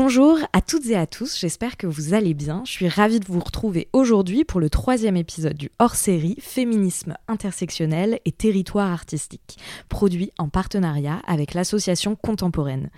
Bonjour 0.00 0.38
à 0.52 0.60
toutes 0.60 0.86
et 0.86 0.94
à 0.94 1.08
tous, 1.08 1.36
j'espère 1.36 1.76
que 1.76 1.88
vous 1.88 2.14
allez 2.14 2.32
bien. 2.32 2.62
Je 2.64 2.70
suis 2.70 2.88
ravie 2.88 3.18
de 3.18 3.26
vous 3.26 3.40
retrouver 3.40 3.88
aujourd'hui 3.92 4.44
pour 4.44 4.60
le 4.60 4.70
troisième 4.70 5.16
épisode 5.16 5.56
du 5.56 5.72
hors-série 5.80 6.36
Féminisme 6.38 7.16
intersectionnel 7.26 8.20
et 8.24 8.30
territoire 8.30 8.92
artistique, 8.92 9.58
produit 9.88 10.30
en 10.38 10.48
partenariat 10.48 11.20
avec 11.26 11.52
l'association 11.52 12.14
contemporaine. 12.14 12.90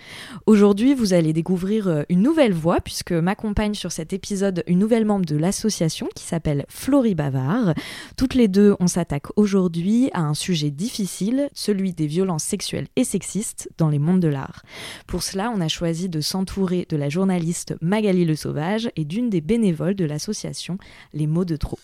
Aujourd'hui, 0.44 0.92
vous 0.92 1.14
allez 1.14 1.32
découvrir 1.32 1.88
euh, 1.88 2.02
une 2.10 2.20
nouvelle 2.20 2.52
voix 2.52 2.82
puisque 2.84 3.12
m'accompagne 3.12 3.72
sur 3.72 3.92
cet 3.92 4.12
épisode 4.12 4.62
une 4.66 4.78
nouvelle 4.78 5.06
membre 5.06 5.24
de 5.24 5.38
l'association 5.38 6.06
qui 6.14 6.24
s'appelle 6.24 6.66
Florie 6.68 7.14
Bavard. 7.14 7.72
Toutes 8.18 8.34
les 8.34 8.46
deux, 8.46 8.76
on 8.78 8.88
s'attaque 8.88 9.28
aujourd'hui 9.36 10.10
à 10.12 10.20
un 10.20 10.34
sujet 10.34 10.70
difficile, 10.70 11.48
celui 11.54 11.94
des 11.94 12.06
violences 12.06 12.44
sexuelles 12.44 12.88
et 12.96 13.04
sexistes 13.04 13.70
dans 13.78 13.88
les 13.88 13.98
mondes 13.98 14.20
de 14.20 14.28
l'art. 14.28 14.64
Pour 15.06 15.22
cela, 15.22 15.50
on 15.50 15.62
a 15.62 15.68
choisi 15.68 16.10
de 16.10 16.20
s'entourer 16.20 16.88
de 16.90 16.96
la 16.96 17.08
journaliste 17.08 17.74
Magali 17.80 18.24
Le 18.24 18.34
Sauvage 18.34 18.90
et 18.96 19.04
d'une 19.04 19.30
des 19.30 19.40
bénévoles 19.40 19.94
de 19.94 20.04
l'association 20.04 20.76
Les 21.14 21.26
mots 21.26 21.44
de 21.44 21.56
trop. 21.56 21.78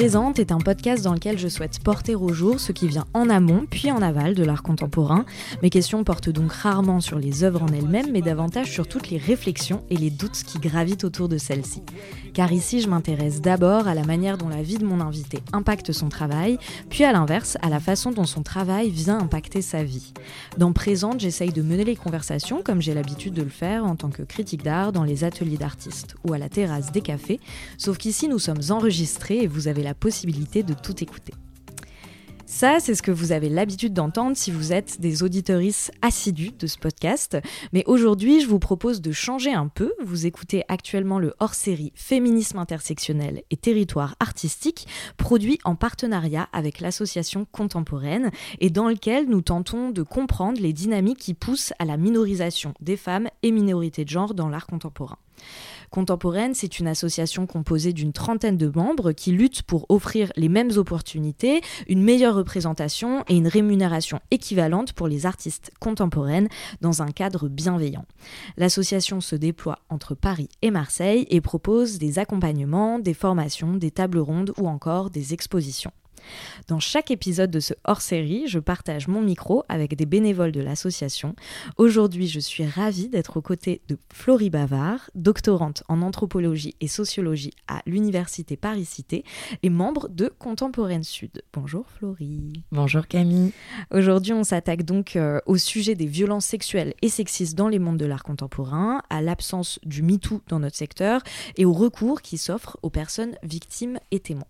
Présente 0.00 0.38
est 0.38 0.50
un 0.50 0.56
podcast 0.56 1.04
dans 1.04 1.12
lequel 1.12 1.38
je 1.38 1.46
souhaite 1.46 1.80
porter 1.80 2.14
au 2.14 2.32
jour 2.32 2.58
ce 2.58 2.72
qui 2.72 2.88
vient 2.88 3.04
en 3.12 3.28
amont 3.28 3.66
puis 3.70 3.92
en 3.92 4.00
aval 4.00 4.34
de 4.34 4.42
l'art 4.42 4.62
contemporain. 4.62 5.26
Mes 5.62 5.68
questions 5.68 6.04
portent 6.04 6.30
donc 6.30 6.50
rarement 6.52 7.02
sur 7.02 7.18
les 7.18 7.44
œuvres 7.44 7.62
en 7.62 7.68
elles-mêmes, 7.68 8.10
mais 8.10 8.22
davantage 8.22 8.72
sur 8.72 8.88
toutes 8.88 9.10
les 9.10 9.18
réflexions 9.18 9.84
et 9.90 9.98
les 9.98 10.08
doutes 10.08 10.42
qui 10.42 10.58
gravitent 10.58 11.04
autour 11.04 11.28
de 11.28 11.36
celles-ci. 11.36 11.82
Car 12.32 12.50
ici, 12.50 12.80
je 12.80 12.88
m'intéresse 12.88 13.42
d'abord 13.42 13.88
à 13.88 13.94
la 13.94 14.04
manière 14.04 14.38
dont 14.38 14.48
la 14.48 14.62
vie 14.62 14.78
de 14.78 14.86
mon 14.86 15.00
invité 15.00 15.40
impacte 15.52 15.92
son 15.92 16.08
travail, 16.08 16.58
puis 16.88 17.04
à 17.04 17.12
l'inverse, 17.12 17.58
à 17.60 17.68
la 17.68 17.80
façon 17.80 18.10
dont 18.10 18.24
son 18.24 18.42
travail 18.42 18.88
vient 18.88 19.18
impacter 19.18 19.60
sa 19.60 19.82
vie. 19.82 20.14
Dans 20.56 20.72
Présente, 20.72 21.20
j'essaye 21.20 21.52
de 21.52 21.60
mener 21.60 21.84
les 21.84 21.96
conversations 21.96 22.62
comme 22.62 22.80
j'ai 22.80 22.94
l'habitude 22.94 23.34
de 23.34 23.42
le 23.42 23.50
faire 23.50 23.84
en 23.84 23.96
tant 23.96 24.08
que 24.08 24.22
critique 24.22 24.62
d'art 24.62 24.92
dans 24.92 25.04
les 25.04 25.24
ateliers 25.24 25.58
d'artistes 25.58 26.14
ou 26.26 26.32
à 26.32 26.38
la 26.38 26.48
terrasse 26.48 26.90
des 26.90 27.02
cafés, 27.02 27.38
sauf 27.76 27.98
qu'ici 27.98 28.28
nous 28.28 28.38
sommes 28.38 28.62
enregistrés 28.70 29.42
et 29.42 29.46
vous 29.46 29.68
avez 29.68 29.82
la 29.82 29.89
possibilité 29.94 30.62
de 30.62 30.74
tout 30.74 31.02
écouter. 31.02 31.32
Ça, 32.52 32.80
c'est 32.80 32.96
ce 32.96 33.02
que 33.02 33.12
vous 33.12 33.30
avez 33.30 33.48
l'habitude 33.48 33.94
d'entendre 33.94 34.36
si 34.36 34.50
vous 34.50 34.72
êtes 34.72 35.00
des 35.00 35.22
auditorices 35.22 35.92
assidus 36.02 36.50
de 36.58 36.66
ce 36.66 36.78
podcast. 36.78 37.38
Mais 37.72 37.84
aujourd'hui, 37.86 38.40
je 38.40 38.48
vous 38.48 38.58
propose 38.58 39.00
de 39.00 39.12
changer 39.12 39.52
un 39.52 39.68
peu. 39.68 39.94
Vous 40.02 40.26
écoutez 40.26 40.64
actuellement 40.66 41.20
le 41.20 41.32
hors-série 41.38 41.92
Féminisme 41.94 42.58
intersectionnel 42.58 43.44
et 43.52 43.56
territoire 43.56 44.16
artistique, 44.18 44.88
produit 45.16 45.60
en 45.62 45.76
partenariat 45.76 46.48
avec 46.52 46.80
l'association 46.80 47.46
contemporaine 47.52 48.32
et 48.58 48.68
dans 48.68 48.88
lequel 48.88 49.28
nous 49.28 49.42
tentons 49.42 49.90
de 49.90 50.02
comprendre 50.02 50.60
les 50.60 50.72
dynamiques 50.72 51.20
qui 51.20 51.34
poussent 51.34 51.72
à 51.78 51.84
la 51.84 51.96
minorisation 51.96 52.74
des 52.80 52.96
femmes 52.96 53.28
et 53.44 53.52
minorités 53.52 54.04
de 54.04 54.10
genre 54.10 54.34
dans 54.34 54.48
l'art 54.48 54.66
contemporain. 54.66 55.18
Contemporaine, 55.90 56.54
c'est 56.54 56.78
une 56.78 56.86
association 56.86 57.46
composée 57.46 57.92
d'une 57.92 58.12
trentaine 58.12 58.56
de 58.56 58.70
membres 58.72 59.10
qui 59.10 59.32
luttent 59.32 59.62
pour 59.62 59.86
offrir 59.88 60.30
les 60.36 60.48
mêmes 60.48 60.70
opportunités, 60.76 61.62
une 61.88 62.02
meilleure 62.02 62.36
représentation 62.36 63.24
et 63.28 63.36
une 63.36 63.48
rémunération 63.48 64.20
équivalente 64.30 64.92
pour 64.92 65.08
les 65.08 65.26
artistes 65.26 65.72
contemporaines 65.80 66.48
dans 66.80 67.02
un 67.02 67.10
cadre 67.10 67.48
bienveillant. 67.48 68.04
L'association 68.56 69.20
se 69.20 69.34
déploie 69.34 69.80
entre 69.88 70.14
Paris 70.14 70.48
et 70.62 70.70
Marseille 70.70 71.26
et 71.28 71.40
propose 71.40 71.98
des 71.98 72.20
accompagnements, 72.20 73.00
des 73.00 73.14
formations, 73.14 73.74
des 73.74 73.90
tables 73.90 74.18
rondes 74.18 74.52
ou 74.58 74.68
encore 74.68 75.10
des 75.10 75.34
expositions. 75.34 75.92
Dans 76.68 76.80
chaque 76.80 77.10
épisode 77.10 77.50
de 77.50 77.60
ce 77.60 77.74
hors-série, 77.84 78.44
je 78.46 78.58
partage 78.58 79.08
mon 79.08 79.20
micro 79.20 79.64
avec 79.68 79.96
des 79.96 80.06
bénévoles 80.06 80.52
de 80.52 80.60
l'association. 80.60 81.34
Aujourd'hui, 81.76 82.28
je 82.28 82.40
suis 82.40 82.66
ravie 82.66 83.08
d'être 83.08 83.36
aux 83.36 83.42
côtés 83.42 83.82
de 83.88 83.98
Florie 84.12 84.50
Bavard, 84.50 85.10
doctorante 85.14 85.82
en 85.88 86.02
anthropologie 86.02 86.74
et 86.80 86.88
sociologie 86.88 87.52
à 87.68 87.82
l'Université 87.86 88.56
Paris-Cité 88.56 89.24
et 89.62 89.70
membre 89.70 90.08
de 90.08 90.32
Contemporaine 90.38 91.04
Sud. 91.04 91.42
Bonjour 91.52 91.86
Florie. 91.88 92.64
Bonjour 92.72 93.06
Camille. 93.06 93.52
Aujourd'hui, 93.90 94.32
on 94.32 94.44
s'attaque 94.44 94.84
donc 94.84 95.16
euh, 95.16 95.40
au 95.46 95.56
sujet 95.56 95.94
des 95.94 96.06
violences 96.06 96.46
sexuelles 96.46 96.94
et 97.02 97.08
sexistes 97.08 97.56
dans 97.56 97.68
les 97.68 97.78
mondes 97.78 97.98
de 97.98 98.06
l'art 98.06 98.24
contemporain, 98.24 99.02
à 99.10 99.22
l'absence 99.22 99.78
du 99.84 100.02
MeToo 100.02 100.40
dans 100.48 100.60
notre 100.60 100.76
secteur 100.76 101.22
et 101.56 101.64
au 101.64 101.72
recours 101.72 102.22
qui 102.22 102.38
s'offre 102.38 102.78
aux 102.82 102.90
personnes 102.90 103.36
victimes 103.42 103.98
et 104.10 104.20
témoins. 104.20 104.44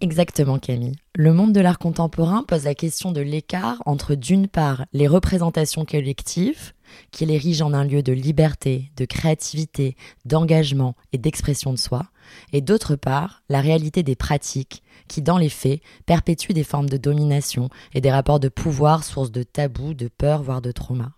Exactement 0.00 0.60
Camille. 0.60 0.94
Le 1.16 1.32
monde 1.32 1.52
de 1.52 1.60
l'art 1.60 1.80
contemporain 1.80 2.44
pose 2.46 2.64
la 2.64 2.76
question 2.76 3.10
de 3.10 3.20
l'écart 3.20 3.82
entre 3.84 4.14
d'une 4.14 4.46
part 4.46 4.86
les 4.92 5.08
représentations 5.08 5.84
collectives, 5.84 6.72
qui 7.10 7.26
l'érigent 7.26 7.66
en 7.66 7.74
un 7.74 7.84
lieu 7.84 8.02
de 8.02 8.12
liberté, 8.12 8.92
de 8.96 9.04
créativité, 9.04 9.96
d'engagement 10.24 10.94
et 11.12 11.18
d'expression 11.18 11.72
de 11.72 11.78
soi, 11.78 12.04
et 12.52 12.60
d'autre 12.60 12.94
part 12.94 13.42
la 13.48 13.60
réalité 13.60 14.04
des 14.04 14.14
pratiques, 14.14 14.84
qui 15.08 15.20
dans 15.20 15.38
les 15.38 15.48
faits 15.48 15.80
perpétuent 16.06 16.54
des 16.54 16.64
formes 16.64 16.88
de 16.88 16.96
domination 16.96 17.68
et 17.92 18.00
des 18.00 18.12
rapports 18.12 18.40
de 18.40 18.48
pouvoir 18.48 19.02
source 19.02 19.32
de 19.32 19.42
tabous, 19.42 19.94
de 19.94 20.06
peur, 20.06 20.44
voire 20.44 20.62
de 20.62 20.70
trauma. 20.70 21.17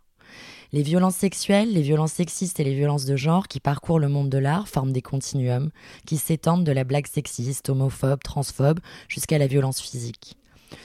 Les 0.72 0.82
violences 0.82 1.16
sexuelles, 1.16 1.72
les 1.72 1.82
violences 1.82 2.12
sexistes 2.12 2.60
et 2.60 2.64
les 2.64 2.74
violences 2.74 3.04
de 3.04 3.16
genre 3.16 3.48
qui 3.48 3.58
parcourent 3.58 3.98
le 3.98 4.08
monde 4.08 4.30
de 4.30 4.38
l'art 4.38 4.68
forment 4.68 4.92
des 4.92 5.02
continuums 5.02 5.70
qui 6.06 6.16
s'étendent 6.16 6.62
de 6.62 6.70
la 6.70 6.84
blague 6.84 7.08
sexiste, 7.08 7.70
homophobe, 7.70 8.22
transphobe 8.22 8.78
jusqu'à 9.08 9.38
la 9.38 9.48
violence 9.48 9.80
physique. 9.80 10.36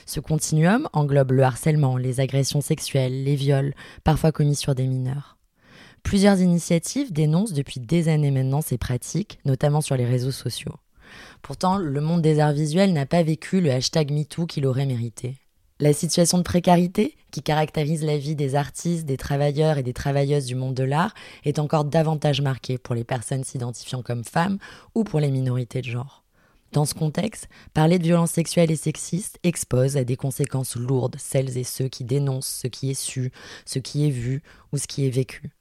Ce 0.04 0.18
continuum 0.18 0.88
englobe 0.92 1.30
le 1.30 1.44
harcèlement, 1.44 1.96
les 1.96 2.18
agressions 2.18 2.60
sexuelles, 2.60 3.22
les 3.22 3.36
viols, 3.36 3.74
parfois 4.02 4.32
commis 4.32 4.56
sur 4.56 4.74
des 4.74 4.88
mineurs. 4.88 5.36
Plusieurs 6.02 6.40
initiatives 6.40 7.12
dénoncent 7.12 7.52
depuis 7.52 7.78
des 7.78 8.08
années 8.08 8.32
maintenant 8.32 8.62
ces 8.62 8.78
pratiques, 8.78 9.38
notamment 9.44 9.80
sur 9.80 9.96
les 9.96 10.04
réseaux 10.04 10.32
sociaux. 10.32 10.74
Pourtant, 11.42 11.78
le 11.78 12.00
monde 12.00 12.22
des 12.22 12.40
arts 12.40 12.52
visuels 12.52 12.92
n'a 12.92 13.06
pas 13.06 13.22
vécu 13.22 13.60
le 13.60 13.70
hashtag 13.70 14.10
MeToo 14.10 14.46
qu'il 14.46 14.66
aurait 14.66 14.86
mérité. 14.86 15.36
La 15.78 15.92
situation 15.92 16.38
de 16.38 16.42
précarité, 16.42 17.14
qui 17.30 17.42
caractérise 17.42 18.02
la 18.02 18.16
vie 18.16 18.34
des 18.34 18.54
artistes, 18.54 19.04
des 19.04 19.18
travailleurs 19.18 19.76
et 19.76 19.82
des 19.82 19.92
travailleuses 19.92 20.46
du 20.46 20.54
monde 20.54 20.72
de 20.72 20.84
l'art, 20.84 21.12
est 21.44 21.58
encore 21.58 21.84
davantage 21.84 22.40
marquée 22.40 22.78
pour 22.78 22.94
les 22.94 23.04
personnes 23.04 23.44
s'identifiant 23.44 24.00
comme 24.02 24.24
femmes 24.24 24.56
ou 24.94 25.04
pour 25.04 25.20
les 25.20 25.30
minorités 25.30 25.82
de 25.82 25.86
genre. 25.86 26.24
Dans 26.72 26.86
ce 26.86 26.94
contexte, 26.94 27.50
parler 27.74 27.98
de 27.98 28.04
violences 28.04 28.30
sexuelles 28.30 28.70
et 28.70 28.76
sexistes 28.76 29.38
expose 29.42 29.98
à 29.98 30.04
des 30.04 30.16
conséquences 30.16 30.76
lourdes 30.76 31.16
celles 31.18 31.58
et 31.58 31.64
ceux 31.64 31.88
qui 31.88 32.04
dénoncent 32.04 32.60
ce 32.62 32.68
qui 32.68 32.90
est 32.90 32.94
su, 32.94 33.30
ce 33.66 33.78
qui 33.78 34.06
est 34.06 34.10
vu 34.10 34.42
ou 34.72 34.78
ce 34.78 34.86
qui 34.86 35.06
est 35.06 35.10
vécu. 35.10 35.55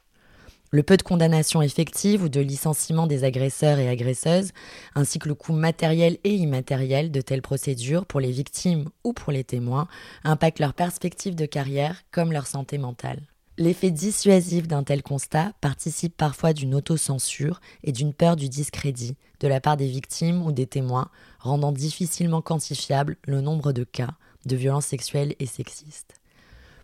Le 0.75 0.83
peu 0.83 0.97
de 0.97 1.03
condamnation 1.03 1.61
effective 1.61 2.21
ou 2.21 2.27
de 2.27 2.41
licenciement 2.41 3.07
des 3.07 3.23
agresseurs 3.23 3.79
et 3.79 3.87
agresseuses, 3.87 4.51
ainsi 4.93 5.19
que 5.19 5.29
le 5.29 5.33
coût 5.33 5.53
matériel 5.53 6.17
et 6.25 6.35
immatériel 6.35 7.11
de 7.11 7.21
telles 7.21 7.41
procédures 7.41 8.05
pour 8.05 8.19
les 8.19 8.33
victimes 8.33 8.89
ou 9.05 9.13
pour 9.13 9.31
les 9.31 9.45
témoins, 9.45 9.87
impactent 10.25 10.59
leur 10.59 10.73
perspective 10.73 11.33
de 11.33 11.45
carrière 11.45 12.03
comme 12.11 12.33
leur 12.33 12.45
santé 12.45 12.77
mentale. 12.77 13.21
L'effet 13.57 13.89
dissuasif 13.89 14.67
d'un 14.67 14.83
tel 14.83 15.01
constat 15.01 15.53
participe 15.61 16.17
parfois 16.17 16.51
d'une 16.51 16.75
autocensure 16.75 17.61
et 17.85 17.93
d'une 17.93 18.13
peur 18.13 18.35
du 18.35 18.49
discrédit 18.49 19.15
de 19.39 19.47
la 19.47 19.61
part 19.61 19.77
des 19.77 19.87
victimes 19.87 20.45
ou 20.45 20.51
des 20.51 20.67
témoins, 20.67 21.07
rendant 21.39 21.71
difficilement 21.71 22.41
quantifiable 22.41 23.15
le 23.25 23.39
nombre 23.39 23.71
de 23.71 23.85
cas 23.85 24.15
de 24.45 24.57
violences 24.57 24.87
sexuelles 24.87 25.35
et 25.39 25.45
sexistes. 25.45 26.15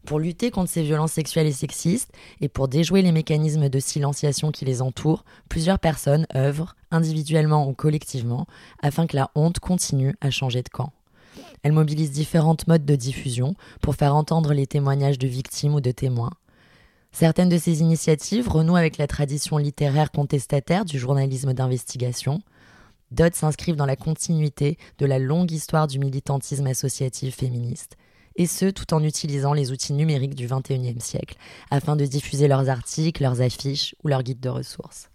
Pour 0.05 0.19
lutter 0.19 0.49
contre 0.49 0.69
ces 0.69 0.83
violences 0.83 1.13
sexuelles 1.13 1.47
et 1.47 1.51
sexistes 1.51 2.11
et 2.41 2.49
pour 2.49 2.67
déjouer 2.67 3.01
les 3.01 3.11
mécanismes 3.11 3.69
de 3.69 3.79
silenciation 3.79 4.51
qui 4.51 4.65
les 4.65 4.81
entourent, 4.81 5.23
plusieurs 5.47 5.79
personnes 5.79 6.25
œuvrent, 6.35 6.75
individuellement 6.89 7.67
ou 7.67 7.73
collectivement, 7.73 8.47
afin 8.81 9.05
que 9.05 9.15
la 9.15 9.29
honte 9.35 9.59
continue 9.59 10.15
à 10.19 10.31
changer 10.31 10.63
de 10.63 10.69
camp. 10.69 10.91
Elles 11.63 11.71
mobilisent 11.71 12.11
différentes 12.11 12.67
modes 12.67 12.85
de 12.85 12.95
diffusion 12.95 13.55
pour 13.81 13.95
faire 13.95 14.15
entendre 14.15 14.53
les 14.53 14.65
témoignages 14.65 15.19
de 15.19 15.27
victimes 15.27 15.75
ou 15.75 15.81
de 15.81 15.91
témoins. 15.91 16.31
Certaines 17.11 17.49
de 17.49 17.57
ces 17.57 17.81
initiatives 17.81 18.49
renouent 18.49 18.77
avec 18.77 18.97
la 18.97 19.05
tradition 19.05 19.57
littéraire 19.57 20.11
contestataire 20.11 20.85
du 20.85 20.97
journalisme 20.97 21.53
d'investigation. 21.53 22.41
D'autres 23.11 23.35
s'inscrivent 23.35 23.75
dans 23.75 23.85
la 23.85 23.97
continuité 23.97 24.77
de 24.97 25.05
la 25.05 25.19
longue 25.19 25.51
histoire 25.51 25.87
du 25.87 25.99
militantisme 25.99 26.67
associatif 26.67 27.35
féministe 27.35 27.97
et 28.35 28.45
ce 28.45 28.65
tout 28.65 28.93
en 28.93 29.03
utilisant 29.03 29.53
les 29.53 29.71
outils 29.71 29.93
numériques 29.93 30.35
du 30.35 30.47
XXIe 30.47 30.99
siècle, 30.99 31.35
afin 31.69 31.95
de 31.95 32.05
diffuser 32.05 32.47
leurs 32.47 32.69
articles, 32.69 33.21
leurs 33.21 33.41
affiches 33.41 33.95
ou 34.03 34.07
leurs 34.07 34.23
guides 34.23 34.39
de 34.39 34.49
ressources. 34.49 35.11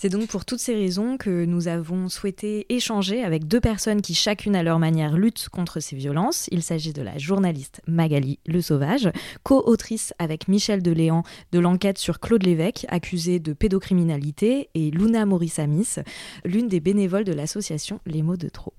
C'est 0.00 0.10
donc 0.10 0.28
pour 0.28 0.44
toutes 0.44 0.60
ces 0.60 0.76
raisons 0.76 1.16
que 1.16 1.44
nous 1.44 1.66
avons 1.66 2.08
souhaité 2.08 2.72
échanger 2.72 3.24
avec 3.24 3.48
deux 3.48 3.60
personnes 3.60 4.00
qui 4.00 4.14
chacune 4.14 4.54
à 4.54 4.62
leur 4.62 4.78
manière 4.78 5.16
luttent 5.16 5.48
contre 5.48 5.80
ces 5.80 5.96
violences. 5.96 6.46
Il 6.52 6.62
s'agit 6.62 6.92
de 6.92 7.02
la 7.02 7.18
journaliste 7.18 7.82
Magali 7.88 8.38
Le 8.46 8.60
Sauvage, 8.60 9.10
co-autrice 9.42 10.14
avec 10.20 10.46
Michel 10.46 10.84
Deléan 10.84 11.24
de 11.50 11.58
l'enquête 11.58 11.98
sur 11.98 12.20
Claude 12.20 12.44
Lévesque, 12.44 12.86
accusé 12.90 13.40
de 13.40 13.52
pédocriminalité, 13.52 14.70
et 14.74 14.92
Luna 14.92 15.26
Morissamis, 15.26 15.96
l'une 16.44 16.68
des 16.68 16.78
bénévoles 16.78 17.24
de 17.24 17.32
l'association 17.32 17.98
Les 18.06 18.22
mots 18.22 18.36
de 18.36 18.48
trop. 18.48 18.74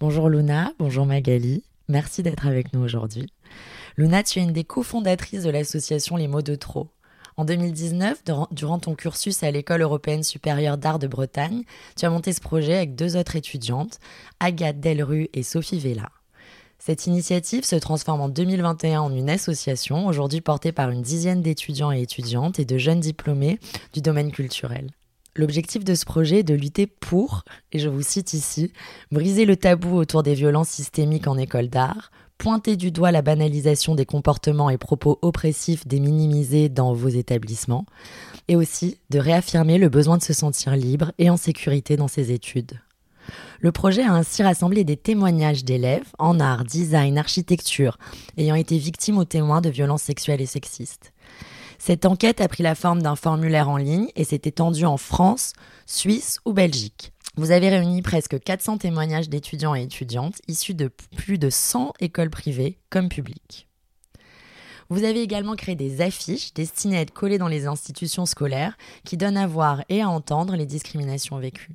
Bonjour 0.00 0.28
Luna, 0.28 0.72
bonjour 0.80 1.06
Magali, 1.06 1.62
merci 1.92 2.24
d'être 2.24 2.46
avec 2.46 2.72
nous 2.72 2.82
aujourd'hui. 2.82 3.26
Luna, 3.96 4.22
tu 4.24 4.40
es 4.40 4.42
une 4.42 4.52
des 4.52 4.64
cofondatrices 4.64 5.44
de 5.44 5.50
l'association 5.50 6.16
Les 6.16 6.26
mots 6.26 6.42
de 6.42 6.56
trop. 6.56 6.88
En 7.36 7.44
2019, 7.44 8.24
durant 8.50 8.78
ton 8.78 8.94
cursus 8.94 9.42
à 9.42 9.50
l'École 9.50 9.82
européenne 9.82 10.22
supérieure 10.22 10.76
d'art 10.76 10.98
de 10.98 11.06
Bretagne, 11.06 11.62
tu 11.96 12.04
as 12.04 12.10
monté 12.10 12.32
ce 12.32 12.40
projet 12.40 12.74
avec 12.74 12.94
deux 12.94 13.16
autres 13.16 13.36
étudiantes, 13.36 14.00
Agathe 14.40 14.80
Delru 14.80 15.28
et 15.32 15.42
Sophie 15.42 15.78
Vella. 15.78 16.10
Cette 16.78 17.06
initiative 17.06 17.64
se 17.64 17.76
transforme 17.76 18.22
en 18.22 18.28
2021 18.28 19.00
en 19.00 19.14
une 19.14 19.30
association, 19.30 20.06
aujourd'hui 20.06 20.40
portée 20.40 20.72
par 20.72 20.90
une 20.90 21.02
dizaine 21.02 21.40
d'étudiants 21.40 21.92
et 21.92 22.02
étudiantes 22.02 22.58
et 22.58 22.64
de 22.64 22.76
jeunes 22.76 23.00
diplômés 23.00 23.60
du 23.92 24.02
domaine 24.02 24.32
culturel. 24.32 24.90
L'objectif 25.34 25.82
de 25.82 25.94
ce 25.94 26.04
projet 26.04 26.40
est 26.40 26.42
de 26.42 26.54
lutter 26.54 26.86
pour, 26.86 27.44
et 27.72 27.78
je 27.78 27.88
vous 27.88 28.02
cite 28.02 28.34
ici, 28.34 28.70
briser 29.10 29.46
le 29.46 29.56
tabou 29.56 29.96
autour 29.96 30.22
des 30.22 30.34
violences 30.34 30.68
systémiques 30.68 31.26
en 31.26 31.38
école 31.38 31.68
d'art, 31.68 32.10
pointer 32.36 32.76
du 32.76 32.90
doigt 32.90 33.12
la 33.12 33.22
banalisation 33.22 33.94
des 33.94 34.04
comportements 34.04 34.68
et 34.68 34.76
propos 34.76 35.18
oppressifs 35.22 35.86
des 35.86 36.00
minimisés 36.00 36.68
dans 36.68 36.92
vos 36.92 37.08
établissements, 37.08 37.86
et 38.48 38.56
aussi 38.56 38.98
de 39.08 39.18
réaffirmer 39.18 39.78
le 39.78 39.88
besoin 39.88 40.18
de 40.18 40.22
se 40.22 40.34
sentir 40.34 40.76
libre 40.76 41.12
et 41.18 41.30
en 41.30 41.38
sécurité 41.38 41.96
dans 41.96 42.08
ses 42.08 42.30
études. 42.30 42.80
Le 43.60 43.72
projet 43.72 44.02
a 44.02 44.12
ainsi 44.12 44.42
rassemblé 44.42 44.84
des 44.84 44.96
témoignages 44.96 45.64
d'élèves 45.64 46.10
en 46.18 46.40
art, 46.40 46.64
design, 46.64 47.16
architecture, 47.16 47.96
ayant 48.36 48.56
été 48.56 48.76
victimes 48.76 49.18
ou 49.18 49.24
témoins 49.24 49.60
de 49.60 49.70
violences 49.70 50.02
sexuelles 50.02 50.40
et 50.42 50.46
sexistes. 50.46 51.11
Cette 51.84 52.06
enquête 52.06 52.40
a 52.40 52.46
pris 52.46 52.62
la 52.62 52.76
forme 52.76 53.02
d'un 53.02 53.16
formulaire 53.16 53.68
en 53.68 53.76
ligne 53.76 54.06
et 54.14 54.22
s'est 54.22 54.42
étendue 54.44 54.84
en 54.84 54.96
France, 54.96 55.52
Suisse 55.84 56.38
ou 56.44 56.52
Belgique. 56.52 57.12
Vous 57.34 57.50
avez 57.50 57.70
réuni 57.70 58.02
presque 58.02 58.38
400 58.38 58.78
témoignages 58.78 59.28
d'étudiants 59.28 59.74
et 59.74 59.82
étudiantes 59.82 60.40
issus 60.46 60.74
de 60.74 60.92
plus 61.16 61.38
de 61.38 61.50
100 61.50 61.94
écoles 61.98 62.30
privées 62.30 62.78
comme 62.88 63.08
publiques. 63.08 63.66
Vous 64.90 65.02
avez 65.02 65.22
également 65.22 65.56
créé 65.56 65.74
des 65.74 66.02
affiches 66.02 66.54
destinées 66.54 66.98
à 66.98 67.00
être 67.00 67.12
collées 67.12 67.38
dans 67.38 67.48
les 67.48 67.66
institutions 67.66 68.26
scolaires 68.26 68.78
qui 69.04 69.16
donnent 69.16 69.36
à 69.36 69.48
voir 69.48 69.82
et 69.88 70.02
à 70.02 70.08
entendre 70.08 70.54
les 70.54 70.66
discriminations 70.66 71.38
vécues. 71.38 71.74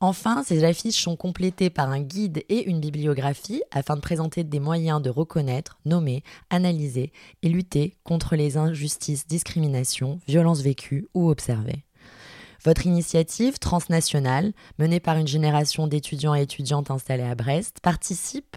Enfin, 0.00 0.42
ces 0.44 0.64
affiches 0.64 1.02
sont 1.02 1.16
complétées 1.16 1.70
par 1.70 1.88
un 1.88 2.00
guide 2.00 2.44
et 2.50 2.64
une 2.68 2.80
bibliographie 2.80 3.62
afin 3.70 3.96
de 3.96 4.02
présenter 4.02 4.44
des 4.44 4.60
moyens 4.60 5.00
de 5.00 5.08
reconnaître, 5.08 5.78
nommer, 5.86 6.22
analyser 6.50 7.12
et 7.42 7.48
lutter 7.48 7.96
contre 8.04 8.36
les 8.36 8.58
injustices, 8.58 9.26
discriminations, 9.26 10.20
violences 10.28 10.60
vécues 10.60 11.08
ou 11.14 11.30
observées. 11.30 11.84
Votre 12.64 12.86
initiative 12.86 13.58
transnationale, 13.58 14.52
menée 14.78 15.00
par 15.00 15.16
une 15.16 15.28
génération 15.28 15.86
d'étudiants 15.86 16.34
et 16.34 16.42
étudiantes 16.42 16.90
installés 16.90 17.22
à 17.22 17.34
Brest, 17.34 17.78
participe 17.80 18.56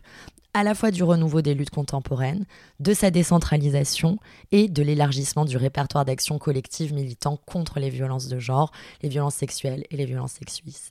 à 0.54 0.64
la 0.64 0.74
fois 0.74 0.92
du 0.92 1.04
renouveau 1.04 1.42
des 1.42 1.54
luttes 1.54 1.70
contemporaines, 1.70 2.46
de 2.80 2.94
sa 2.94 3.12
décentralisation 3.12 4.18
et 4.52 4.68
de 4.68 4.82
l'élargissement 4.82 5.46
du 5.46 5.58
répertoire 5.58 6.06
d'action 6.06 6.40
collective 6.40 6.94
militant 6.94 7.38
contre 7.46 7.80
les 7.80 7.90
violences 7.90 8.28
de 8.28 8.40
genre, 8.40 8.72
les 9.02 9.10
violences 9.10 9.36
sexuelles 9.36 9.86
et 9.92 9.98
les 9.98 10.06
violences 10.06 10.40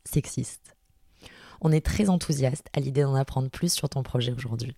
sexistes. 0.04 0.76
On 1.60 1.72
est 1.72 1.84
très 1.84 2.08
enthousiaste 2.08 2.68
à 2.72 2.80
l'idée 2.80 3.02
d'en 3.02 3.16
apprendre 3.16 3.50
plus 3.50 3.72
sur 3.72 3.88
ton 3.88 4.02
projet 4.02 4.32
aujourd'hui. 4.32 4.76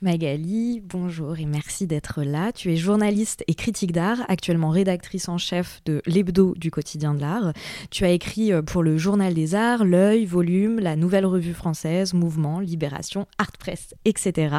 Magali, 0.00 0.80
bonjour 0.84 1.38
et 1.38 1.46
merci 1.46 1.86
d'être 1.86 2.22
là. 2.22 2.52
Tu 2.52 2.72
es 2.72 2.76
journaliste 2.76 3.44
et 3.46 3.54
critique 3.54 3.92
d'art, 3.92 4.18
actuellement 4.28 4.70
rédactrice 4.70 5.28
en 5.28 5.38
chef 5.38 5.80
de 5.84 6.02
l'Hebdo 6.06 6.54
du 6.56 6.70
quotidien 6.70 7.14
de 7.14 7.20
l'art. 7.20 7.52
Tu 7.90 8.04
as 8.04 8.10
écrit 8.10 8.52
euh, 8.52 8.62
pour 8.62 8.82
le 8.82 8.96
Journal 8.96 9.34
des 9.34 9.54
Arts, 9.54 9.84
L'œil, 9.84 10.24
Volume, 10.24 10.78
la 10.78 10.96
Nouvelle 10.96 11.26
Revue 11.26 11.54
Française, 11.54 12.14
Mouvement, 12.14 12.60
Libération, 12.60 13.26
Art 13.38 13.52
Press, 13.58 13.94
etc. 14.04 14.56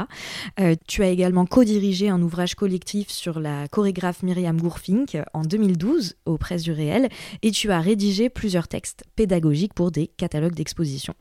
Euh, 0.60 0.76
tu 0.88 1.04
as 1.04 1.10
également 1.10 1.46
co-dirigé 1.46 2.10
un 2.10 2.22
ouvrage 2.22 2.56
collectif 2.56 3.10
sur 3.10 3.40
la 3.40 3.68
chorégraphe 3.68 4.24
Myriam 4.24 4.60
Gourfink 4.60 5.18
en 5.34 5.42
2012 5.42 6.16
aux 6.26 6.38
Presses 6.38 6.64
du 6.64 6.72
Réel 6.72 7.10
et 7.42 7.52
tu 7.52 7.72
as 7.72 7.80
rédigé 7.80 8.30
plusieurs 8.30 8.68
textes 8.68 9.04
pédagogiques 9.16 9.74
pour 9.74 9.92
des 9.92 10.08
catalogues 10.08 10.56
d'exposition. 10.56 11.14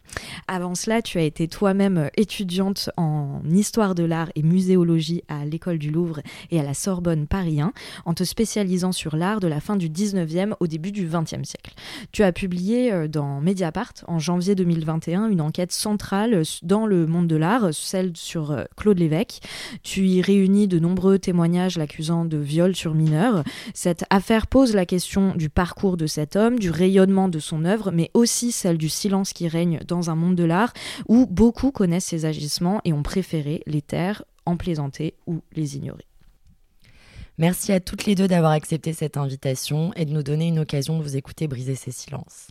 Avant 0.47 0.75
cela, 0.75 1.03
tu 1.03 1.19
as 1.19 1.23
été 1.23 1.49
toi-même 1.49 2.11
étudiante 2.17 2.91
en 2.97 3.43
histoire 3.51 3.95
de 3.99 4.05
l'art 4.05 4.31
et 4.37 4.43
muséologie 4.43 5.23
à 5.29 5.45
l'École 5.45 5.79
du 5.79 5.91
Louvre 5.91 6.21
et 6.51 6.61
à 6.61 6.63
la 6.63 6.75
Sorbonne 6.75 7.27
Paris 7.27 7.61
1, 7.61 7.73
en 8.05 8.15
te 8.15 8.25
spécialisant 8.25 8.93
sur 8.93 9.17
l'art 9.17 9.41
de 9.41 9.49
la 9.49 9.61
fin 9.61 9.77
du 9.77 9.89
19e 9.91 10.55
au 10.61 10.67
début 10.67 10.93
du 10.93 11.09
20e 11.09 11.45
siècle. 11.45 11.75
Tu 12.13 12.23
as 12.23 12.33
publié 12.33 12.93
euh, 12.93 13.09
dans 13.09 13.41
Mediapart 13.41 13.93
en 14.07 14.19
janvier 14.19 14.55
2021 14.55 15.29
une 15.29 15.41
enquête 15.41 15.73
centrale 15.73 16.43
dans 16.63 16.87
le 16.87 17.07
monde 17.07 17.27
de 17.27 17.37
l'art, 17.37 17.75
celle 17.75 18.13
sur 18.15 18.53
euh, 18.53 18.65
Claude 18.77 18.99
Lévesque. 18.99 19.41
Tu 19.83 20.07
y 20.07 20.23
réunis 20.23 20.69
de 20.69 20.79
nombreux 20.79 21.19
témoignages 21.19 21.77
l'accusant 21.77 22.25
de 22.25 22.39
viol 22.39 22.77
sur 22.77 22.95
mineurs. 22.95 23.43
Cette 23.75 24.05
affaire 24.11 24.47
pose 24.47 24.75
la 24.75 24.87
question 24.87 25.35
du 25.35 25.51
parcours 25.51 25.97
de 25.97 26.07
cet 26.07 26.37
homme, 26.37 26.59
du 26.59 26.71
rayonnement 26.71 27.29
de 27.29 27.41
son 27.41 27.65
œuvre, 27.65 27.91
mais 27.93 28.11
aussi 28.15 28.53
celle 28.53 28.79
du 28.79 28.89
silence 28.89 29.33
qui 29.33 29.49
règne 29.49 29.81
dans 29.87 30.11
un 30.11 30.15
monde 30.15 30.37
de 30.37 30.45
l'art 30.45 30.73
où 31.09 31.27
beaucoup 31.27 31.73
connaissent 31.73 32.07
ses 32.07 32.25
agissements 32.25 32.81
et 32.85 32.93
ont 32.93 33.03
préféré 33.03 33.63
les 33.67 33.78
terres 33.83 34.25
en 34.47 34.57
plaisanter 34.57 35.15
ou 35.27 35.43
les 35.53 35.77
ignorer. 35.77 36.07
Merci 37.39 37.73
à 37.73 37.81
toutes 37.81 38.05
les 38.05 38.15
deux 38.15 38.27
d'avoir 38.27 38.53
accepté 38.53 38.93
cette 38.93 39.17
invitation 39.17 39.93
et 39.95 40.05
de 40.05 40.13
nous 40.13 40.25
donner 40.25 40.49
une 40.49 40.59
occasion 40.59 40.99
de 40.99 41.03
vous 41.03 41.17
écouter 41.17 41.47
briser 41.47 41.77
ces 41.77 41.93
silences. 41.93 42.49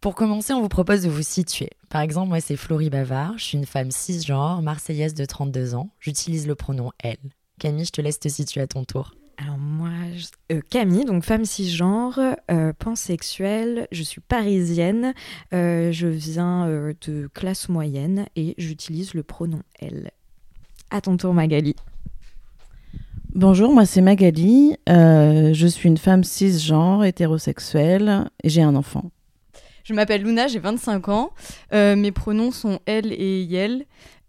Pour 0.00 0.14
commencer, 0.14 0.52
on 0.52 0.62
vous 0.62 0.68
propose 0.68 1.02
de 1.02 1.08
vous 1.08 1.22
situer. 1.22 1.70
Par 1.88 2.00
exemple, 2.00 2.28
moi, 2.28 2.40
c'est 2.40 2.56
Florie 2.56 2.90
Bavard, 2.90 3.36
je 3.36 3.44
suis 3.44 3.58
une 3.58 3.66
femme 3.66 3.90
cisgenre, 3.90 4.62
marseillaise 4.62 5.14
de 5.14 5.24
32 5.24 5.74
ans, 5.74 5.90
j'utilise 6.00 6.46
le 6.46 6.54
pronom 6.54 6.92
elle. 6.98 7.18
Camille, 7.58 7.84
je 7.84 7.90
te 7.90 8.00
laisse 8.00 8.20
te 8.20 8.28
situer 8.28 8.60
à 8.60 8.68
ton 8.68 8.84
tour. 8.84 9.17
Euh, 10.52 10.60
Camille, 10.70 11.04
donc 11.04 11.24
femme 11.24 11.44
cisgenre, 11.44 12.18
euh, 12.50 12.72
pansexuelle, 12.78 13.86
je 13.92 14.02
suis 14.02 14.20
parisienne, 14.20 15.14
euh, 15.52 15.92
je 15.92 16.06
viens 16.06 16.68
de 17.00 17.28
classe 17.32 17.68
moyenne 17.68 18.26
et 18.36 18.54
j'utilise 18.58 19.14
le 19.14 19.22
pronom 19.22 19.62
elle. 19.78 20.10
À 20.90 21.00
ton 21.00 21.16
tour, 21.16 21.34
Magali. 21.34 21.74
Bonjour, 23.34 23.72
moi 23.72 23.84
c'est 23.84 24.00
Magali. 24.00 24.76
Euh, 24.88 25.52
je 25.52 25.66
suis 25.66 25.88
une 25.88 25.98
femme 25.98 26.24
cisgenre, 26.24 27.04
hétérosexuelle 27.04 28.30
et 28.42 28.48
j'ai 28.48 28.62
un 28.62 28.74
enfant. 28.74 29.10
Je 29.84 29.94
m'appelle 29.94 30.22
Luna, 30.22 30.48
j'ai 30.48 30.58
25 30.58 31.08
ans. 31.08 31.30
Euh, 31.72 31.94
mes 31.94 32.10
pronoms 32.10 32.50
sont 32.50 32.80
elle 32.86 33.12
et 33.12 33.42
yel. 33.42 33.84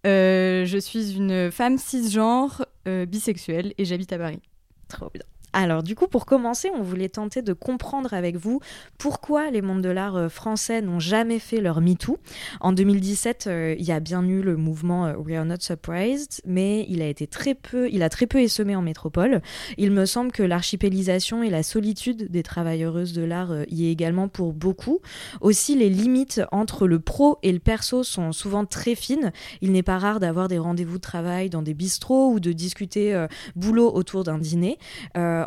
Euh, 0.06 0.65
je 0.65 0.77
suis 0.77 1.15
une 1.15 1.50
femme 1.51 1.77
cisgenre, 1.77 2.65
bisexuelle 3.08 3.74
et 3.77 3.86
j'habite 3.86 4.12
à 4.13 4.17
Paris. 4.17 4.41
Trop 4.89 5.10
bien. 5.13 5.24
Alors 5.53 5.82
du 5.82 5.96
coup, 5.96 6.08
pour 6.08 6.25
commencer, 6.25 6.70
on 6.75 6.84
voulait 6.84 7.10
tenter 7.10 7.41
de 7.41 7.53
comprendre 7.53 8.13
avec 8.13 8.36
vous 8.36 8.60
pourquoi 8.98 9.50
les 9.50 9.62
mondes 9.62 9.82
de 9.82 9.89
l'art 9.89 10.15
euh, 10.15 10.29
français 10.29 10.82
n'ont 10.82 11.00
jamais 11.00 11.39
fait 11.39 11.60
leur 11.60 11.82
MeToo. 11.82 12.18
En 12.62 12.72
2017, 12.72 13.48
euh, 13.48 13.75
il 13.77 13.86
y 13.86 13.91
a 13.91 14.00
bien 14.00 14.24
eu 14.27 14.41
le 14.41 14.58
mouvement 14.58 15.08
euh, 15.08 15.15
We 15.15 15.36
Are 15.38 15.46
Not 15.46 15.62
Surprised, 15.62 16.41
mais 16.46 16.86
il 16.88 17.01
a 17.01 17.08
été 17.08 17.25
très 17.25 17.56
peu, 17.56 17.89
il 17.91 18.03
a 18.03 18.10
très 18.10 18.27
peu 18.27 18.39
essaimé 18.39 18.75
en 18.75 18.82
métropole. 18.82 19.41
Il 19.77 19.91
me 19.91 20.06
semble 20.06 20.32
que 20.32 20.44
l'archipélisation 20.44 21.41
et 21.41 21.50
la 21.50 21.63
solitude 21.63 22.29
des 22.29 22.44
travailleuses 22.44 23.13
de 23.13 23.24
l'art 23.24 23.51
y 23.70 23.88
est 23.88 23.91
également 23.91 24.27
pour 24.27 24.53
beaucoup. 24.53 25.00
Aussi, 25.41 25.75
les 25.75 25.89
limites 25.89 26.41
entre 26.51 26.88
le 26.88 27.00
pro 27.00 27.39
et 27.41 27.51
le 27.51 27.60
perso 27.60 28.03
sont 28.03 28.32
souvent 28.32 28.65
très 28.65 28.94
fines. 28.94 29.32
Il 29.62 29.72
n'est 29.72 29.84
pas 29.84 29.98
rare 29.98 30.20
d'avoir 30.20 30.48
des 30.48 30.60
rendez-vous 30.60 30.98
de 30.98 31.01
travail 31.01 31.50
dans 31.50 31.62
des 31.62 31.74
bistrots 31.74 32.32
ou 32.32 32.39
de 32.39 32.51
discuter 32.51 33.25
boulot 33.56 33.91
autour 33.94 34.24
d'un 34.24 34.38
dîner. 34.38 34.77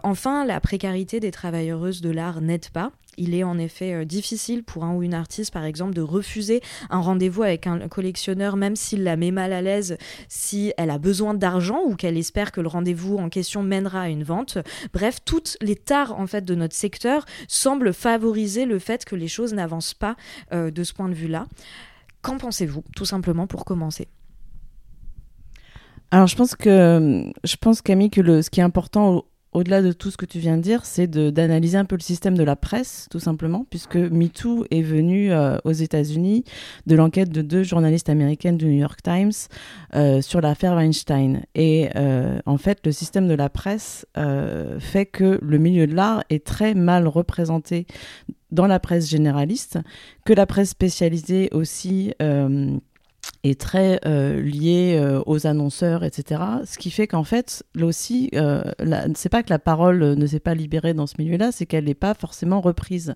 Enfin, 0.02 0.44
la 0.44 0.61
précarité 0.61 1.20
des 1.20 1.30
travailleuses 1.30 2.00
de 2.00 2.11
l'art 2.11 2.40
n'aide 2.40 2.68
pas. 2.70 2.92
Il 3.18 3.34
est 3.34 3.44
en 3.44 3.58
effet 3.58 3.92
euh, 3.92 4.04
difficile 4.04 4.62
pour 4.64 4.84
un 4.84 4.94
ou 4.94 5.02
une 5.02 5.14
artiste, 5.14 5.52
par 5.52 5.64
exemple, 5.64 5.92
de 5.92 6.00
refuser 6.00 6.62
un 6.88 7.00
rendez-vous 7.00 7.42
avec 7.42 7.66
un 7.66 7.88
collectionneur, 7.88 8.56
même 8.56 8.76
s'il 8.76 9.04
la 9.04 9.16
met 9.16 9.30
mal 9.30 9.52
à 9.52 9.61
l'aise, 9.61 9.99
si 10.28 10.72
elle 10.78 10.90
a 10.90 10.99
besoin 10.99 11.34
d'argent 11.34 11.80
ou 11.84 11.94
qu'elle 11.94 12.16
espère 12.16 12.52
que 12.52 12.61
le 12.61 12.68
rendez-vous 12.68 13.18
en 13.18 13.28
question 13.28 13.62
mènera 13.62 14.02
à 14.02 14.08
une 14.08 14.25
vente. 14.25 14.58
Bref, 14.94 15.18
toutes 15.25 15.56
les 15.61 15.76
tares 15.76 16.18
en 16.18 16.26
fait 16.26 16.44
de 16.44 16.54
notre 16.54 16.75
secteur 16.75 17.26
semblent 17.49 17.92
favoriser 17.92 18.64
le 18.64 18.78
fait 18.78 19.04
que 19.04 19.14
les 19.14 19.28
choses 19.28 19.52
n'avancent 19.52 19.94
pas 19.94 20.16
euh, 20.52 20.70
de 20.70 20.82
ce 20.82 20.94
point 20.94 21.08
de 21.08 21.14
vue-là. 21.14 21.46
Qu'en 22.22 22.38
pensez-vous, 22.38 22.84
tout 22.96 23.04
simplement 23.04 23.46
pour 23.46 23.64
commencer? 23.64 24.08
Alors 26.11 26.26
je 26.26 26.37
pense 26.37 26.54
que 26.54 27.25
je 27.42 27.56
pense 27.56 27.80
Camille 27.80 28.11
que 28.11 28.42
ce 28.42 28.50
qui 28.50 28.61
est 28.61 28.62
important 28.62 29.25
au-delà 29.52 29.82
de 29.82 29.92
tout 29.92 30.11
ce 30.11 30.16
que 30.16 30.25
tu 30.25 30.38
viens 30.38 30.56
de 30.56 30.62
dire, 30.62 30.85
c'est 30.85 31.06
d'analyser 31.06 31.76
un 31.76 31.85
peu 31.85 31.97
le 31.97 32.02
système 32.02 32.37
de 32.37 32.42
la 32.42 32.56
presse, 32.56 33.06
tout 33.11 33.21
simplement, 33.21 33.66
puisque 33.68 33.97
MeToo 33.97 34.64
est 34.71 34.82
venu 34.82 35.30
euh, 35.30 35.59
aux 35.64 35.73
États-Unis 35.73 36.44
de 36.87 36.97
l'enquête 36.97 37.30
de 37.30 37.42
deux 37.42 37.62
journalistes 37.62 38.09
américaines 38.09 38.56
du 38.56 38.66
New 38.66 38.80
York 38.80 39.00
Times 39.02 39.32
euh, 39.94 40.23
sur 40.23 40.40
l'affaire 40.40 40.75
Weinstein. 40.75 41.42
Et 41.54 41.90
euh, 41.97 42.38
en 42.47 42.56
fait, 42.56 42.78
le 42.87 42.92
système 42.92 43.28
de 43.28 43.35
la 43.35 43.50
presse 43.50 44.06
fait 44.78 45.06
que 45.06 45.38
le 45.42 45.59
milieu 45.59 45.87
de 45.87 45.94
l'art 45.94 46.25
est 46.30 46.44
très 46.44 46.75
mal 46.75 47.06
représenté 47.06 47.87
dans 48.50 48.66
la 48.66 48.80
presse 48.80 49.09
généraliste, 49.09 49.78
que 50.25 50.32
la 50.32 50.47
presse 50.47 50.71
spécialisée 50.71 51.49
aussi 51.52 52.14
est 53.45 53.61
très 53.61 54.00
euh, 54.07 54.41
lié 54.41 54.97
euh, 54.99 55.21
aux 55.26 55.47
annonceurs, 55.47 56.05
etc. 56.05 56.41
Ce 56.64 56.79
qui 56.79 56.91
fait 56.91 57.07
qu'en 57.07 57.25
fait, 57.25 57.64
là 57.75 57.87
aussi, 57.87 58.31
euh, 58.35 58.62
c'est 59.14 59.29
pas 59.29 59.43
que 59.43 59.50
la 59.50 59.59
parole 59.59 60.14
ne 60.14 60.26
s'est 60.26 60.41
pas 60.41 60.55
libérée 60.55 60.95
dans 60.95 61.07
ce 61.07 61.14
milieu-là, 61.19 61.50
c'est 61.52 61.67
qu'elle 61.67 61.85
n'est 61.85 61.95
pas 61.95 62.14
forcément 62.14 62.61
reprise. 62.61 63.14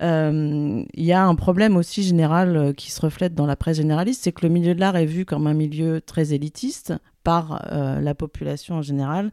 Il 0.00 0.84
y 0.94 1.12
a 1.12 1.24
un 1.24 1.34
problème 1.34 1.76
aussi 1.76 2.02
général 2.02 2.74
qui 2.76 2.90
se 2.90 3.00
reflète 3.00 3.34
dans 3.34 3.46
la 3.46 3.56
presse 3.56 3.78
généraliste, 3.78 4.24
c'est 4.24 4.32
que 4.32 4.46
le 4.46 4.52
milieu 4.52 4.74
de 4.74 4.80
l'art 4.80 4.96
est 4.96 5.06
vu 5.06 5.24
comme 5.24 5.46
un 5.46 5.54
milieu 5.54 6.02
très 6.02 6.34
élitiste 6.34 6.92
par 7.26 7.66
la 7.70 8.14
population 8.14 8.76
en 8.76 8.82
général, 8.82 9.32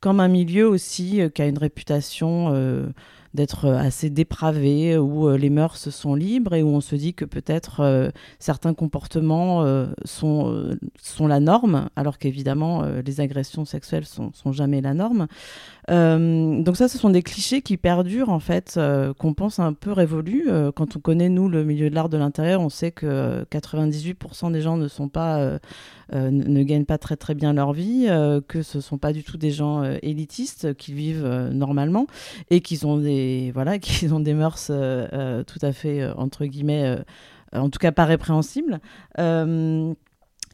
comme 0.00 0.20
un 0.20 0.28
milieu 0.28 0.68
aussi 0.68 1.20
qui 1.34 1.42
a 1.42 1.46
une 1.46 1.58
réputation 1.58 2.52
d'être 3.34 3.66
euh, 3.66 3.76
assez 3.78 4.10
dépravé, 4.10 4.98
où 4.98 5.28
euh, 5.28 5.36
les 5.36 5.50
mœurs 5.50 5.90
sont 5.90 6.14
libres 6.14 6.54
et 6.54 6.62
où 6.62 6.68
on 6.68 6.80
se 6.80 6.96
dit 6.96 7.14
que 7.14 7.24
peut-être 7.24 7.80
euh, 7.80 8.10
certains 8.38 8.74
comportements 8.74 9.64
sont, 10.04 10.76
sont 11.00 11.26
la 11.26 11.40
norme, 11.40 11.88
alors 11.96 12.18
qu'évidemment 12.18 12.82
les 13.04 13.20
agressions 13.20 13.64
sexuelles 13.64 14.04
sont, 14.04 14.32
sont 14.32 14.52
jamais 14.52 14.80
la 14.80 14.94
norme. 14.94 15.26
donc 15.88 16.76
ça, 16.76 16.88
ce 16.88 16.98
sont 16.98 17.10
des 17.10 17.22
clichés 17.22 17.62
qui 17.62 17.76
perdurent 17.76 18.30
en 18.30 18.40
fait, 18.40 18.78
qu'on 19.18 19.34
pense 19.34 19.58
un 19.58 19.72
peu 19.72 19.92
révolus. 19.92 20.48
quand 20.74 20.96
on 20.96 21.00
connaît 21.00 21.28
nous 21.28 21.48
le 21.48 21.64
milieu 21.64 21.90
de 21.90 21.94
l'art 21.94 22.08
de 22.08 22.16
l'intérieur, 22.16 22.60
on 22.60 22.68
sait 22.68 22.92
que 22.92 23.44
98% 23.50 24.52
des 24.52 24.62
gens 24.62 24.76
ne 24.76 24.88
sont 24.88 25.08
pas 25.08 25.58
ne 26.12 26.62
gagnent 26.62 26.86
pas 26.86 26.98
très 26.98 27.16
très 27.16 27.29
bien 27.34 27.52
leur 27.52 27.72
vie, 27.72 28.06
que 28.48 28.62
ce 28.62 28.80
sont 28.80 28.98
pas 28.98 29.12
du 29.12 29.24
tout 29.24 29.36
des 29.36 29.50
gens 29.50 29.82
élitistes 30.02 30.74
qui 30.74 30.92
vivent 30.92 31.50
normalement 31.52 32.06
et 32.50 32.60
qu'ils 32.60 32.86
ont 32.86 32.98
des 32.98 33.50
voilà, 33.54 33.78
qui 33.78 34.08
ont 34.08 34.20
des 34.20 34.34
mœurs 34.34 34.68
euh, 34.70 35.06
euh, 35.12 35.44
tout 35.44 35.58
à 35.62 35.72
fait 35.72 36.00
euh, 36.02 36.12
entre 36.16 36.44
guillemets, 36.46 36.98
en 37.52 37.70
tout 37.70 37.78
cas 37.78 37.92
pas 37.92 38.04
répréhensibles. 38.04 38.80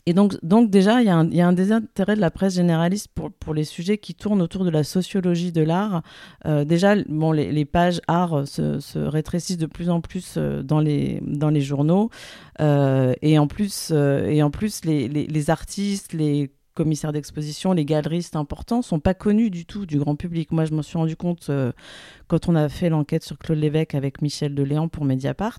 Et 0.09 0.15
donc, 0.15 0.37
donc 0.45 0.71
déjà, 0.71 1.03
il 1.03 1.07
y, 1.07 1.37
y, 1.37 1.41
a 1.41 1.49
un 1.49 1.53
désintérêt 1.53 2.15
de 2.15 2.21
la 2.21 2.31
presse 2.31 2.55
généraliste 2.55 3.09
pour, 3.13 3.33
pour, 3.33 3.55
les 3.55 3.65
sujets 3.65 3.99
qui 3.99 4.15
tournent 4.15 4.41
autour 4.41 4.65
de 4.65 4.71
la 4.71 4.85
sociologie 4.85 5.51
de 5.51 5.63
l'art. 5.63 6.03
déjà, 6.65 6.95
bon, 7.09 7.33
les, 7.33 7.65
pages 7.65 8.01
art 8.07 8.47
se, 8.47 8.79
se, 8.79 9.01
rétrécissent 9.01 9.59
de 9.59 9.67
plus 9.67 9.91
en 9.91 10.01
plus 10.01 10.39
dans, 10.39 10.79
les, 10.79 11.21
dans 11.27 11.51
les 11.51 11.61
journaux. 11.61 12.11
et 12.61 13.37
en 13.37 13.49
plus, 13.49 13.91
et 13.91 14.43
en 14.45 14.51
plus 14.53 14.85
les, 14.85 15.09
les 15.09 15.51
artistes, 15.51 16.13
les 16.13 16.53
commissaires 16.77 17.13
d'exposition, 17.13 17.73
les 17.73 17.85
galeristes 17.85 18.37
importants 18.37 18.83
sont 18.83 19.01
pas 19.01 19.15
connus 19.15 19.51
du 19.51 19.67
tout 19.67 19.87
du 19.87 19.99
grand 19.99 20.15
public. 20.15 20.53
Moi, 20.53 20.67
je 20.67 20.75
m'en 20.75 20.83
suis 20.83 20.99
rendu 20.99 21.17
compte 21.17 21.49
euh, 21.49 21.73
quand 22.29 22.49
on 22.49 22.55
a 22.55 22.69
fait 22.69 22.89
l'enquête 22.89 23.25
sur 23.25 23.39
Claude 23.39 23.59
Lévesque 23.59 23.97
avec 23.97 24.23
Michel 24.23 24.55
Deléan 24.55 24.87
pour 24.89 25.05
Mediapart. 25.05 25.59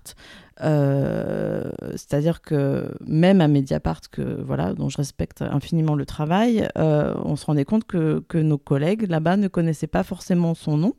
Euh, 0.62 1.70
c'est-à-dire 1.90 2.40
que 2.40 2.94
même 3.04 3.40
à 3.40 3.48
Mediapart, 3.48 4.00
que 4.10 4.40
voilà, 4.40 4.72
dont 4.72 4.88
je 4.88 4.96
respecte 4.96 5.42
infiniment 5.42 5.94
le 5.94 6.06
travail, 6.06 6.68
euh, 6.78 7.14
on 7.24 7.36
se 7.36 7.44
rendait 7.44 7.66
compte 7.66 7.84
que, 7.84 8.24
que 8.28 8.38
nos 8.38 8.58
collègues 8.58 9.10
là-bas 9.10 9.36
ne 9.36 9.48
connaissaient 9.48 9.86
pas 9.86 10.04
forcément 10.04 10.54
son 10.54 10.78
nom. 10.78 10.94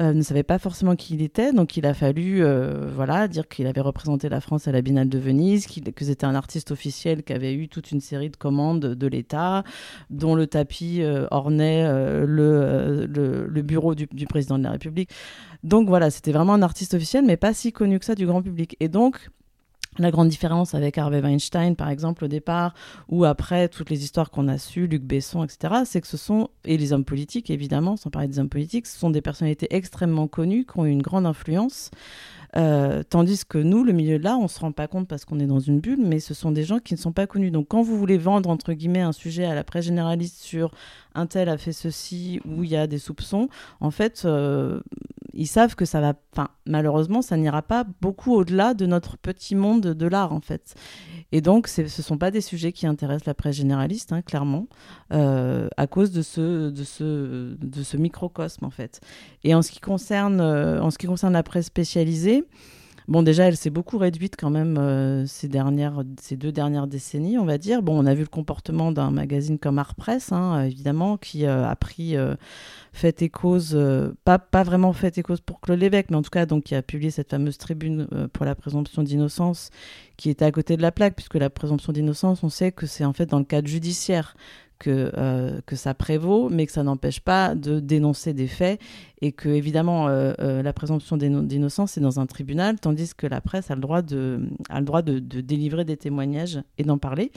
Euh, 0.00 0.14
ne 0.14 0.22
savait 0.22 0.42
pas 0.42 0.58
forcément 0.58 0.96
qui 0.96 1.14
il 1.14 1.20
était, 1.20 1.52
donc 1.52 1.76
il 1.76 1.84
a 1.84 1.92
fallu 1.92 2.42
euh, 2.42 2.90
voilà, 2.94 3.28
dire 3.28 3.48
qu'il 3.48 3.66
avait 3.66 3.82
représenté 3.82 4.30
la 4.30 4.40
France 4.40 4.66
à 4.66 4.72
la 4.72 4.80
Biennale 4.80 5.10
de 5.10 5.18
Venise, 5.18 5.66
que 5.66 6.04
c'était 6.06 6.24
un 6.24 6.34
artiste 6.34 6.70
officiel 6.70 7.22
qui 7.22 7.34
avait 7.34 7.52
eu 7.52 7.68
toute 7.68 7.90
une 7.90 8.00
série 8.00 8.30
de 8.30 8.36
commandes 8.36 8.80
de 8.80 9.06
l'État, 9.06 9.62
dont 10.08 10.34
le 10.34 10.46
tapis 10.46 11.02
euh, 11.02 11.26
ornait 11.30 11.86
le, 12.24 13.60
bureau 13.62 13.94
du, 13.94 14.06
du, 14.10 14.26
président 14.26 14.58
de 14.58 14.64
la 14.64 14.70
République. 14.70 15.10
Donc 15.64 15.88
voilà, 15.88 16.10
c'était 16.10 16.32
vraiment 16.32 16.54
un 16.54 16.62
artiste 16.62 16.94
officiel, 16.94 17.24
mais 17.26 17.36
pas 17.36 17.52
si 17.52 17.70
connu 17.70 17.98
que 17.98 18.06
ça 18.06 18.14
du 18.14 18.24
grand 18.24 18.40
public. 18.40 18.76
Et 18.80 18.88
donc, 18.88 19.30
la 19.98 20.10
grande 20.10 20.28
différence 20.28 20.74
avec 20.74 20.98
Harvey 20.98 21.20
Weinstein, 21.20 21.74
par 21.74 21.88
exemple, 21.88 22.24
au 22.24 22.28
départ, 22.28 22.74
ou 23.08 23.24
après 23.24 23.68
toutes 23.68 23.90
les 23.90 24.04
histoires 24.04 24.30
qu'on 24.30 24.48
a 24.48 24.56
su, 24.56 24.86
Luc 24.86 25.02
Besson, 25.02 25.44
etc., 25.44 25.82
c'est 25.84 26.00
que 26.00 26.06
ce 26.06 26.16
sont, 26.16 26.48
et 26.64 26.78
les 26.78 26.92
hommes 26.92 27.04
politiques, 27.04 27.50
évidemment, 27.50 27.96
sans 27.96 28.10
parler 28.10 28.28
des 28.28 28.38
hommes 28.38 28.48
politiques, 28.48 28.86
ce 28.86 28.98
sont 28.98 29.10
des 29.10 29.20
personnalités 29.20 29.66
extrêmement 29.74 30.28
connues, 30.28 30.64
qui 30.64 30.78
ont 30.78 30.84
une 30.84 31.02
grande 31.02 31.26
influence. 31.26 31.90
Euh, 32.56 33.04
tandis 33.08 33.44
que 33.44 33.58
nous, 33.58 33.84
le 33.84 33.92
milieu 33.92 34.18
de 34.18 34.24
l'art, 34.24 34.40
on 34.40 34.48
se 34.48 34.58
rend 34.58 34.72
pas 34.72 34.88
compte 34.88 35.06
parce 35.06 35.24
qu'on 35.24 35.38
est 35.38 35.46
dans 35.46 35.60
une 35.60 35.80
bulle, 35.80 36.04
mais 36.04 36.18
ce 36.18 36.34
sont 36.34 36.50
des 36.50 36.64
gens 36.64 36.78
qui 36.78 36.94
ne 36.94 36.98
sont 36.98 37.12
pas 37.12 37.26
connus. 37.26 37.50
Donc 37.50 37.68
quand 37.68 37.82
vous 37.82 37.96
voulez 37.96 38.18
vendre, 38.18 38.50
entre 38.50 38.72
guillemets, 38.72 39.02
un 39.02 39.12
sujet 39.12 39.44
à 39.44 39.54
la 39.54 39.62
presse 39.62 39.84
généraliste 39.84 40.40
sur 40.40 40.72
un 41.14 41.26
tel 41.26 41.48
a 41.48 41.58
fait 41.58 41.72
ceci, 41.72 42.40
où 42.44 42.64
il 42.64 42.70
y 42.70 42.76
a 42.76 42.86
des 42.86 42.98
soupçons, 42.98 43.48
en 43.80 43.90
fait, 43.90 44.22
euh, 44.24 44.80
ils 45.32 45.46
savent 45.46 45.74
que 45.74 45.84
ça 45.84 46.00
va, 46.00 46.14
enfin, 46.32 46.48
malheureusement, 46.66 47.22
ça 47.22 47.36
n'ira 47.36 47.62
pas 47.62 47.84
beaucoup 48.00 48.34
au-delà 48.34 48.74
de 48.74 48.86
notre 48.86 49.16
petit 49.16 49.54
monde 49.54 49.82
de 49.82 50.06
l'art, 50.06 50.32
en 50.32 50.40
fait. 50.40 50.74
Et 51.32 51.40
donc, 51.40 51.68
ce 51.68 51.82
ne 51.82 51.86
sont 51.88 52.18
pas 52.18 52.30
des 52.30 52.40
sujets 52.40 52.72
qui 52.72 52.86
intéressent 52.86 53.26
la 53.26 53.34
presse 53.34 53.56
généraliste, 53.56 54.12
hein, 54.12 54.22
clairement, 54.22 54.66
euh, 55.12 55.68
à 55.76 55.86
cause 55.86 56.10
de 56.10 56.22
ce, 56.22 56.70
de, 56.70 56.84
ce, 56.84 57.54
de 57.54 57.82
ce 57.82 57.96
microcosme, 57.96 58.64
en 58.64 58.70
fait. 58.70 59.00
Et 59.44 59.54
en 59.54 59.62
ce 59.62 59.70
qui 59.70 59.80
concerne, 59.80 60.40
euh, 60.40 60.82
en 60.82 60.90
ce 60.90 60.98
qui 60.98 61.06
concerne 61.06 61.32
la 61.32 61.42
presse 61.42 61.66
spécialisée, 61.66 62.44
Bon, 63.10 63.24
déjà, 63.24 63.48
elle 63.48 63.56
s'est 63.56 63.70
beaucoup 63.70 63.98
réduite 63.98 64.36
quand 64.38 64.50
même 64.50 64.78
euh, 64.78 65.26
ces, 65.26 65.48
deux 65.48 66.52
dernières 66.52 66.86
décennies, 66.86 67.38
on 67.38 67.44
va 67.44 67.58
dire. 67.58 67.82
Bon, 67.82 67.98
on 67.98 68.06
a 68.06 68.14
vu 68.14 68.22
le 68.22 68.28
comportement 68.28 68.92
d'un 68.92 69.10
magazine 69.10 69.58
comme 69.58 69.80
Art 69.80 69.96
Press, 69.96 70.30
hein, 70.30 70.62
évidemment, 70.62 71.16
qui 71.16 71.44
a 71.44 71.74
pris 71.74 72.14
fait 72.92 73.20
et 73.22 73.28
cause, 73.28 73.76
pas, 74.24 74.38
pas 74.38 74.62
vraiment 74.62 74.92
fait 74.92 75.18
et 75.18 75.22
cause 75.22 75.40
pour 75.40 75.60
Claude 75.60 75.80
Lévesque, 75.80 76.10
mais 76.10 76.16
en 76.18 76.22
tout 76.22 76.30
cas, 76.30 76.46
donc, 76.46 76.62
qui 76.62 76.76
a 76.76 76.82
publié 76.82 77.10
cette 77.10 77.30
fameuse 77.30 77.58
tribune 77.58 78.06
pour 78.32 78.46
la 78.46 78.54
présomption 78.54 79.02
d'innocence, 79.02 79.70
qui 80.16 80.30
était 80.30 80.44
à 80.44 80.52
côté 80.52 80.76
de 80.76 80.82
la 80.82 80.92
plaque, 80.92 81.16
puisque 81.16 81.34
la 81.34 81.50
présomption 81.50 81.92
d'innocence, 81.92 82.44
on 82.44 82.48
sait 82.48 82.70
que 82.70 82.86
c'est 82.86 83.04
en 83.04 83.12
fait 83.12 83.26
dans 83.26 83.40
le 83.40 83.44
cadre 83.44 83.66
judiciaire 83.66 84.36
que, 84.80 85.12
euh, 85.16 85.60
que 85.66 85.76
ça 85.76 85.94
prévaut, 85.94 86.48
mais 86.48 86.66
que 86.66 86.72
ça 86.72 86.82
n'empêche 86.82 87.20
pas 87.20 87.54
de 87.54 87.78
dénoncer 87.78 88.32
des 88.32 88.48
faits 88.48 88.80
et 89.20 89.30
que, 89.30 89.48
évidemment, 89.48 90.08
euh, 90.08 90.32
euh, 90.40 90.62
la 90.62 90.72
présomption 90.72 91.16
d'innocence 91.16 91.96
est 91.98 92.00
dans 92.00 92.18
un 92.18 92.26
tribunal, 92.26 92.80
tandis 92.80 93.14
que 93.14 93.26
la 93.28 93.40
presse 93.40 93.70
a 93.70 93.74
le 93.76 93.82
droit 93.82 94.02
de, 94.02 94.40
a 94.70 94.80
le 94.80 94.86
droit 94.86 95.02
de, 95.02 95.18
de 95.20 95.40
délivrer 95.40 95.84
des 95.84 95.98
témoignages 95.98 96.60
et 96.78 96.82
d'en 96.82 96.98
parler. 96.98 97.30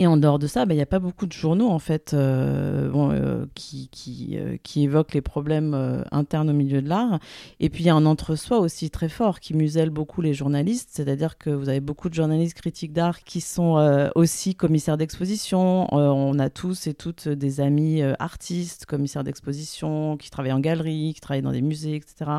Et 0.00 0.06
en 0.06 0.16
dehors 0.16 0.38
de 0.38 0.46
ça, 0.46 0.64
bah, 0.64 0.72
il 0.72 0.78
n'y 0.78 0.82
a 0.82 0.86
pas 0.86 0.98
beaucoup 0.98 1.26
de 1.26 1.32
journaux 1.32 1.68
en 1.68 1.78
fait 1.78 2.14
euh, 2.14 2.90
euh, 2.94 3.44
qui, 3.54 3.90
qui, 3.92 4.38
euh, 4.38 4.56
qui, 4.62 4.82
évoquent 4.84 5.12
les 5.12 5.20
problèmes 5.20 6.04
internes 6.10 6.48
au 6.48 6.54
milieu 6.54 6.80
de 6.80 6.88
l'art. 6.88 7.20
Et 7.60 7.68
puis 7.68 7.84
il 7.84 7.86
y 7.86 7.90
a 7.90 7.94
un 7.94 8.06
entre-soi 8.06 8.60
aussi 8.60 8.88
très 8.88 9.10
fort 9.10 9.40
qui 9.40 9.52
muselle 9.52 9.90
beaucoup 9.90 10.22
les 10.22 10.32
journalistes, 10.32 10.88
c'est-à-dire 10.90 11.36
que 11.36 11.50
vous 11.50 11.68
avez 11.68 11.80
beaucoup 11.80 12.08
de 12.08 12.14
journalistes 12.14 12.56
critiques 12.56 12.94
d'art 12.94 13.20
qui 13.20 13.42
sont 13.42 14.10
aussi 14.14 14.54
commissaires 14.54 14.96
d'exposition. 14.96 15.86
on 15.92 16.38
a 16.38 16.48
tous 16.48 16.86
et 16.86 16.94
toutes 16.94 17.28
des 17.28 17.60
amis 17.60 18.00
artistes, 18.18 18.86
commissaires 18.86 19.22
d'exposition, 19.24 20.16
qui 20.16 20.30
travaillent 20.30 20.52
en 20.52 20.60
galerie, 20.60 21.12
qui 21.14 21.20
travaillent 21.20 21.42
dans 21.42 21.52
des 21.52 21.60
musées, 21.60 21.96
etc. 21.96 22.30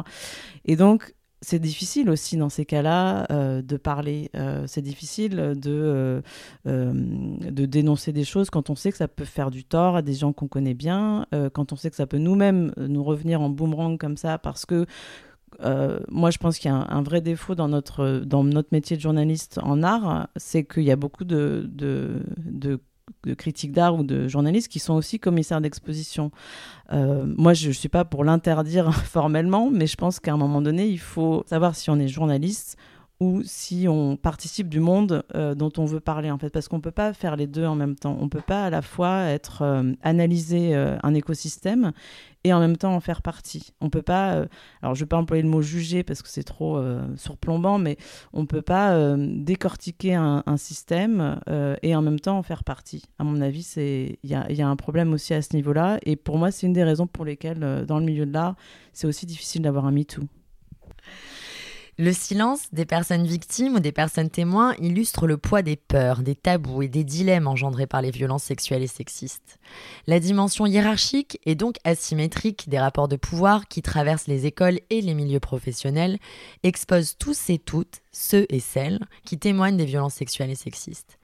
Et 0.65 0.75
donc 0.75 1.13
c'est 1.41 1.59
difficile 1.59 2.09
aussi 2.09 2.37
dans 2.37 2.49
ces 2.49 2.65
cas-là 2.65 3.25
euh, 3.31 3.61
de 3.63 3.77
parler. 3.77 4.29
Euh, 4.35 4.63
c'est 4.67 4.83
difficile 4.83 5.53
de, 5.55 6.21
euh, 6.67 6.91
de 6.93 7.65
dénoncer 7.65 8.13
des 8.13 8.23
choses 8.23 8.51
quand 8.51 8.69
on 8.69 8.75
sait 8.75 8.91
que 8.91 8.97
ça 8.97 9.07
peut 9.07 9.25
faire 9.25 9.49
du 9.49 9.63
tort 9.63 9.95
à 9.95 10.01
des 10.03 10.13
gens 10.13 10.33
qu'on 10.33 10.47
connaît 10.47 10.75
bien, 10.75 11.25
quand 11.53 11.73
on 11.73 11.75
sait 11.75 11.89
que 11.89 11.95
ça 11.95 12.05
peut 12.05 12.17
nous-mêmes 12.17 12.73
nous 12.77 13.03
revenir 13.03 13.41
en 13.41 13.49
boomerang 13.49 13.97
comme 13.97 14.17
ça 14.17 14.37
parce 14.37 14.65
que 14.65 14.85
moi, 16.09 16.31
je 16.31 16.37
pense 16.37 16.57
qu'il 16.57 16.71
y 16.71 16.73
a 16.73 16.77
un, 16.77 17.03
vrai 17.03 17.21
défaut 17.21 17.55
dans 17.55 17.67
notre, 17.67 18.21
dans 18.25 18.43
notre 18.43 18.69
métier 18.71 18.95
de 18.97 19.01
journaliste 19.01 19.59
en 19.61 19.83
art, 19.83 20.29
c'est 20.35 20.63
qu'il 20.63 20.83
y 20.83 20.91
a 20.91 20.95
beaucoup 20.95 21.23
de, 21.23 21.69
de 21.71 22.79
de 23.25 23.33
critiques 23.33 23.71
d'art 23.71 23.95
ou 23.95 24.03
de 24.03 24.27
journalistes 24.27 24.67
qui 24.67 24.79
sont 24.79 24.93
aussi 24.93 25.19
commissaires 25.19 25.61
d'exposition. 25.61 26.31
Euh, 26.91 27.25
moi, 27.37 27.53
je 27.53 27.69
ne 27.69 27.73
suis 27.73 27.89
pas 27.89 28.05
pour 28.05 28.23
l'interdire 28.23 28.93
formellement, 29.05 29.69
mais 29.71 29.87
je 29.87 29.95
pense 29.95 30.19
qu'à 30.19 30.33
un 30.33 30.37
moment 30.37 30.61
donné, 30.61 30.87
il 30.87 30.99
faut 30.99 31.43
savoir 31.47 31.75
si 31.75 31.89
on 31.89 31.99
est 31.99 32.07
journaliste 32.07 32.77
ou 33.21 33.43
si 33.45 33.85
on 33.87 34.17
participe 34.17 34.67
du 34.67 34.79
monde 34.79 35.23
euh, 35.35 35.53
dont 35.53 35.71
on 35.77 35.85
veut 35.85 35.99
parler 35.99 36.31
en 36.31 36.39
fait. 36.39 36.49
Parce 36.49 36.67
qu'on 36.67 36.81
peut 36.81 36.89
pas 36.89 37.13
faire 37.13 37.35
les 37.35 37.45
deux 37.45 37.65
en 37.65 37.75
même 37.75 37.95
temps. 37.95 38.17
On 38.19 38.27
peut 38.27 38.41
pas 38.41 38.65
à 38.65 38.69
la 38.71 38.81
fois 38.81 39.25
être 39.25 39.61
euh, 39.61 39.93
analyser 40.01 40.75
euh, 40.75 40.97
un 41.03 41.13
écosystème 41.13 41.91
et 42.43 42.51
en 42.51 42.59
même 42.59 42.77
temps 42.77 42.95
en 42.95 42.99
faire 42.99 43.21
partie. 43.21 43.73
On 43.79 43.91
peut 43.91 44.01
pas 44.01 44.47
alors 44.81 44.95
je 44.95 45.01
vais 45.01 45.07
pas 45.07 45.17
employer 45.17 45.43
le 45.43 45.49
mot 45.49 45.61
juger 45.61 46.01
parce 46.01 46.23
que 46.23 46.29
c'est 46.29 46.43
trop 46.43 46.83
surplombant 47.15 47.77
mais 47.77 47.97
on 48.33 48.47
peut 48.47 48.63
pas 48.63 49.15
décortiquer 49.15 50.15
un, 50.15 50.41
système 50.57 51.39
et 51.83 51.95
en 51.95 52.01
même 52.01 52.19
temps 52.19 52.39
en 52.39 52.41
faire 52.41 52.63
partie. 52.63 53.03
À 53.19 53.23
mon 53.23 53.41
avis 53.41 53.61
c'est 53.61 54.17
il 54.23 54.29
y 54.31 54.33
a, 54.33 54.51
y 54.51 54.63
a, 54.63 54.67
un 54.67 54.75
problème 54.75 55.13
aussi 55.13 55.35
à 55.35 55.43
ce 55.43 55.55
niveau 55.55 55.71
là 55.71 55.99
et 56.01 56.15
pour 56.15 56.39
moi 56.39 56.49
c'est 56.49 56.65
une 56.65 56.73
des 56.73 56.83
raisons 56.83 57.05
pour 57.05 57.25
lesquelles 57.25 57.85
dans 57.87 57.99
le 57.99 58.05
milieu 58.05 58.25
de 58.25 58.33
l'art 58.33 58.55
c'est 58.91 59.05
aussi 59.05 59.27
difficile 59.27 59.61
d'avoir 59.61 59.85
un 59.85 59.91
MeToo 59.91 60.23
Le 62.03 62.13
silence 62.13 62.61
des 62.73 62.87
personnes 62.87 63.27
victimes 63.27 63.75
ou 63.75 63.79
des 63.79 63.91
personnes 63.91 64.31
témoins 64.31 64.73
illustre 64.79 65.27
le 65.27 65.37
poids 65.37 65.61
des 65.61 65.75
peurs, 65.75 66.23
des 66.23 66.33
tabous 66.33 66.81
et 66.81 66.87
des 66.87 67.03
dilemmes 67.03 67.45
engendrés 67.45 67.85
par 67.85 68.01
les 68.01 68.09
violences 68.09 68.41
sexuelles 68.41 68.81
et 68.81 68.87
sexistes. 68.87 69.59
La 70.07 70.19
dimension 70.19 70.65
hiérarchique 70.65 71.39
et 71.45 71.53
donc 71.53 71.75
asymétrique 71.83 72.67
des 72.69 72.79
rapports 72.79 73.07
de 73.07 73.17
pouvoir 73.17 73.67
qui 73.67 73.83
traversent 73.83 74.25
les 74.25 74.47
écoles 74.47 74.79
et 74.89 75.01
les 75.01 75.13
milieux 75.13 75.39
professionnels 75.39 76.17
expose 76.63 77.17
tous 77.19 77.51
et 77.51 77.59
toutes 77.59 78.01
ceux 78.11 78.47
et 78.49 78.59
celles 78.59 79.01
qui 79.23 79.37
témoignent 79.37 79.77
des 79.77 79.85
violences 79.85 80.15
sexuelles 80.15 80.49
et 80.49 80.55
sexistes. 80.55 81.19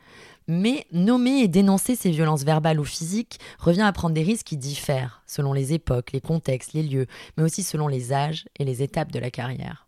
Mais 0.47 0.85
nommer 0.91 1.39
et 1.39 1.47
dénoncer 1.47 1.95
ces 1.95 2.11
violences 2.11 2.43
verbales 2.43 2.79
ou 2.79 2.85
physiques 2.85 3.39
revient 3.57 3.81
à 3.81 3.91
prendre 3.93 4.13
des 4.13 4.21
risques 4.21 4.45
qui 4.45 4.57
diffèrent 4.57 5.23
selon 5.25 5.53
les 5.53 5.73
époques, 5.73 6.11
les 6.11 6.21
contextes, 6.21 6.73
les 6.73 6.83
lieux, 6.83 7.07
mais 7.35 7.43
aussi 7.43 7.63
selon 7.63 7.87
les 7.87 8.13
âges 8.13 8.45
et 8.59 8.63
les 8.63 8.83
étapes 8.83 9.11
de 9.11 9.17
la 9.17 9.31
carrière. 9.31 9.86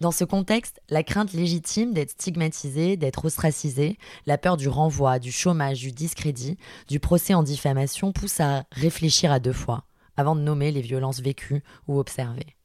Dans 0.00 0.12
ce 0.12 0.22
contexte, 0.22 0.80
la 0.90 1.02
crainte 1.02 1.32
légitime 1.32 1.92
d'être 1.92 2.12
stigmatisé, 2.12 2.96
d'être 2.96 3.24
ostracisé, 3.24 3.98
la 4.26 4.38
peur 4.38 4.56
du 4.56 4.68
renvoi, 4.68 5.18
du 5.18 5.32
chômage, 5.32 5.80
du 5.80 5.90
discrédit, 5.90 6.56
du 6.86 7.00
procès 7.00 7.34
en 7.34 7.42
diffamation 7.42 8.12
pousse 8.12 8.38
à 8.38 8.64
réfléchir 8.70 9.32
à 9.32 9.40
deux 9.40 9.52
fois 9.52 9.84
avant 10.16 10.36
de 10.36 10.40
nommer 10.40 10.70
les 10.70 10.82
violences 10.82 11.20
vécues 11.20 11.62
ou 11.88 11.98
observées. 11.98 12.56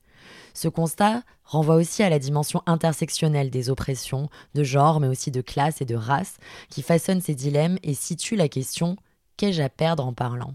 Ce 0.53 0.67
constat 0.67 1.23
renvoie 1.43 1.75
aussi 1.75 2.03
à 2.03 2.09
la 2.09 2.19
dimension 2.19 2.61
intersectionnelle 2.67 3.49
des 3.49 3.69
oppressions, 3.71 4.29
de 4.53 4.63
genre, 4.63 4.99
mais 4.99 5.07
aussi 5.07 5.31
de 5.31 5.41
classe 5.41 5.81
et 5.81 5.85
de 5.85 5.95
race, 5.95 6.37
qui 6.69 6.83
façonne 6.83 7.21
ces 7.21 7.33
dilemmes 7.35 7.79
et 7.81 7.95
situe 7.95 8.35
la 8.35 8.47
question 8.47 8.95
qu'ai-je 9.37 9.61
à 9.61 9.69
perdre 9.69 10.05
en 10.05 10.13
parlant? 10.13 10.53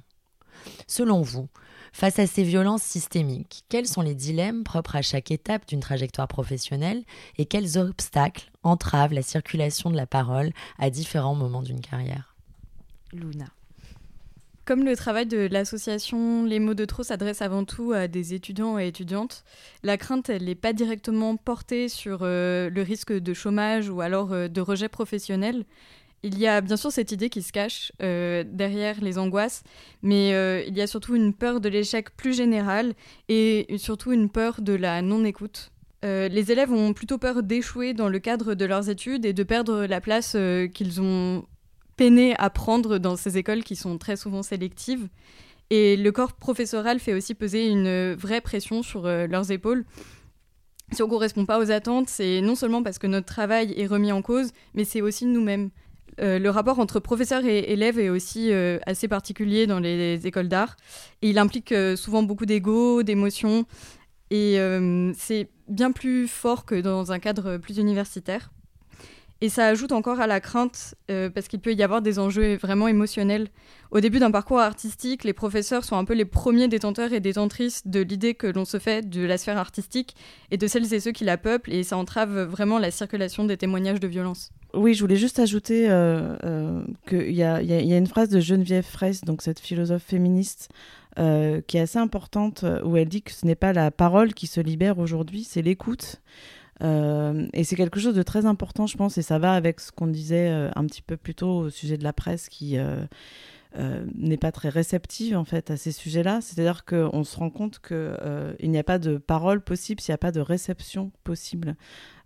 Selon 0.86 1.22
vous, 1.22 1.48
Face 1.92 2.18
à 2.18 2.26
ces 2.26 2.42
violences 2.42 2.82
systémiques, 2.82 3.64
quels 3.68 3.86
sont 3.86 4.02
les 4.02 4.14
dilemmes 4.14 4.64
propres 4.64 4.96
à 4.96 5.02
chaque 5.02 5.30
étape 5.30 5.66
d'une 5.66 5.80
trajectoire 5.80 6.28
professionnelle 6.28 7.02
et 7.38 7.46
quels 7.46 7.78
obstacles 7.78 8.50
entravent 8.62 9.14
la 9.14 9.22
circulation 9.22 9.90
de 9.90 9.96
la 9.96 10.06
parole 10.06 10.50
à 10.78 10.90
différents 10.90 11.34
moments 11.34 11.62
d'une 11.62 11.80
carrière? 11.80 12.34
Luna. 13.12 13.46
Comme 14.68 14.84
le 14.84 14.96
travail 14.96 15.24
de 15.24 15.48
l'association 15.50 16.44
Les 16.44 16.58
mots 16.58 16.74
de 16.74 16.84
trop 16.84 17.02
s'adresse 17.02 17.40
avant 17.40 17.64
tout 17.64 17.92
à 17.92 18.06
des 18.06 18.34
étudiants 18.34 18.78
et 18.78 18.86
étudiantes, 18.86 19.42
la 19.82 19.96
crainte, 19.96 20.28
n'est 20.28 20.54
pas 20.54 20.74
directement 20.74 21.36
portée 21.36 21.88
sur 21.88 22.18
euh, 22.20 22.68
le 22.68 22.82
risque 22.82 23.14
de 23.14 23.32
chômage 23.32 23.88
ou 23.88 24.02
alors 24.02 24.34
euh, 24.34 24.48
de 24.48 24.60
rejet 24.60 24.90
professionnel, 24.90 25.64
il 26.22 26.38
y 26.38 26.46
a 26.46 26.60
bien 26.60 26.76
sûr 26.76 26.90
cette 26.90 27.12
idée 27.12 27.30
qui 27.30 27.42
se 27.42 27.52
cache 27.52 27.92
euh, 28.02 28.44
derrière 28.46 29.00
les 29.00 29.18
angoisses, 29.18 29.62
mais 30.02 30.32
euh, 30.34 30.62
il 30.66 30.76
y 30.76 30.80
a 30.80 30.86
surtout 30.86 31.14
une 31.14 31.32
peur 31.32 31.60
de 31.60 31.68
l'échec 31.68 32.10
plus 32.16 32.36
général 32.36 32.94
et 33.28 33.66
surtout 33.78 34.12
une 34.12 34.28
peur 34.28 34.60
de 34.60 34.72
la 34.72 35.02
non-écoute. 35.02 35.70
Euh, 36.04 36.28
les 36.28 36.52
élèves 36.52 36.72
ont 36.72 36.92
plutôt 36.92 37.18
peur 37.18 37.42
d'échouer 37.42 37.92
dans 37.92 38.08
le 38.08 38.18
cadre 38.18 38.54
de 38.54 38.64
leurs 38.64 38.88
études 38.88 39.24
et 39.24 39.32
de 39.32 39.42
perdre 39.42 39.84
la 39.86 40.00
place 40.00 40.36
qu'ils 40.74 41.00
ont 41.00 41.44
peiné 41.96 42.36
à 42.38 42.50
prendre 42.50 42.98
dans 42.98 43.16
ces 43.16 43.38
écoles 43.38 43.64
qui 43.64 43.76
sont 43.76 43.98
très 43.98 44.16
souvent 44.16 44.42
sélectives. 44.42 45.08
Et 45.70 45.96
le 45.96 46.12
corps 46.12 46.32
professoral 46.32 46.98
fait 46.98 47.14
aussi 47.14 47.34
peser 47.34 47.68
une 47.68 48.14
vraie 48.14 48.40
pression 48.40 48.82
sur 48.82 49.02
leurs 49.02 49.50
épaules 49.50 49.84
si 50.92 51.02
on 51.02 51.06
ne 51.06 51.10
correspond 51.10 51.44
pas 51.44 51.58
aux 51.58 51.70
attentes, 51.70 52.08
c'est 52.08 52.40
non 52.40 52.54
seulement 52.54 52.82
parce 52.82 52.98
que 52.98 53.06
notre 53.06 53.26
travail 53.26 53.74
est 53.76 53.86
remis 53.86 54.10
en 54.10 54.22
cause, 54.22 54.52
mais 54.74 54.84
c'est 54.84 55.02
aussi 55.02 55.26
nous-mêmes. 55.26 55.70
Euh, 56.20 56.38
le 56.38 56.50
rapport 56.50 56.78
entre 56.78 57.00
professeur 57.00 57.44
et 57.44 57.72
élève 57.72 57.98
est 57.98 58.08
aussi 58.08 58.52
euh, 58.52 58.78
assez 58.86 59.08
particulier 59.08 59.66
dans 59.66 59.78
les, 59.78 60.26
écoles 60.26 60.48
d'art. 60.48 60.76
Et 61.22 61.30
il 61.30 61.38
implique 61.38 61.72
euh, 61.72 61.96
souvent 61.96 62.22
beaucoup 62.22 62.46
d'ego, 62.46 63.02
d'émotions. 63.02 63.64
Et 64.30 64.58
c'est 65.16 65.48
bien 65.68 65.90
plus 65.90 66.28
fort 66.28 66.66
que 66.66 66.74
dans 66.74 67.12
un 67.12 67.18
cadre 67.18 67.56
plus 67.56 67.78
universitaire. 67.78 68.50
Et 69.40 69.48
ça 69.48 69.66
ajoute 69.66 69.92
encore 69.92 70.20
à 70.20 70.26
la 70.26 70.40
crainte, 70.40 70.94
parce 71.06 71.46
qu'il 71.46 71.60
peut 71.60 71.72
y 71.72 71.82
avoir 71.82 72.02
des 72.02 72.18
enjeux 72.18 72.56
vraiment 72.56 72.88
émotionnels. 72.88 73.48
Au 73.90 74.00
début 74.00 74.18
d'un 74.18 74.32
parcours 74.32 74.58
artistique, 74.58 75.22
les 75.22 75.32
professeurs 75.32 75.84
sont 75.84 75.96
un 75.96 76.04
peu 76.04 76.14
les 76.14 76.24
premiers 76.24 76.68
détenteurs 76.68 77.12
et 77.12 77.20
détentrices 77.20 77.86
de 77.86 78.00
l'idée 78.00 78.34
que 78.34 78.48
l'on 78.48 78.64
se 78.64 78.78
fait 78.78 79.08
de 79.08 79.24
la 79.24 79.38
sphère 79.38 79.58
artistique 79.58 80.16
et 80.50 80.56
de 80.56 80.66
celles 80.66 80.92
et 80.92 81.00
ceux 81.00 81.12
qui 81.12 81.24
la 81.24 81.38
peuplent, 81.38 81.72
et 81.72 81.84
ça 81.84 81.96
entrave 81.96 82.40
vraiment 82.42 82.78
la 82.78 82.90
circulation 82.90 83.44
des 83.44 83.56
témoignages 83.56 84.00
de 84.00 84.08
violence. 84.08 84.50
Oui, 84.74 84.92
je 84.92 85.00
voulais 85.00 85.16
juste 85.16 85.38
ajouter 85.38 85.88
euh, 85.88 86.36
euh, 86.44 86.82
qu'il 87.08 87.32
y 87.32 87.42
a, 87.42 87.60
une 87.60 88.06
phrase 88.06 88.28
de 88.28 88.40
Geneviève 88.40 88.84
Fraisse, 88.84 89.22
donc 89.22 89.40
cette 89.40 89.60
philosophe 89.60 90.02
féministe, 90.02 90.68
euh, 91.18 91.62
qui 91.66 91.78
est 91.78 91.80
assez 91.80 91.98
importante, 91.98 92.64
où 92.84 92.96
elle 92.96 93.08
dit 93.08 93.22
que 93.22 93.32
ce 93.32 93.46
n'est 93.46 93.54
pas 93.54 93.72
la 93.72 93.90
parole 93.90 94.34
qui 94.34 94.46
se 94.46 94.60
libère 94.60 94.98
aujourd'hui, 94.98 95.44
c'est 95.44 95.62
l'écoute. 95.62 96.20
Et 96.80 97.64
c'est 97.64 97.76
quelque 97.76 98.00
chose 98.00 98.14
de 98.14 98.22
très 98.22 98.46
important, 98.46 98.86
je 98.86 98.96
pense, 98.96 99.18
et 99.18 99.22
ça 99.22 99.38
va 99.38 99.52
avec 99.52 99.80
ce 99.80 99.92
qu'on 99.92 100.06
disait 100.06 100.48
un 100.48 100.86
petit 100.86 101.02
peu 101.02 101.16
plus 101.16 101.34
tôt 101.34 101.58
au 101.58 101.70
sujet 101.70 101.98
de 101.98 102.04
la 102.04 102.12
presse 102.12 102.48
qui 102.48 102.76
n'est 103.76 104.36
pas 104.36 104.52
très 104.52 104.68
réceptive 104.68 105.36
en 105.36 105.44
fait 105.44 105.70
à 105.70 105.76
ces 105.76 105.92
sujets-là. 105.92 106.40
C'est-à-dire 106.40 106.84
qu'on 106.84 107.24
se 107.24 107.36
rend 107.36 107.50
compte 107.50 107.80
qu'il 107.80 108.70
n'y 108.70 108.78
a 108.78 108.84
pas 108.84 108.98
de 108.98 109.18
parole 109.18 109.60
possible 109.60 110.00
s'il 110.00 110.12
n'y 110.12 110.16
a 110.16 110.18
pas 110.18 110.32
de 110.32 110.40
réception 110.40 111.10
possible. 111.24 111.76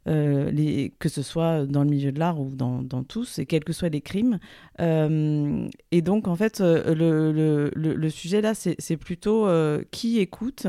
Euh, 0.08 0.88
que 0.98 1.08
ce 1.08 1.22
soit 1.22 1.64
dans 1.64 1.84
le 1.84 1.90
milieu 1.90 2.10
de 2.10 2.18
l'art 2.18 2.40
ou 2.40 2.50
dans, 2.56 3.04
tous, 3.04 3.38
et 3.38 3.46
quels 3.46 3.62
que 3.62 3.72
soient 3.72 3.88
les 3.88 4.00
crimes. 4.00 4.40
Euh, 4.80 5.68
et 5.92 6.02
donc, 6.02 6.26
en 6.26 6.34
fait, 6.34 6.60
euh, 6.60 7.70
le, 7.76 8.10
sujet 8.10 8.40
là, 8.40 8.54
c'est 8.54 8.96
plutôt 8.96 9.48
qui 9.90 10.18
écoute. 10.18 10.66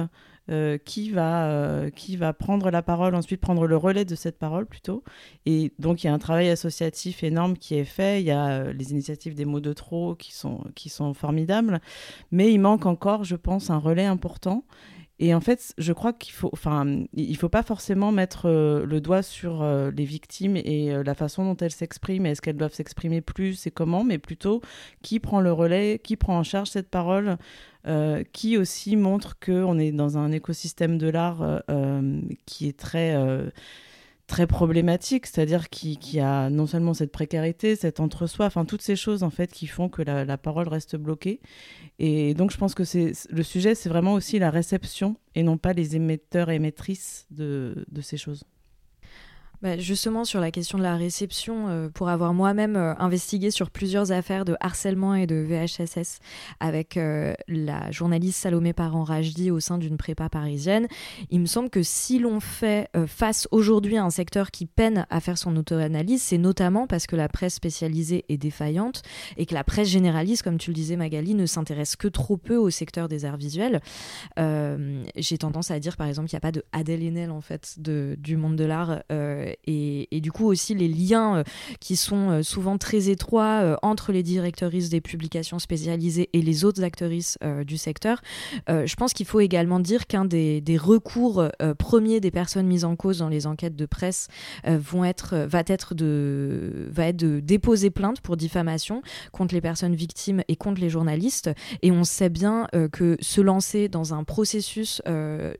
Qui, 0.85 1.09
va, 1.09 1.89
qui 1.95 2.17
va 2.17 2.33
prendre 2.33 2.69
la 2.69 2.81
parole, 2.81 3.15
ensuite 3.15 3.39
prendre 3.39 3.65
le 3.65 3.77
relais 3.77 4.05
de 4.05 4.15
cette 4.15 4.37
parole 4.37 4.65
plutôt. 4.65 5.03
Et 5.45 5.71
donc 5.79 6.03
il 6.03 6.07
y 6.07 6.09
a 6.09 6.13
un 6.13 6.19
travail 6.19 6.49
associatif 6.49 7.23
énorme 7.23 7.57
qui 7.57 7.75
est 7.75 7.85
fait, 7.85 8.21
il 8.21 8.25
y 8.25 8.31
a 8.31 8.71
les 8.71 8.91
initiatives 8.91 9.35
des 9.35 9.45
mots 9.45 9.61
de 9.61 9.73
trop 9.73 10.15
qui 10.15 10.33
sont, 10.33 10.63
qui 10.75 10.89
sont 10.89 11.13
formidables, 11.13 11.79
mais 12.31 12.51
il 12.51 12.59
manque 12.59 12.85
encore, 12.85 13.23
je 13.23 13.35
pense, 13.35 13.69
un 13.69 13.77
relais 13.77 14.05
important. 14.05 14.65
Et 15.19 15.33
en 15.33 15.39
fait, 15.39 15.73
je 15.77 15.93
crois 15.93 16.11
qu'il 16.11 16.33
faut, 16.33 16.49
enfin, 16.53 17.05
il 17.13 17.37
faut 17.37 17.49
pas 17.49 17.61
forcément 17.61 18.11
mettre 18.11 18.47
euh, 18.49 18.85
le 18.85 18.99
doigt 18.99 19.21
sur 19.21 19.61
euh, 19.61 19.91
les 19.91 20.05
victimes 20.05 20.57
et 20.57 20.91
euh, 20.91 21.03
la 21.03 21.13
façon 21.13 21.45
dont 21.45 21.55
elles 21.57 21.71
s'expriment, 21.71 22.25
est-ce 22.25 22.41
qu'elles 22.41 22.57
doivent 22.57 22.73
s'exprimer 22.73 23.21
plus 23.21 23.67
et 23.67 23.71
comment, 23.71 24.03
mais 24.03 24.17
plutôt 24.17 24.61
qui 25.01 25.19
prend 25.19 25.39
le 25.39 25.53
relais, 25.53 26.01
qui 26.03 26.17
prend 26.17 26.39
en 26.39 26.43
charge 26.43 26.69
cette 26.69 26.89
parole, 26.89 27.37
qui 28.31 28.57
aussi 28.57 28.95
montre 28.95 29.37
qu'on 29.39 29.77
est 29.77 29.91
dans 29.91 30.17
un 30.17 30.31
écosystème 30.31 30.97
de 30.97 31.09
l'art 31.09 31.63
qui 32.45 32.67
est 32.67 32.77
très 32.79 33.15
très 34.27 34.47
problématique, 34.47 35.27
c'est-à-dire 35.27 35.69
qui, 35.69 35.97
qui, 35.97 36.19
a 36.19 36.49
non 36.49 36.65
seulement 36.65 36.93
cette 36.93 37.11
précarité, 37.11 37.75
cet 37.75 37.99
entre-soi, 37.99 38.45
enfin 38.45 38.65
toutes 38.65 38.81
ces 38.81 38.95
choses 38.95 39.21
en 39.21 39.29
fait 39.29 39.51
qui 39.51 39.67
font 39.67 39.89
que 39.89 40.01
la, 40.01 40.37
parole 40.37 40.67
reste 40.67 40.95
bloquée. 40.95 41.41
Et 41.99 42.33
donc 42.33 42.51
je 42.51 42.57
pense 42.57 42.73
que 42.73 42.83
c'est 42.83 43.11
le 43.29 43.43
sujet, 43.43 43.75
c'est 43.75 43.89
vraiment 43.89 44.13
aussi 44.13 44.39
la 44.39 44.49
réception 44.49 45.17
et 45.35 45.43
non 45.43 45.57
pas 45.57 45.73
les 45.73 45.95
émetteurs 45.95 46.49
et 46.49 46.55
émettrices 46.55 47.27
de 47.29 47.85
ces 48.01 48.17
choses. 48.17 48.43
Bah, 49.63 49.77
justement, 49.77 50.25
sur 50.25 50.41
la 50.41 50.51
question 50.51 50.77
de 50.77 50.83
la 50.83 50.97
réception, 50.97 51.69
euh, 51.69 51.87
pour 51.87 52.09
avoir 52.09 52.33
moi-même 52.33 52.75
euh, 52.75 52.93
investigué 52.97 53.49
sur 53.49 53.71
plusieurs 53.71 54.11
affaires 54.11 54.43
de 54.43 54.57
harcèlement 54.59 55.15
et 55.15 55.25
de 55.25 55.35
VHSS 55.35 56.19
avec 56.59 56.97
euh, 56.97 57.33
la 57.47 57.89
journaliste 57.89 58.41
Salomé 58.41 58.73
Parent-Rajdi 58.73 59.51
au 59.51 59.61
sein 59.61 59.77
d'une 59.77 59.95
prépa 59.95 60.27
parisienne, 60.27 60.89
il 61.29 61.39
me 61.39 61.45
semble 61.45 61.69
que 61.69 61.81
si 61.81 62.19
l'on 62.19 62.41
fait 62.41 62.89
face 63.07 63.47
aujourd'hui 63.51 63.95
à 63.95 64.03
un 64.03 64.09
secteur 64.09 64.51
qui 64.51 64.65
peine 64.65 65.05
à 65.09 65.21
faire 65.21 65.37
son 65.37 65.55
auto-analyse, 65.55 66.21
c'est 66.21 66.37
notamment 66.37 66.85
parce 66.85 67.07
que 67.07 67.15
la 67.15 67.29
presse 67.29 67.53
spécialisée 67.53 68.25
est 68.27 68.37
défaillante 68.37 69.01
et 69.37 69.45
que 69.45 69.53
la 69.53 69.63
presse 69.63 69.87
généraliste, 69.87 70.43
comme 70.43 70.57
tu 70.57 70.71
le 70.71 70.75
disais 70.75 70.97
Magali, 70.97 71.35
ne 71.35 71.45
s'intéresse 71.45 71.95
que 71.95 72.09
trop 72.09 72.35
peu 72.35 72.57
au 72.57 72.69
secteur 72.69 73.07
des 73.07 73.23
arts 73.23 73.37
visuels. 73.37 73.79
J'ai 74.37 75.37
tendance 75.37 75.71
à 75.71 75.79
dire, 75.79 75.95
par 75.95 76.07
exemple, 76.07 76.27
qu'il 76.27 76.35
n'y 76.35 76.41
a 76.41 76.47
pas 76.47 76.51
de 76.51 76.63
Adèle 76.73 77.03
Haenel, 77.03 77.31
en 77.31 77.41
fait, 77.41 77.75
de, 77.77 78.17
du 78.19 78.35
monde 78.35 78.57
de 78.57 78.65
l'art 78.65 79.01
et, 79.65 80.21
du 80.21 80.31
coup 80.31 80.45
aussi 80.45 80.73
les 80.73 80.87
liens 80.87 81.37
euh, 81.37 81.43
qui 81.79 81.95
sont 81.95 82.29
euh, 82.29 82.43
souvent 82.43 82.77
très 82.77 83.09
étroits 83.09 83.61
euh, 83.61 83.75
entre 83.81 84.11
les 84.11 84.23
directrices 84.23 84.89
des 84.89 85.01
publications 85.01 85.59
spécialisées 85.59 86.29
et 86.33 86.41
les 86.41 86.65
autres 86.65 86.83
actrices 86.83 87.37
du 87.65 87.77
secteur. 87.77 88.21
je 88.67 88.95
pense 88.95 89.13
qu'il 89.13 89.25
faut 89.25 89.39
également 89.39 89.79
dire 89.79 90.07
qu'un 90.07 90.25
des, 90.25 90.63
recours 90.77 91.45
premiers 91.77 92.19
des 92.19 92.31
personnes 92.31 92.67
mises 92.67 92.85
en 92.85 92.95
cause 92.95 93.19
dans 93.19 93.29
les 93.29 93.47
enquêtes 93.47 93.75
de 93.75 93.85
presse 93.85 94.27
vont 94.65 95.03
être, 95.03 95.35
va, 95.35 95.63
être 95.67 95.95
de, 95.95 96.87
va 96.89 97.07
être 97.07 97.17
de 97.17 97.39
déposer 97.39 97.89
plainte 97.89 98.21
pour 98.21 98.37
diffamation 98.37 99.01
contre 99.31 99.53
les 99.53 99.61
personnes 99.61 99.95
victimes 99.95 100.41
et 100.47 100.55
contre 100.55 100.81
les 100.81 100.89
journalistes. 100.89 101.51
Et 101.81 101.91
on 101.91 102.03
sait 102.03 102.29
bien 102.29 102.67
que 102.91 103.17
se 103.19 103.41
lancer 103.41 103.89
dans 103.89 104.13
un 104.13 104.23
processus 104.23 105.01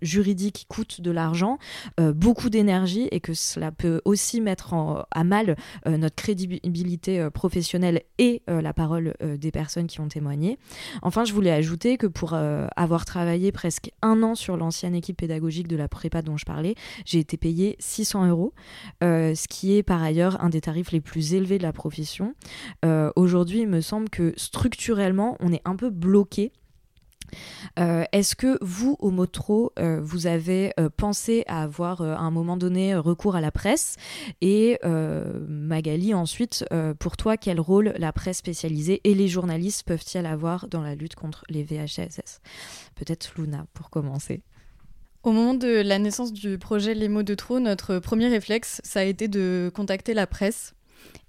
juridique 0.01 0.65
coûte 0.67 1.01
de 1.01 1.11
l'argent, 1.11 1.57
beaucoup 1.97 2.49
d'énergie 2.49 3.07
et 3.11 3.19
que 3.19 3.33
cela 3.33 3.71
peut 3.83 4.01
aussi 4.05 4.39
mettre 4.39 4.73
à 5.11 5.23
mal 5.25 5.57
notre 5.85 6.15
crédibilité 6.15 7.29
professionnelle 7.33 8.01
et 8.17 8.41
la 8.47 8.73
parole 8.73 9.13
des 9.21 9.51
personnes 9.51 9.87
qui 9.87 9.99
ont 9.99 10.07
témoigné. 10.07 10.57
Enfin, 11.01 11.25
je 11.25 11.33
voulais 11.33 11.51
ajouter 11.51 11.97
que 11.97 12.07
pour 12.07 12.33
avoir 12.33 13.03
travaillé 13.03 13.51
presque 13.51 13.91
un 14.01 14.23
an 14.23 14.35
sur 14.35 14.55
l'ancienne 14.55 14.95
équipe 14.95 15.17
pédagogique 15.17 15.67
de 15.67 15.75
la 15.75 15.89
prépa 15.89 16.21
dont 16.21 16.37
je 16.37 16.45
parlais, 16.45 16.75
j'ai 17.03 17.19
été 17.19 17.35
payée 17.35 17.75
600 17.79 18.29
euros, 18.29 18.53
ce 19.01 19.47
qui 19.49 19.75
est 19.75 19.83
par 19.83 20.01
ailleurs 20.01 20.41
un 20.41 20.47
des 20.47 20.61
tarifs 20.61 20.93
les 20.93 21.01
plus 21.01 21.33
élevés 21.33 21.57
de 21.57 21.63
la 21.63 21.73
profession. 21.73 22.35
Aujourd'hui, 23.17 23.59
il 23.59 23.67
me 23.67 23.81
semble 23.81 24.09
que 24.09 24.33
structurellement, 24.37 25.35
on 25.41 25.51
est 25.51 25.61
un 25.65 25.75
peu 25.75 25.89
bloqué 25.89 26.53
euh, 27.79 28.03
est-ce 28.11 28.35
que 28.35 28.57
vous, 28.61 28.95
au 28.99 29.11
Motro, 29.11 29.71
euh, 29.79 29.99
vous 30.01 30.27
avez 30.27 30.73
euh, 30.79 30.89
pensé 30.95 31.43
à 31.47 31.63
avoir 31.63 32.01
à 32.01 32.19
un 32.19 32.31
moment 32.31 32.57
donné 32.57 32.95
recours 32.95 33.35
à 33.35 33.41
la 33.41 33.51
presse 33.51 33.95
Et 34.41 34.79
Magali, 34.83 36.13
ensuite, 36.13 36.65
pour 36.99 37.17
toi, 37.17 37.37
quel 37.37 37.59
rôle 37.59 37.93
la 37.97 38.11
presse 38.13 38.37
spécialisée 38.37 39.01
et 39.03 39.13
les 39.13 39.27
journalistes 39.27 39.83
peuvent-ils 39.83 40.25
avoir 40.25 40.67
dans 40.67 40.81
la 40.81 40.95
lutte 40.95 41.15
contre 41.15 41.43
les 41.49 41.63
VHSS 41.63 42.41
Peut-être 42.95 43.33
Luna, 43.37 43.65
pour 43.73 43.89
commencer. 43.89 44.41
Au 45.23 45.31
moment 45.31 45.53
de 45.53 45.81
la 45.81 45.99
naissance 45.99 46.33
du 46.33 46.57
projet 46.57 46.93
Les 46.93 47.07
mots 47.07 47.23
de 47.23 47.33
trop, 47.33 47.59
notre 47.59 47.99
premier 47.99 48.27
réflexe, 48.27 48.81
ça 48.83 48.99
a 48.99 49.03
été 49.03 49.27
de 49.27 49.71
contacter 49.73 50.13
la 50.13 50.27
presse. 50.27 50.73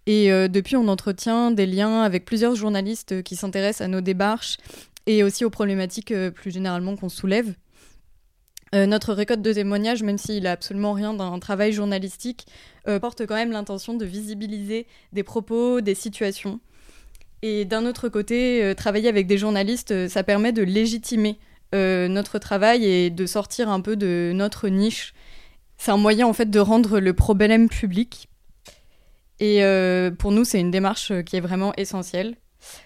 Et 0.07 0.29
depuis, 0.49 0.77
on 0.77 0.89
entretient 0.89 1.51
des 1.51 1.67
liens 1.67 2.03
avec 2.03 2.25
plusieurs 2.25 2.55
journalistes 2.55 3.23
qui 3.23 3.37
s'intéressent 3.37 3.87
à 3.87 3.89
nos 3.89 4.01
démarches 4.01 4.59
et 5.07 5.23
aussi 5.23 5.45
aux 5.45 5.51
problématiques 5.51 6.13
euh, 6.13 6.31
plus 6.31 6.51
généralement 6.51 6.97
qu'on 6.97 7.09
soulève. 7.09 7.55
Euh, 8.75 8.87
notre 8.87 9.13
récolte 9.13 9.43
de 9.43 9.53
témoignages, 9.53 10.03
même 10.03 10.19
s'il 10.19 10.45
n'a 10.45 10.53
absolument 10.53 10.93
rien 10.93 11.15
d'un 11.15 11.39
travail 11.39 11.73
journalistique, 11.73 12.47
euh, 12.89 12.99
porte 12.99 13.27
quand 13.27 13.35
même 13.35 13.53
l'intention 13.53 13.95
de 13.95 14.05
visibiliser 14.05 14.87
des 15.13 15.23
propos, 15.23 15.81
des 15.81 15.95
situations. 15.95 16.61
Et 17.43 17.65
d'un 17.65 17.85
autre 17.87 18.09
côté, 18.09 18.73
travailler 18.75 19.11
avec 19.11 19.27
des 19.27 19.37
journalistes, 19.37 20.09
ça 20.09 20.23
permet 20.23 20.53
de 20.53 20.63
légitimer 20.63 21.39
notre 21.75 22.39
travail 22.39 22.87
et 22.87 23.11
de 23.11 23.27
sortir 23.27 23.69
un 23.69 23.83
peu 23.83 23.97
de 23.97 24.33
notre 24.35 24.69
niche. 24.69 25.13
C'est 25.77 25.91
un 25.91 25.99
moyen 25.99 26.27
en 26.27 26.33
fait 26.33 26.49
de 26.49 26.59
rendre 26.59 27.01
le 27.01 27.13
problème 27.13 27.69
public. 27.69 28.31
Et 29.41 29.61
pour 30.19 30.33
nous, 30.33 30.45
c'est 30.45 30.59
une 30.59 30.71
démarche 30.71 31.13
qui 31.25 31.37
est 31.37 31.41
vraiment 31.41 31.75
essentielle. 31.77 32.37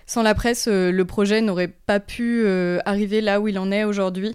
Sans 0.07 0.23
la 0.23 0.35
presse, 0.35 0.69
euh, 0.69 0.91
le 0.91 1.05
projet 1.05 1.41
n'aurait 1.41 1.69
pas 1.69 2.01
pu 2.01 2.43
euh, 2.45 2.79
arriver 2.85 3.21
là 3.21 3.41
où 3.41 3.49
il 3.49 3.59
en 3.59 3.71
est 3.71 3.85
aujourd'hui, 3.85 4.35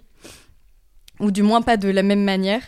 ou 1.20 1.32
du 1.32 1.42
moins 1.42 1.62
pas 1.62 1.78
de 1.78 1.90
la 1.90 2.04
même 2.04 2.24
manière. 2.24 2.62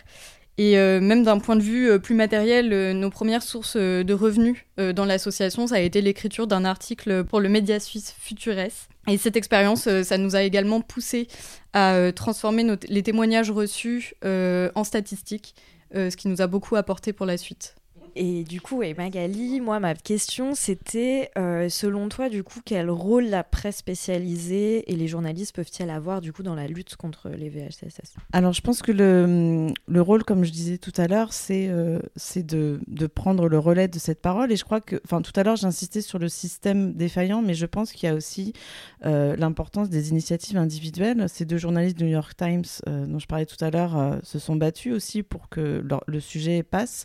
Et 0.58 0.78
euh, 0.78 1.00
même 1.00 1.22
d'un 1.22 1.38
point 1.38 1.54
de 1.54 1.62
vue 1.62 2.00
plus 2.00 2.14
matériel, 2.14 2.70
nos 2.98 3.10
premières 3.10 3.42
sources 3.42 3.76
de 3.76 4.14
revenus 4.14 4.56
dans 4.78 5.04
l'association, 5.04 5.66
ça 5.66 5.74
a 5.74 5.80
été 5.80 6.00
l'écriture 6.00 6.46
d'un 6.46 6.64
article 6.64 7.24
pour 7.24 7.40
le 7.40 7.50
média 7.50 7.78
suisse 7.78 8.14
Futures. 8.18 8.58
Et 9.06 9.18
cette 9.18 9.36
expérience, 9.36 9.86
ça 10.02 10.16
nous 10.16 10.34
a 10.34 10.42
également 10.42 10.80
poussé 10.80 11.28
à 11.74 12.10
transformer 12.14 12.78
les 12.88 13.02
témoignages 13.02 13.50
reçus 13.50 14.14
en 14.24 14.82
statistiques, 14.82 15.54
ce 15.94 16.16
qui 16.16 16.28
nous 16.28 16.40
a 16.40 16.46
beaucoup 16.46 16.74
apporté 16.74 17.12
pour 17.12 17.26
la 17.26 17.36
suite. 17.36 17.75
Et 18.18 18.44
du 18.44 18.62
coup, 18.62 18.82
et 18.82 18.94
Magali, 18.94 19.60
moi, 19.60 19.78
ma 19.78 19.94
question, 19.94 20.54
c'était, 20.54 21.30
euh, 21.36 21.68
selon 21.68 22.08
toi, 22.08 22.30
du 22.30 22.42
coup, 22.42 22.60
quel 22.64 22.88
rôle 22.88 23.24
la 23.24 23.44
presse 23.44 23.76
spécialisée 23.76 24.90
et 24.90 24.96
les 24.96 25.06
journalistes 25.06 25.54
peuvent-ils 25.54 25.90
avoir, 25.90 26.22
du 26.22 26.32
coup, 26.32 26.42
dans 26.42 26.54
la 26.54 26.66
lutte 26.66 26.96
contre 26.96 27.28
les 27.28 27.50
VHSS 27.50 28.14
Alors, 28.32 28.54
je 28.54 28.62
pense 28.62 28.80
que 28.80 28.90
le, 28.90 29.66
le, 29.86 30.00
rôle, 30.00 30.24
comme 30.24 30.44
je 30.44 30.50
disais 30.50 30.78
tout 30.78 30.94
à 30.96 31.08
l'heure, 31.08 31.34
c'est 31.34 31.68
euh, 31.68 31.98
de, 32.36 32.80
de, 32.86 33.06
prendre 33.06 33.48
le 33.48 33.58
relais 33.58 33.86
de 33.86 33.98
cette 33.98 34.22
parole. 34.22 34.50
Et 34.50 34.56
je 34.56 34.64
crois 34.64 34.80
que, 34.80 34.96
enfin, 35.04 35.20
tout 35.20 35.38
à 35.38 35.42
l'heure, 35.42 35.56
j'insistais 35.56 36.00
sur 36.00 36.18
le 36.18 36.30
système 36.30 36.94
défaillant, 36.94 37.42
mais 37.42 37.52
je 37.52 37.66
pense 37.66 37.92
qu'il 37.92 38.08
y 38.08 38.12
a 38.12 38.14
aussi 38.14 38.54
euh, 39.04 39.36
l'importance 39.36 39.90
des 39.90 40.08
initiatives 40.08 40.56
individuelles. 40.56 41.28
Ces 41.28 41.44
deux 41.44 41.58
journalistes 41.58 41.98
du 41.98 42.04
New 42.04 42.10
York 42.12 42.34
Times, 42.34 42.64
dont 42.86 43.18
je 43.18 43.26
parlais 43.26 43.44
tout 43.44 43.62
à 43.62 43.70
l'heure, 43.70 44.20
se 44.22 44.38
sont 44.38 44.56
battus 44.56 44.94
aussi 44.94 45.22
pour 45.22 45.50
que 45.50 45.84
le 46.06 46.20
sujet 46.20 46.62
passe. 46.62 47.04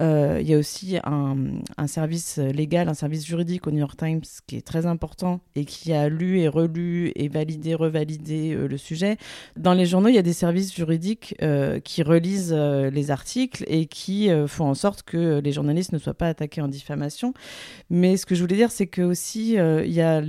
Euh, 0.00 0.38
il 0.40 0.48
y 0.48 0.54
a 0.54 0.58
aussi 0.58 0.96
un, 1.04 1.86
service 1.86 2.38
légal, 2.38 2.88
un 2.88 2.94
service 2.94 3.26
juridique 3.26 3.66
au 3.66 3.70
New 3.70 3.78
York 3.78 3.96
Times 3.96 4.22
qui 4.46 4.56
est 4.56 4.66
très 4.66 4.86
important 4.86 5.40
et 5.54 5.64
qui 5.64 5.92
a 5.92 6.08
lu 6.08 6.40
et 6.40 6.48
relu 6.48 7.12
et 7.14 7.28
validé, 7.28 7.74
revalidé 7.74 8.54
euh, 8.54 8.66
le 8.66 8.78
sujet. 8.78 9.18
Dans 9.56 9.74
les 9.74 9.86
journaux, 9.86 10.08
il 10.08 10.14
y 10.14 10.18
a 10.18 10.22
des 10.22 10.32
services 10.32 10.74
juridiques 10.74 11.34
euh, 11.42 11.78
qui 11.80 12.02
relisent 12.02 12.52
les 12.52 13.10
articles 13.10 13.64
et 13.66 13.86
qui 13.86 14.28
font 14.46 14.66
en 14.66 14.74
sorte 14.74 15.02
que 15.02 15.40
les 15.40 15.52
journalistes 15.52 15.92
ne 15.92 15.98
soient 15.98 16.14
pas 16.14 16.28
attaqués 16.28 16.60
en 16.60 16.68
diffamation. 16.68 17.34
Mais 17.90 18.16
ce 18.16 18.26
que 18.26 18.34
je 18.34 18.40
voulais 18.40 18.56
dire, 18.56 18.70
c'est 18.70 18.86
que 18.86 19.02
aussi 19.02 19.52
il 19.54 19.92
y 19.92 20.00
a 20.00 20.22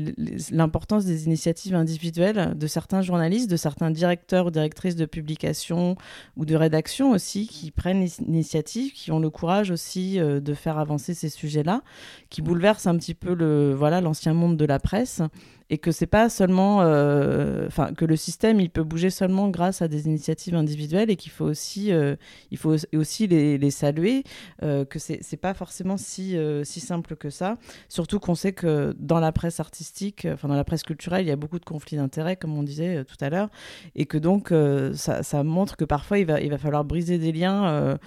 l'importance 0.52 1.06
des 1.06 1.26
initiatives 1.26 1.76
individuelles 1.76 2.54
de 2.56 2.68
certains 2.68 3.02
journalistes, 3.02 3.50
de 3.50 3.58
certains 3.58 3.92
directeurs 3.92 4.48
ou 4.48 4.52
directrices 4.52 4.96
de 4.96 5.06
publication 5.06 5.96
ou 6.38 6.46
de 6.46 6.56
rédaction 6.56 7.12
aussi 7.12 7.48
qui 7.48 7.72
prennent 7.72 8.06
l'initiative, 8.20 8.92
qui 8.94 9.12
ont 9.12 9.20
le 9.20 9.30
courage 9.30 9.53
aussi 9.62 10.20
euh, 10.20 10.40
de 10.40 10.54
faire 10.54 10.78
avancer 10.78 11.14
ces 11.14 11.30
sujets-là, 11.30 11.82
qui 12.30 12.42
bouleversent 12.42 12.88
un 12.88 12.98
petit 12.98 13.14
peu 13.14 13.34
le 13.34 13.74
voilà 13.74 14.02
l'ancien 14.02 14.34
monde 14.34 14.58
de 14.58 14.66
la 14.66 14.80
presse 14.80 15.22
et 15.70 15.78
que 15.78 15.92
c'est 15.92 16.08
pas 16.08 16.30
seulement, 16.30 16.82
euh, 16.82 17.68
enfin 17.68 17.94
que 17.94 18.06
le 18.06 18.16
système 18.16 18.60
il 18.60 18.70
peut 18.70 18.84
bouger 18.84 19.10
seulement 19.10 19.50
grâce 19.50 19.82
à 19.82 19.88
des 19.88 20.06
initiatives 20.08 20.56
individuelles 20.56 21.10
et 21.10 21.16
qu'il 21.16 21.32
faut 21.32 21.46
aussi, 21.46 21.92
euh, 21.92 22.16
il 22.52 22.58
faut 22.58 22.76
aussi 22.94 23.28
les, 23.28 23.58
les 23.58 23.72
saluer, 23.72 24.24
euh, 24.64 24.86
que 24.86 25.00
c'est 25.00 25.38
pas 25.38 25.54
forcément 25.54 25.98
si 25.98 26.36
si 26.64 26.80
simple 26.80 27.16
que 27.16 27.30
ça. 27.30 27.58
Surtout 27.90 28.20
qu'on 28.20 28.36
sait 28.36 28.54
que 28.54 28.96
dans 28.98 29.20
la 29.20 29.32
presse 29.32 29.60
artistique, 29.60 30.28
enfin 30.32 30.48
dans 30.48 30.56
la 30.56 30.64
presse 30.64 30.84
culturelle, 30.84 31.26
il 31.26 31.30
y 31.30 31.32
a 31.32 31.36
beaucoup 31.36 31.60
de 31.60 31.66
conflits 31.66 31.98
d'intérêts 31.98 32.36
comme 32.36 32.58
on 32.58 32.64
disait 32.64 33.04
tout 33.06 33.18
à 33.22 33.30
l'heure, 33.30 33.50
et 33.96 34.06
que 34.06 34.18
donc 34.18 34.54
ça, 34.94 35.44
montre 35.44 35.78
que 35.78 35.86
parfois 35.86 36.20
il 36.20 36.26
va 36.26 36.40
il 36.42 36.50
va 36.50 36.58
falloir 36.58 36.84
briser 36.84 37.18
des 37.18 37.32
liens. 37.32 37.98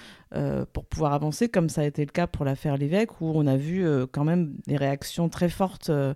pour 0.72 0.84
pouvoir 0.84 1.14
avancer, 1.14 1.48
comme 1.48 1.68
ça 1.68 1.82
a 1.82 1.84
été 1.84 2.04
le 2.04 2.10
cas 2.10 2.26
pour 2.26 2.44
l'affaire 2.44 2.76
Lévesque, 2.76 3.20
où 3.20 3.32
on 3.34 3.46
a 3.46 3.56
vu 3.56 3.86
quand 4.12 4.24
même 4.24 4.54
des 4.66 4.76
réactions 4.76 5.28
très 5.28 5.48
fortes 5.48 5.90
euh, 5.90 6.14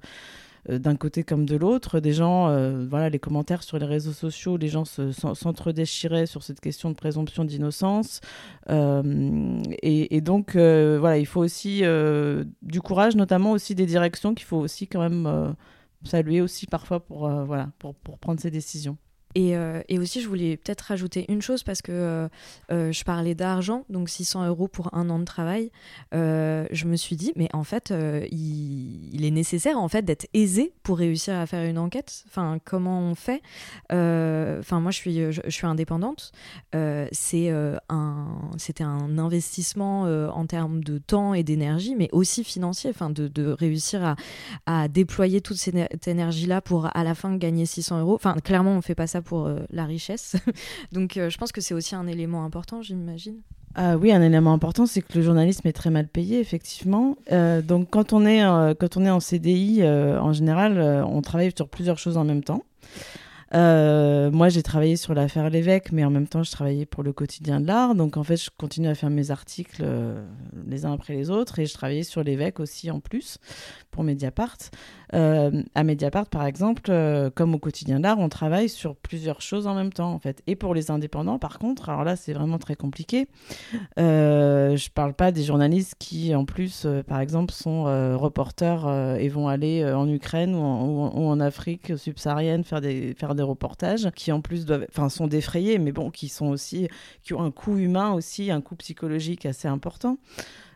d'un 0.68 0.96
côté 0.96 1.22
comme 1.22 1.46
de 1.46 1.56
l'autre. 1.56 2.00
Des 2.00 2.12
gens, 2.12 2.48
euh, 2.48 2.86
voilà, 2.88 3.08
les 3.08 3.18
commentaires 3.18 3.62
sur 3.62 3.78
les 3.78 3.86
réseaux 3.86 4.12
sociaux, 4.12 4.56
les 4.56 4.68
gens 4.68 4.84
s'entre-déchiraient 4.84 6.26
sur 6.26 6.42
cette 6.42 6.60
question 6.60 6.90
de 6.90 6.94
présomption 6.94 7.44
d'innocence. 7.44 8.20
Euh, 8.68 9.62
et, 9.82 10.20
donc, 10.20 10.56
voilà, 10.56 11.18
il 11.18 11.26
faut 11.26 11.40
aussi 11.40 11.82
du 12.62 12.80
courage, 12.80 13.16
notamment 13.16 13.52
aussi 13.52 13.74
des 13.74 13.86
directions 13.86 14.34
qu'il 14.34 14.46
faut 14.46 14.58
aussi 14.58 14.86
quand 14.86 15.00
même 15.00 15.54
saluer 16.04 16.40
aussi 16.40 16.66
parfois 16.66 17.00
pour, 17.00 17.28
voilà, 17.28 17.70
pour, 17.78 17.94
pour 17.94 18.18
prendre 18.18 18.40
ces 18.40 18.50
décisions. 18.50 18.96
Euh, 19.38 19.82
et, 19.88 19.98
aussi, 19.98 20.20
je 20.20 20.28
voulais 20.28 20.56
peut-être 20.56 20.80
rajouter 20.82 21.26
une 21.28 21.42
chose 21.42 21.62
parce 21.62 21.82
que 21.82 21.92
euh, 21.92 22.28
euh, 22.72 22.92
je 22.92 23.04
parlais 23.04 23.34
d'argent, 23.34 23.84
donc 23.88 24.08
600 24.08 24.46
euros 24.46 24.68
pour 24.68 24.94
un 24.94 25.08
an 25.10 25.18
de 25.18 25.24
travail. 25.24 25.70
je 26.12 26.84
me 26.86 26.96
suis 26.96 27.16
dit, 27.16 27.32
mais 27.36 27.48
en 27.52 27.64
fait, 27.64 27.92
il, 28.30 29.24
est 29.24 29.30
nécessaire 29.30 29.78
en 29.78 29.88
fait 29.88 30.02
d'être 30.02 30.26
aisé 30.34 30.72
pour 30.82 30.98
réussir 30.98 31.34
à 31.38 31.46
faire 31.46 31.68
une 31.68 31.78
enquête. 31.78 32.24
Enfin, 32.28 32.58
comment 32.64 33.00
on 33.00 33.14
fait? 33.14 33.42
Enfin, 33.90 34.80
moi, 34.80 34.90
je 34.90 34.96
suis, 34.96 35.32
je, 35.32 35.40
suis 35.48 35.66
indépendante. 35.66 36.32
c'est 37.12 37.50
un, 37.88 38.26
c'était 38.56 38.84
un 38.84 39.18
investissement 39.18 40.02
en 40.02 40.46
termes 40.46 40.82
de 40.82 40.98
temps 40.98 41.34
et 41.34 41.42
d'énergie, 41.42 41.94
mais 41.94 42.08
aussi 42.12 42.44
financier. 42.44 42.90
Enfin, 42.90 43.10
de, 43.10 43.50
réussir 43.52 44.04
à, 44.04 44.16
à, 44.66 44.88
déployer 44.88 45.40
toute 45.40 45.56
cette 45.56 46.08
énergie-là 46.08 46.60
pour 46.60 46.94
à 46.96 47.04
la 47.04 47.14
fin 47.14 47.36
gagner 47.36 47.66
600 47.66 48.00
euros. 48.00 48.14
Enfin, 48.14 48.34
clairement, 48.42 48.72
on 48.72 48.80
fait 48.80 48.94
pas 48.94 49.06
ça 49.06 49.19
pour 49.22 49.46
euh, 49.46 49.60
la 49.70 49.84
richesse. 49.84 50.36
Donc 50.92 51.16
euh, 51.16 51.30
je 51.30 51.38
pense 51.38 51.52
que 51.52 51.60
c'est 51.60 51.74
aussi 51.74 51.94
un 51.94 52.06
élément 52.06 52.44
important, 52.44 52.82
j'imagine. 52.82 53.40
Ah 53.76 53.96
oui, 53.96 54.12
un 54.12 54.20
élément 54.20 54.52
important, 54.52 54.84
c'est 54.86 55.00
que 55.00 55.16
le 55.16 55.22
journalisme 55.22 55.66
est 55.68 55.72
très 55.72 55.90
mal 55.90 56.08
payé, 56.08 56.40
effectivement. 56.40 57.16
Euh, 57.30 57.62
donc 57.62 57.88
quand 57.90 58.12
on 58.12 58.26
est, 58.26 58.40
quand 58.80 58.96
on 58.96 59.04
est 59.04 59.10
en 59.10 59.20
CDI, 59.20 59.84
en 59.84 60.32
général, 60.32 60.80
on 61.06 61.22
travaille 61.22 61.52
sur 61.56 61.68
plusieurs 61.68 61.96
choses 61.96 62.16
en 62.16 62.24
même 62.24 62.42
temps. 62.42 62.64
moi, 63.52 64.48
j'ai 64.48 64.64
travaillé 64.64 64.96
sur 64.96 65.14
l'affaire 65.14 65.50
Lévesque, 65.50 65.92
mais 65.92 66.04
en 66.04 66.10
même 66.10 66.26
temps, 66.26 66.42
je 66.42 66.50
travaillais 66.50 66.84
pour 66.84 67.04
le 67.04 67.12
quotidien 67.12 67.60
de 67.60 67.68
l'art. 67.68 67.94
Donc, 67.94 68.16
en 68.16 68.24
fait, 68.24 68.38
je 68.38 68.50
continue 68.58 68.88
à 68.88 68.96
faire 68.96 69.10
mes 69.10 69.30
articles 69.30 69.84
les 70.66 70.84
uns 70.84 70.92
après 70.92 71.14
les 71.14 71.30
autres. 71.30 71.60
Et 71.60 71.66
je 71.66 71.74
travaillais 71.74 72.02
sur 72.02 72.24
Lévesque 72.24 72.58
aussi 72.58 72.90
en 72.90 72.98
plus, 72.98 73.38
pour 73.92 74.02
Mediapart. 74.02 74.58
Euh, 75.14 75.62
à 75.74 75.82
Mediapart, 75.82 76.26
par 76.26 76.44
exemple, 76.46 76.82
euh, 76.88 77.30
comme 77.30 77.54
au 77.54 77.58
quotidien 77.58 78.00
d'art, 78.00 78.18
on 78.18 78.28
travaille 78.28 78.68
sur 78.68 78.96
plusieurs 78.96 79.40
choses 79.40 79.66
en 79.66 79.74
même 79.74 79.92
temps, 79.92 80.12
en 80.12 80.18
fait. 80.18 80.42
Et 80.46 80.56
pour 80.56 80.74
les 80.74 80.90
indépendants, 80.90 81.38
par 81.38 81.58
contre, 81.58 81.88
alors 81.88 82.04
là, 82.04 82.16
c'est 82.16 82.32
vraiment 82.32 82.58
très 82.58 82.76
compliqué. 82.76 83.28
Euh, 83.98 84.76
je 84.76 84.90
parle 84.90 85.14
pas 85.14 85.32
des 85.32 85.42
journalistes 85.42 85.94
qui, 85.98 86.34
en 86.34 86.44
plus, 86.44 86.84
euh, 86.84 87.02
par 87.02 87.20
exemple, 87.20 87.52
sont 87.52 87.84
reporters 88.18 88.88
et 89.18 89.28
vont 89.28 89.48
aller 89.48 89.84
en 89.84 90.08
Ukraine 90.08 90.54
ou 90.54 90.58
en, 90.58 91.12
ou 91.14 91.26
en, 91.26 91.40
Afrique 91.40 91.96
subsaharienne 91.96 92.64
faire, 92.64 92.80
des, 92.80 93.14
faire 93.14 93.34
des 93.34 93.42
reportages 93.42 94.10
qui 94.14 94.30
en 94.32 94.40
plus 94.40 94.66
doivent, 94.66 94.86
enfin, 94.90 95.08
sont 95.08 95.26
défrayés, 95.26 95.78
mais 95.78 95.92
bon, 95.92 96.10
qui 96.10 96.28
sont 96.28 96.48
aussi, 96.48 96.88
qui 97.22 97.34
ont 97.34 97.42
un 97.42 97.50
coût 97.50 97.78
humain 97.78 98.12
aussi, 98.12 98.50
un 98.50 98.60
coût 98.60 98.76
psychologique 98.76 99.46
assez 99.46 99.68
important. 99.68 100.18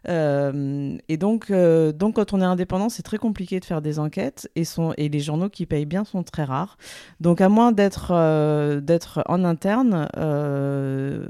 Euh, 0.09 0.97
et 1.09 1.17
donc, 1.17 1.51
euh, 1.51 1.93
donc, 1.93 2.17
quand 2.17 2.33
on 2.33 2.41
est 2.41 2.45
indépendant, 2.45 2.89
c'est 2.89 3.03
très 3.03 3.19
compliqué 3.19 3.61
de 3.61 3.65
faire 3.65 3.83
des 3.83 3.99
enquêtes 3.99 4.51
et, 4.55 4.65
sont, 4.65 4.93
et 4.97 5.09
les 5.09 5.21
journaux 5.21 5.49
qui 5.49 5.67
payent 5.67 5.87
bien 5.87 6.05
sont 6.05 6.23
très 6.23 6.45
rares. 6.45 6.77
Donc, 7.21 7.41
à 7.41 7.49
moins 7.49 7.73
d'être 7.73 8.13
euh, 8.13 8.81
en 9.27 9.45
interne, 9.45 10.09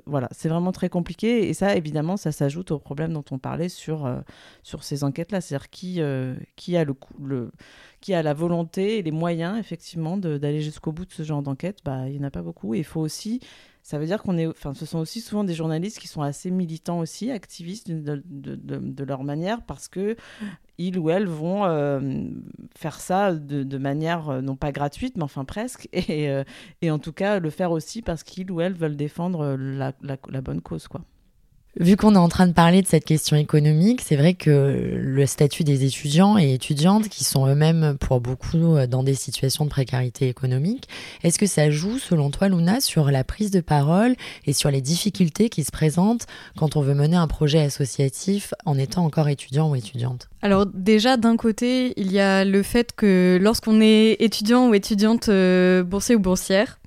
voilà, 0.06 0.28
c'est 0.32 0.48
vraiment 0.48 0.72
très 0.72 0.88
compliqué. 0.88 1.48
Et 1.48 1.54
ça, 1.54 1.76
évidemment, 1.76 2.16
ça 2.16 2.32
s'ajoute 2.32 2.70
au 2.70 2.78
problème 2.78 3.12
dont 3.12 3.24
on 3.30 3.38
parlait 3.38 3.68
sur, 3.68 4.10
sur 4.62 4.84
ces 4.84 5.04
enquêtes-là. 5.04 5.40
C'est-à-dire 5.40 5.70
qui, 5.70 6.00
qui, 6.56 6.76
a 6.76 6.84
le, 6.84 7.50
qui 8.00 8.14
a 8.14 8.22
la 8.22 8.34
volonté 8.34 8.98
et 8.98 9.02
les 9.02 9.10
moyens, 9.10 9.58
effectivement, 9.58 10.16
d'aller 10.16 10.60
jusqu'au 10.60 10.92
bout 10.92 11.06
de 11.06 11.12
ce 11.12 11.22
genre 11.22 11.42
d'enquête. 11.42 11.78
Bah, 11.84 12.08
il 12.08 12.18
n'y 12.18 12.20
en 12.20 12.28
a 12.28 12.30
pas 12.30 12.42
beaucoup. 12.42 12.74
Il 12.74 12.84
faut 12.84 13.00
aussi 13.00 13.40
ça 13.84 13.98
veut 13.98 14.06
dire 14.06 14.22
qu'on 14.22 14.38
est, 14.38 14.46
enfin, 14.46 14.72
ce 14.72 14.86
sont 14.86 14.98
aussi 14.98 15.20
souvent 15.20 15.44
des 15.44 15.52
journalistes 15.52 15.98
qui 15.98 16.08
sont 16.08 16.22
assez 16.22 16.50
militants 16.50 17.00
aussi, 17.00 17.30
activistes 17.30 17.90
de, 17.90 19.04
leur 19.04 19.24
manière, 19.24 19.60
parce 19.60 19.88
que 19.88 20.16
ils 20.78 20.98
ou 20.98 21.10
elles 21.10 21.26
vont 21.26 21.66
euh, 21.66 22.00
faire 22.74 22.98
ça 22.98 23.34
de, 23.34 23.78
manière 23.78 24.30
euh, 24.30 24.40
non 24.40 24.56
pas 24.56 24.72
gratuite, 24.72 25.18
mais 25.18 25.22
enfin 25.22 25.44
presque, 25.44 25.86
et, 25.92 26.30
euh, 26.30 26.44
et 26.80 26.90
en 26.90 26.98
tout 26.98 27.12
cas 27.12 27.38
le 27.40 27.50
faire 27.50 27.72
aussi 27.72 28.00
parce 28.00 28.22
qu'ils 28.22 28.50
ou 28.50 28.62
elles 28.62 28.72
veulent 28.72 28.96
défendre 28.96 29.54
la, 29.54 29.92
la, 30.00 30.16
la 30.30 30.40
bonne 30.40 30.62
cause, 30.62 30.88
quoi. 30.88 31.02
Vu 31.80 31.96
qu'on 31.96 32.14
est 32.14 32.18
en 32.18 32.28
train 32.28 32.46
de 32.46 32.52
parler 32.52 32.82
de 32.82 32.86
cette 32.86 33.04
question 33.04 33.36
économique, 33.36 34.00
c'est 34.00 34.14
vrai 34.14 34.34
que 34.34 34.96
le 34.96 35.26
statut 35.26 35.64
des 35.64 35.84
étudiants 35.84 36.38
et 36.38 36.54
étudiantes, 36.54 37.08
qui 37.08 37.24
sont 37.24 37.48
eux-mêmes 37.48 37.96
pour 37.98 38.20
beaucoup 38.20 38.76
dans 38.88 39.02
des 39.02 39.14
situations 39.14 39.64
de 39.64 39.70
précarité 39.70 40.28
économique, 40.28 40.88
est-ce 41.24 41.36
que 41.36 41.46
ça 41.46 41.70
joue, 41.70 41.98
selon 41.98 42.30
toi, 42.30 42.48
Luna, 42.48 42.80
sur 42.80 43.10
la 43.10 43.24
prise 43.24 43.50
de 43.50 43.60
parole 43.60 44.14
et 44.46 44.52
sur 44.52 44.70
les 44.70 44.80
difficultés 44.80 45.48
qui 45.48 45.64
se 45.64 45.72
présentent 45.72 46.26
quand 46.56 46.76
on 46.76 46.80
veut 46.80 46.94
mener 46.94 47.16
un 47.16 47.26
projet 47.26 47.60
associatif 47.60 48.54
en 48.64 48.78
étant 48.78 49.04
encore 49.04 49.28
étudiant 49.28 49.70
ou 49.70 49.74
étudiante? 49.74 50.28
Alors 50.42 50.66
déjà, 50.66 51.16
d'un 51.16 51.36
côté, 51.36 51.92
il 51.96 52.12
y 52.12 52.20
a 52.20 52.44
le 52.44 52.62
fait 52.62 52.92
que 52.94 53.36
lorsqu'on 53.40 53.80
est 53.80 54.16
étudiant 54.20 54.68
ou 54.68 54.74
étudiante 54.74 55.28
euh, 55.28 55.82
boursier 55.82 56.14
ou 56.14 56.20
boursière, 56.20 56.78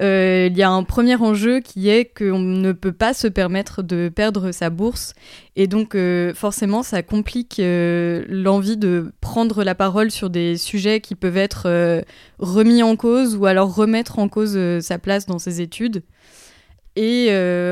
euh, 0.00 0.48
il 0.50 0.56
y 0.58 0.62
a 0.62 0.70
un 0.70 0.82
premier 0.82 1.14
enjeu 1.14 1.60
qui 1.60 1.88
est 1.88 2.04
qu'on 2.04 2.40
ne 2.40 2.72
peut 2.72 2.92
pas 2.92 3.14
se 3.14 3.28
permettre 3.28 3.82
de 3.82 4.10
perdre 4.14 4.50
sa 4.50 4.70
bourse. 4.70 5.14
Et 5.54 5.68
donc, 5.68 5.94
euh, 5.94 6.34
forcément, 6.34 6.82
ça 6.82 7.02
complique 7.02 7.60
euh, 7.60 8.24
l'envie 8.28 8.76
de 8.76 9.12
prendre 9.20 9.62
la 9.62 9.76
parole 9.76 10.10
sur 10.10 10.30
des 10.30 10.56
sujets 10.56 11.00
qui 11.00 11.14
peuvent 11.14 11.36
être 11.36 12.04
remis 12.38 12.82
en 12.82 12.96
cause 12.96 13.36
ou 13.36 13.46
alors 13.46 13.74
remettre 13.74 14.18
en 14.18 14.28
cause 14.28 14.58
sa 14.80 14.98
place 14.98 15.26
dans 15.26 15.38
ses 15.38 15.60
études. 15.60 16.02
Et 16.96 17.28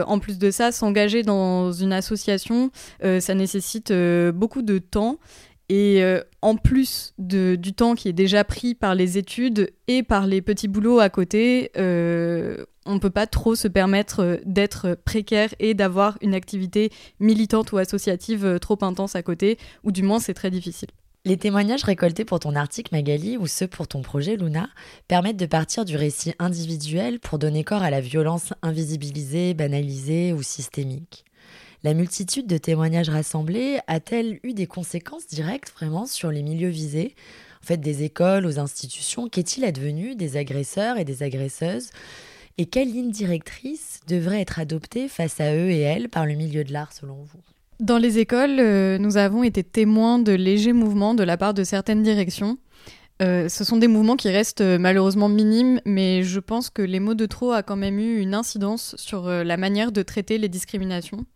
en 0.07 0.19
plus 0.19 0.39
de 0.39 0.51
ça, 0.51 0.73
s'engager 0.73 1.23
dans 1.23 1.73
une 1.73 1.93
association, 1.93 2.71
ça 3.01 3.35
nécessite 3.35 3.93
beaucoup 4.33 4.63
de 4.63 4.79
temps 4.79 5.19
et 5.75 6.03
euh, 6.03 6.21
en 6.43 6.57
plus 6.57 7.15
du 7.17 7.73
temps 7.73 7.95
qui 7.95 8.11
est 8.11 8.13
déjà 8.13 8.45
pris 8.45 8.75
par 8.75 8.95
les 8.95 9.17
études 9.17 9.73
et 9.89 10.03
par 10.03 10.27
les 10.27 10.43
petits 10.43 10.69
boulots 10.69 11.01
à 11.01 11.09
côté, 11.09 11.71
euh, 11.79 12.67
on 12.85 12.93
ne 12.93 12.99
peut 12.99 13.09
pas 13.09 13.27
trop 13.27 13.55
se 13.55 13.69
permettre 13.69 14.21
euh, 14.21 14.37
d'être 14.45 14.95
précaire 15.07 15.49
et 15.61 15.73
d'avoir 15.73 16.19
une 16.21 16.35
activité 16.35 16.91
militante 17.21 17.73
ou 17.73 17.79
associative 17.79 18.59
trop 18.61 18.77
intense 18.83 19.17
à 19.17 19.23
côté, 19.23 19.57
ou 19.83 19.93
du 19.93 20.03
moins 20.03 20.21
c'est 20.21 20.35
très 20.35 20.51
difficile. 20.51 20.91
Les 21.25 21.39
témoignages 21.39 21.85
récoltés 21.85 22.27
pour 22.27 22.41
ton 22.41 22.55
article 22.55 22.95
Magali 22.95 23.39
ou 23.39 23.47
ceux 23.47 23.67
pour 23.67 23.89
ton 23.89 24.03
projet 24.03 24.37
Luna 24.37 24.69
permettent 25.09 25.39
de 25.39 25.47
partir 25.47 25.87
du 25.87 25.97
récit 25.97 26.35
individuel 26.39 27.19
pour 27.19 27.39
donner 27.39 27.65
corps 27.65 27.83
à 27.83 27.89
la 27.89 28.03
violence 28.03 28.53
invisibilisée, 28.61 29.55
banalisée 29.55 30.35
ou 30.35 30.43
systémique. 30.43 31.25
La 31.85 31.95
multitude 31.95 32.47
de 32.47 32.59
témoignages 32.59 33.09
rassemblés 33.09 33.81
a-t-elle 33.89 34.39
eu 34.45 34.53
des 34.53 34.69
conséquences 34.69 35.27
directes 35.27 35.73
vraiment 35.75 36.07
sur 36.07 36.31
les 36.31 36.45
milieux 36.45 36.69
visés? 36.69 37.17
En 37.61 37.67
fait, 37.67 37.79
des 37.79 38.05
écoles 38.05 38.47
aux 38.47 38.61
institutions, 38.61 39.29
qu'est-il 39.29 39.65
advenu 39.65 40.15
des 40.15 40.37
agresseurs 40.37 40.97
et 40.97 41.05
des 41.05 41.25
agresseuses? 41.25 41.91
Et 42.57 42.67
quelle 42.67 42.93
ligne 42.93 43.11
directrice 43.11 43.99
devrait 44.07 44.41
être 44.41 44.61
adoptée 44.61 45.09
face 45.09 45.41
à 45.41 45.57
eux 45.57 45.71
et 45.71 45.81
elles 45.81 46.09
par 46.09 46.25
le 46.25 46.35
milieu 46.35 46.63
de 46.63 46.73
l'art 46.73 46.93
selon 46.93 47.17
vous? 47.17 47.41
Dans 47.81 47.99
les 47.99 48.21
écoles, 48.21 48.61
euh, 48.61 48.99
nous 48.99 49.17
avons 49.17 49.43
été 49.43 49.65
témoins 49.65 50.21
de 50.21 50.33
légers 50.33 50.73
mouvements 50.73 51.15
de 51.15 51.25
la 51.25 51.37
part 51.37 51.53
de 51.53 51.65
certaines 51.65 52.05
directions. 52.05 52.59
Euh, 53.23 53.49
ce 53.49 53.65
sont 53.65 53.77
des 53.77 53.89
mouvements 53.89 54.15
qui 54.15 54.29
restent 54.29 54.61
euh, 54.61 54.79
malheureusement 54.79 55.29
minimes, 55.29 55.81
mais 55.85 56.23
je 56.23 56.39
pense 56.39 56.71
que 56.71 56.83
les 56.83 57.01
mots 57.01 57.15
de 57.15 57.27
trop 57.27 57.51
a 57.51 57.65
quand 57.65 57.75
même 57.75 57.99
eu 57.99 58.21
une 58.21 58.35
incidence 58.35 58.95
sur 58.99 59.29
la 59.29 59.57
manière 59.57 59.91
de 59.91 60.03
traiter 60.03 60.39
les 60.39 60.49
discriminations. 60.49 61.27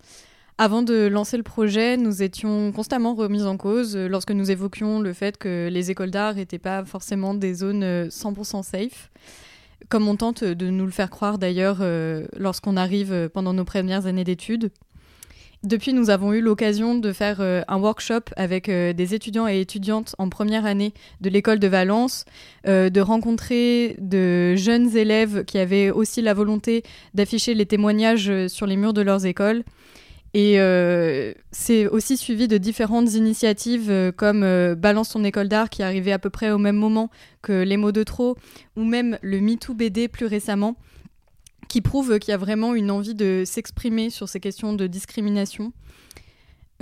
Avant 0.58 0.80
de 0.80 1.06
lancer 1.06 1.36
le 1.36 1.42
projet, 1.42 1.98
nous 1.98 2.22
étions 2.22 2.72
constamment 2.72 3.14
remis 3.14 3.42
en 3.42 3.58
cause 3.58 3.94
euh, 3.94 4.08
lorsque 4.08 4.30
nous 4.30 4.50
évoquions 4.50 5.00
le 5.00 5.12
fait 5.12 5.36
que 5.36 5.68
les 5.70 5.90
écoles 5.90 6.10
d'art 6.10 6.34
n'étaient 6.34 6.58
pas 6.58 6.82
forcément 6.86 7.34
des 7.34 7.52
zones 7.52 7.84
100% 7.84 8.60
euh, 8.60 8.62
safe, 8.62 9.10
comme 9.90 10.08
on 10.08 10.16
tente 10.16 10.44
de 10.44 10.70
nous 10.70 10.86
le 10.86 10.92
faire 10.92 11.10
croire 11.10 11.36
d'ailleurs 11.36 11.78
euh, 11.82 12.26
lorsqu'on 12.38 12.78
arrive 12.78 13.28
pendant 13.34 13.52
nos 13.52 13.66
premières 13.66 14.06
années 14.06 14.24
d'études. 14.24 14.70
Depuis, 15.62 15.92
nous 15.92 16.08
avons 16.08 16.32
eu 16.32 16.40
l'occasion 16.40 16.94
de 16.94 17.12
faire 17.12 17.40
un 17.40 17.78
workshop 17.78 18.30
avec 18.36 18.70
des 18.70 19.14
étudiants 19.14 19.48
et 19.48 19.58
étudiantes 19.58 20.14
en 20.18 20.28
première 20.28 20.64
année 20.64 20.92
de 21.22 21.28
l'école 21.28 21.58
de 21.58 21.66
Valence, 21.66 22.24
de 22.66 23.00
rencontrer 23.00 23.96
de 23.98 24.54
jeunes 24.54 24.96
élèves 24.96 25.44
qui 25.44 25.58
avaient 25.58 25.90
aussi 25.90 26.22
la 26.22 26.34
volonté 26.34 26.84
d'afficher 27.14 27.54
les 27.54 27.66
témoignages 27.66 28.46
sur 28.46 28.66
les 28.66 28.76
murs 28.76 28.92
de 28.92 29.00
leurs 29.00 29.26
écoles 29.26 29.64
et 30.38 30.60
euh, 30.60 31.32
c'est 31.50 31.86
aussi 31.86 32.18
suivi 32.18 32.46
de 32.46 32.58
différentes 32.58 33.14
initiatives 33.14 33.90
euh, 33.90 34.12
comme 34.12 34.42
euh, 34.42 34.74
Balance 34.74 35.08
ton 35.08 35.24
école 35.24 35.48
d'art 35.48 35.70
qui 35.70 35.80
est 35.80 35.84
arrivé 35.86 36.12
à 36.12 36.18
peu 36.18 36.28
près 36.28 36.50
au 36.50 36.58
même 36.58 36.76
moment 36.76 37.10
que 37.40 37.62
Les 37.62 37.78
mots 37.78 37.90
de 37.90 38.02
trop, 38.02 38.36
ou 38.76 38.84
même 38.84 39.18
le 39.22 39.40
MeToo 39.40 39.72
BD 39.72 40.08
plus 40.08 40.26
récemment, 40.26 40.76
qui 41.70 41.80
prouve 41.80 42.18
qu'il 42.18 42.32
y 42.32 42.34
a 42.34 42.36
vraiment 42.36 42.74
une 42.74 42.90
envie 42.90 43.14
de 43.14 43.44
s'exprimer 43.46 44.10
sur 44.10 44.28
ces 44.28 44.38
questions 44.38 44.74
de 44.74 44.86
discrimination. 44.86 45.72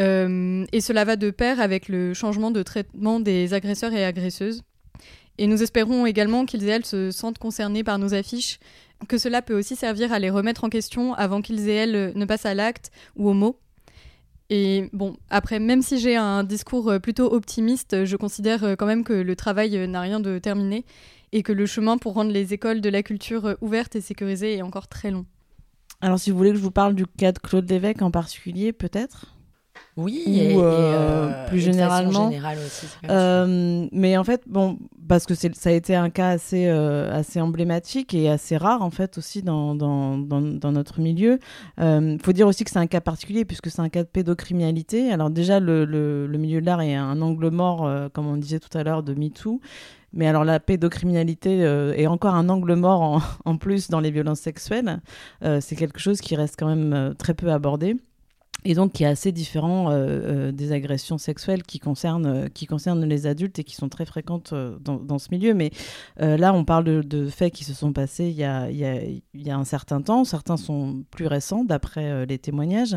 et 0.00 0.80
cela 0.80 1.04
va 1.04 1.14
de 1.14 1.30
pair 1.30 1.60
avec 1.60 1.88
le 1.88 2.12
changement 2.12 2.50
de 2.50 2.64
traitement 2.64 3.20
des 3.20 3.54
agresseurs 3.54 3.92
et 3.92 4.04
agresseuses. 4.04 4.62
Et 5.38 5.46
nous 5.46 5.62
espérons 5.62 6.06
également 6.06 6.44
qu'ils 6.44 6.64
et 6.64 6.70
elles 6.70 6.86
se 6.86 7.12
sentent 7.12 7.38
concernés 7.38 7.84
par 7.84 8.00
nos 8.00 8.14
affiches 8.14 8.58
que 9.09 9.18
cela 9.18 9.42
peut 9.42 9.57
aussi 9.57 9.76
servir 9.76 10.12
à 10.12 10.18
les 10.18 10.30
remettre 10.30 10.64
en 10.64 10.68
question 10.68 11.14
avant 11.14 11.42
qu'ils 11.42 11.68
et 11.68 11.74
elles 11.74 12.12
ne 12.14 12.24
passent 12.24 12.46
à 12.46 12.54
l'acte 12.54 12.90
ou 13.16 13.28
au 13.28 13.35
mot. 13.35 13.59
Et 14.50 14.90
bon, 14.92 15.16
après, 15.30 15.59
même 15.59 15.83
si 15.83 15.98
j'ai 15.98 16.16
un 16.16 16.44
discours 16.44 16.90
euh, 16.90 16.98
plutôt 16.98 17.33
optimiste, 17.33 18.04
je 18.04 18.16
considère 18.16 18.62
euh, 18.64 18.76
quand 18.76 18.87
même 18.87 19.04
que 19.04 19.14
le 19.14 19.37
travail 19.37 19.76
euh, 19.76 19.87
n'a 19.87 20.02
rien 20.02 20.20
de 20.20 20.38
terminé 20.38 20.85
et 21.33 21.42
que 21.42 21.52
le 21.52 21.66
chemin 21.66 21.96
pour 21.96 22.14
rendre 22.14 22.30
les 22.30 22.52
écoles 22.52 22.80
de 22.80 22.90
la 22.90 23.02
culture 23.02 23.57
ouvertes 23.61 23.96
et 23.96 24.00
sécurisées 24.00 24.57
est 24.57 24.62
encore 24.62 24.87
très 24.87 25.11
long. 25.11 25.24
Alors, 26.00 26.18
si 26.18 26.30
vous 26.30 26.37
voulez 26.37 26.50
que 26.50 26.57
je 26.57 26.62
vous 26.62 26.70
parle 26.70 26.94
du 26.94 27.07
cas 27.07 27.33
de 27.33 27.38
Claude 27.38 27.68
Lévesque 27.68 28.02
en 28.02 28.11
particulier, 28.11 28.72
peut-être? 28.72 29.35
Oui, 29.96 30.24
et, 30.26 30.56
euh, 30.56 30.60
euh, 30.62 31.48
plus 31.48 31.60
généralement. 31.60 32.28
aussi, 32.28 32.87
euh, 33.08 33.87
mais 33.92 34.16
en 34.16 34.24
fait, 34.24 34.42
bon, 34.46 34.78
parce 35.08 35.24
que 35.24 35.34
ça 35.34 35.70
a 35.70 35.72
été 35.72 35.94
un 35.94 36.10
cas 36.10 36.30
assez, 36.30 36.66
assez 36.66 37.40
emblématique 37.40 38.12
et 38.12 38.28
assez 38.28 38.56
rare 38.56 38.82
en 38.82 38.90
fait 38.90 39.18
aussi 39.18 39.42
dans, 39.42 39.76
dans, 39.76 40.18
dans, 40.18 40.72
notre 40.72 41.00
milieu. 41.00 41.38
Il 41.78 42.18
faut 42.22 42.32
dire 42.32 42.48
aussi 42.48 42.64
que 42.64 42.70
c'est 42.70 42.78
un 42.78 42.88
cas 42.88 43.00
particulier 43.00 43.44
puisque 43.44 43.70
c'est 43.70 43.82
un 43.82 43.88
cas 43.88 44.02
de 44.02 44.08
pédocriminalité. 44.08 45.12
Alors 45.12 45.30
déjà, 45.30 45.60
le, 45.60 45.84
le, 45.84 46.38
milieu 46.38 46.60
de 46.60 46.66
l'art 46.66 46.82
est 46.82 46.94
un 46.94 47.20
angle 47.22 47.50
mort, 47.50 47.88
comme 48.12 48.26
on 48.26 48.37
disait 48.37 48.58
tout 48.58 48.76
à 48.76 48.82
l'heure, 48.82 49.04
de 49.04 49.14
MeToo. 49.14 49.60
Mais 50.12 50.26
alors 50.26 50.44
la 50.44 50.58
pédocriminalité 50.58 51.58
est 51.58 52.06
encore 52.08 52.34
un 52.34 52.48
angle 52.48 52.74
mort 52.74 53.00
en, 53.00 53.22
en 53.44 53.56
plus 53.58 53.90
dans 53.90 54.00
les 54.00 54.10
violences 54.10 54.40
sexuelles. 54.40 55.00
c'est 55.40 55.76
quelque 55.76 56.00
chose 56.00 56.20
qui 56.20 56.34
reste 56.34 56.56
quand 56.58 56.74
même 56.74 57.14
très 57.16 57.34
peu 57.34 57.52
abordé 57.52 57.96
et 58.64 58.74
donc 58.74 58.92
qui 58.92 59.05
est 59.05 59.07
assez 59.07 59.31
différent 59.31 59.90
euh, 59.90 59.92
euh, 59.94 60.53
des 60.53 60.72
agressions 60.72 61.18
sexuelles 61.18 61.62
qui 61.62 61.79
concernent, 61.79 62.27
euh, 62.27 62.48
qui 62.48 62.66
concernent 62.66 63.05
les 63.05 63.27
adultes 63.27 63.59
et 63.59 63.64
qui 63.64 63.74
sont 63.74 63.90
très 63.90 64.07
fréquentes 64.07 64.55
dans, 64.55 65.18
ce 65.18 65.29
milieu. 65.31 65.55
Mais 65.55 65.70
là, 66.18 66.53
on 66.53 66.64
parle 66.64 66.85
de, 67.05 67.29
faits 67.29 67.53
qui 67.53 67.64
se 67.64 67.74
sont 67.74 67.92
passés 67.92 68.24
il 68.24 68.37
y, 68.37 68.44
a, 68.44 68.70
y, 68.70 69.50
a, 69.50 69.57
un 69.57 69.64
certain 69.64 70.00
temps. 70.00 70.24
Certains 70.24 70.57
sont 70.57 71.05
plus 71.11 71.27
récents, 71.27 71.64
d'après 71.64 72.27
les 72.27 72.38
témoignages. 72.38 72.96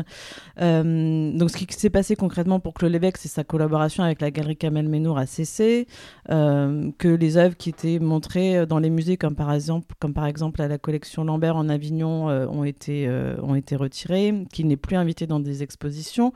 donc, 0.58 1.50
ce 1.50 1.56
qui 1.56 1.66
s'est 1.70 1.90
passé 1.90 2.16
concrètement 2.16 2.60
pour 2.60 2.74
Claude 2.74 2.92
Lévesque, 2.92 3.18
c'est 3.18 3.28
sa 3.28 3.44
collaboration 3.44 4.02
avec 4.02 4.20
la 4.20 4.30
galerie 4.30 4.56
Kamel 4.56 4.88
Menour 4.88 5.18
a 5.18 5.26
cessé, 5.26 5.86
que 6.28 7.08
les 7.08 7.36
œuvres 7.36 7.56
qui 7.56 7.70
étaient 7.70 7.98
montrées 7.98 8.66
dans 8.66 8.78
les 8.78 8.90
musées, 8.90 9.16
comme 9.16 9.36
par 9.36 9.52
exemple, 9.52 9.94
comme 10.00 10.14
par 10.14 10.26
exemple 10.26 10.60
à 10.62 10.68
la 10.68 10.78
collection 10.78 11.24
Lambert 11.24 11.56
en 11.56 11.68
Avignon, 11.68 12.26
ont, 12.26 12.64
été, 12.64 13.08
ont 13.42 13.54
été 13.54 13.76
retirées, 13.76 14.44
qu'il 14.52 14.66
n'est 14.66 14.76
plus 14.76 14.96
invité 14.96 15.26
dans 15.26 15.40
des 15.40 15.57
expositions. 15.62 16.32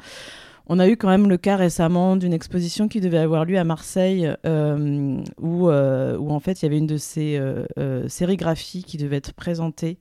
on 0.67 0.79
a 0.79 0.89
eu 0.89 0.97
quand 0.97 1.09
même 1.09 1.29
le 1.29 1.37
cas 1.37 1.57
récemment 1.57 2.17
d'une 2.17 2.33
exposition 2.33 2.89
qui 2.89 3.01
devait 3.01 3.19
avoir 3.19 3.45
lieu 3.45 3.59
à 3.59 3.65
Marseille, 3.65 4.31
où, 4.45 5.69
où 5.69 6.31
en 6.31 6.41
fait 6.41 6.63
il 6.63 6.65
y 6.65 6.67
avait 6.67 6.79
une 6.79 6.87
de 6.87 6.97
ces 6.97 7.41
sérigraphies 8.09 8.85
qui 8.85 8.97
devait 8.97 9.17
être 9.17 9.35
présentée 9.35 9.99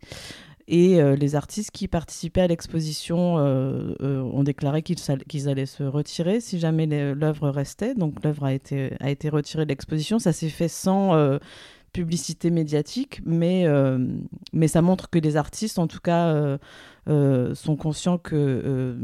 et 0.72 1.02
euh, 1.02 1.16
les 1.18 1.36
artistes 1.36 1.72
qui 1.72 1.90
participaient 1.90 2.42
à 2.42 2.48
l'exposition 2.48 3.38
euh, 3.38 3.94
euh, 4.02 4.22
ont 4.22 4.44
déclaré 4.44 4.82
qu'ils 4.82 5.50
allaient 5.50 5.66
se 5.66 5.84
retirer 5.84 6.40
si 6.40 6.60
jamais 6.60 6.86
l'œuvre 7.14 7.50
restait. 7.50 7.94
Donc 7.94 8.24
l'œuvre 8.24 8.46
a 8.46 8.54
été, 8.54 8.92
a 9.02 9.10
été 9.10 9.28
retirée 9.28 9.66
de 9.66 9.70
l'exposition. 9.70 10.18
Ça 10.18 10.32
s'est 10.32 10.50
fait 10.50 10.70
sans 10.70 11.12
publicité 11.94 12.50
médiatique, 12.50 13.22
mais, 13.26 13.66
mais 14.54 14.68
ça 14.68 14.82
montre 14.82 15.10
que 15.10 15.20
les 15.20 15.38
artistes, 15.38 15.80
en 15.80 15.88
tout 15.88 16.00
cas, 16.00 16.58
sont 17.08 17.76
conscients 17.76 18.18
que 18.18 18.96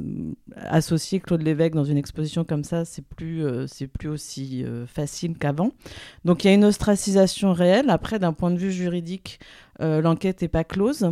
associer 0.56 1.20
Claude 1.20 1.42
Lévesque 1.42 1.74
dans 1.74 1.84
une 1.84 1.98
exposition 1.98 2.44
comme 2.44 2.64
ça, 2.64 2.86
c'est 2.86 3.06
plus, 3.06 3.44
c'est 3.68 3.88
plus 3.88 4.10
aussi 4.10 4.64
facile 4.88 5.38
qu'avant. 5.38 5.72
Donc 6.26 6.44
il 6.44 6.48
y 6.48 6.50
a 6.52 6.54
une 6.54 6.66
ostracisation 6.66 7.54
réelle. 7.54 7.90
Après, 7.90 8.20
d'un 8.20 8.34
point 8.34 8.52
de 8.52 8.58
vue 8.58 8.72
juridique, 8.72 9.40
l'enquête 9.80 10.42
n'est 10.42 10.48
pas 10.48 10.64
close. 10.64 11.12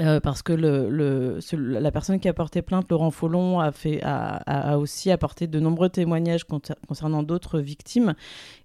Euh, 0.00 0.18
parce 0.18 0.42
que 0.42 0.52
la 0.52 1.90
personne 1.90 2.20
qui 2.20 2.28
a 2.28 2.32
porté 2.32 2.62
plainte, 2.62 2.90
Laurent 2.90 3.10
Follon, 3.10 3.60
a, 3.60 4.78
aussi 4.78 5.10
apporté 5.10 5.46
de 5.46 5.60
nombreux 5.60 5.88
témoignages 5.88 6.44
concernant 6.44 7.22
d'autres 7.22 7.60
victimes. 7.60 8.14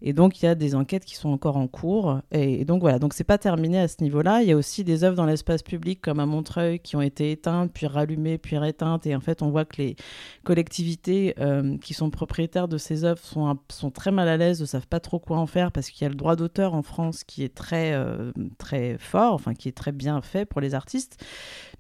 Et 0.02 0.14
donc, 0.14 0.42
il 0.42 0.46
y 0.46 0.48
a 0.48 0.56
des 0.56 0.76
enquêtes 0.76 1.04
qui 1.04 1.16
sont 1.16 1.30
encore 1.30 1.58
en 1.58 1.68
cours. 1.68 2.20
Et, 2.32 2.64
donc, 2.64 2.82
voilà. 2.82 3.00
Donc, 3.00 3.14
c'est 3.14 3.24
pas 3.24 3.38
terminé 3.38 3.80
à 3.80 3.88
ce 3.88 4.02
niveau-là. 4.02 4.42
Il 4.42 4.48
y 4.48 4.52
a 4.52 4.58
aussi 4.58 4.84
des 4.84 5.04
œuvres 5.04 5.16
dans 5.16 5.26
l'espace 5.26 5.62
public, 5.62 6.00
comme 6.02 6.20
à 6.20 6.26
Montreuil, 6.26 6.80
qui 6.80 6.96
ont 6.96 7.02
été 7.02 7.32
éteintes, 7.32 7.72
puis 7.74 7.88
rallumées, 7.88 8.38
puis 8.38 8.58
rééteintes. 8.58 9.06
Et 9.06 9.16
en 9.16 9.20
fait, 9.20 9.42
on 9.42 9.50
voit 9.50 9.66
que 9.66 9.82
les 9.82 9.96
collectivités 10.44 11.36
euh, 11.40 11.78
qui 11.80 11.94
sont 11.94 12.10
propriétaires 12.10 12.68
de 12.68 12.78
ces 12.78 13.04
œuvres 13.04 13.24
sont, 13.24 13.58
sont 13.70 13.92
très 13.92 14.12
mal 14.12 14.30
à 14.30 14.38
l'aise, 14.38 14.62
ne 14.62 14.66
savent 14.66 14.88
pas 14.88 15.00
trop 15.00 15.20
quoi 15.20 15.38
en 15.38 15.48
faire, 15.48 15.72
parce 15.72 15.90
qu'il 15.90 16.04
y 16.04 16.06
a 16.06 16.10
le 16.10 16.16
droit 16.16 16.36
d'auteur 16.36 16.74
en 16.74 16.82
France 16.82 17.24
qui 17.24 17.44
est 17.44 17.54
très, 17.54 17.94
euh, 17.94 18.32
très 18.58 18.98
fort, 18.98 19.34
enfin, 19.34 19.54
qui 19.54 19.68
est 19.68 19.76
très 19.76 19.92
bien 19.92 20.22
fait 20.22 20.46
pour 20.46 20.62
les 20.62 20.74
artistes 20.76 21.25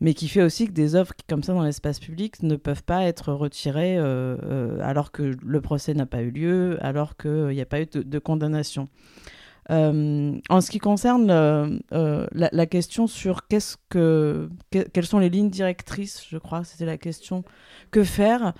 mais 0.01 0.13
qui 0.13 0.27
fait 0.27 0.41
aussi 0.41 0.67
que 0.67 0.71
des 0.71 0.95
œuvres 0.95 1.13
comme 1.27 1.43
ça 1.43 1.53
dans 1.53 1.63
l'espace 1.63 1.99
public 1.99 2.43
ne 2.43 2.55
peuvent 2.55 2.83
pas 2.83 3.03
être 3.03 3.33
retirées 3.33 3.97
euh, 3.97 4.37
euh, 4.43 4.79
alors 4.81 5.11
que 5.11 5.35
le 5.41 5.61
procès 5.61 5.93
n'a 5.93 6.05
pas 6.05 6.21
eu 6.21 6.31
lieu, 6.31 6.77
alors 6.81 7.17
qu'il 7.17 7.49
n'y 7.49 7.61
a 7.61 7.65
pas 7.65 7.81
eu 7.81 7.85
de, 7.85 8.19
condamnation. 8.19 8.87
Euh, 9.71 10.37
en 10.49 10.61
ce 10.61 10.69
qui 10.69 10.77
concerne 10.77 11.27
la, 11.91 12.65
question 12.65 13.07
sur 13.07 13.47
qu'est-ce 13.47 13.77
que, 13.89 14.49
quelles 14.69 15.05
sont 15.05 15.19
les 15.19 15.29
lignes 15.29 15.49
directrices, 15.49 16.25
je 16.29 16.37
crois, 16.37 16.63
c'était 16.63 16.85
la 16.85 16.97
question, 16.97 17.43
que 17.91 18.03
faire 18.03 18.53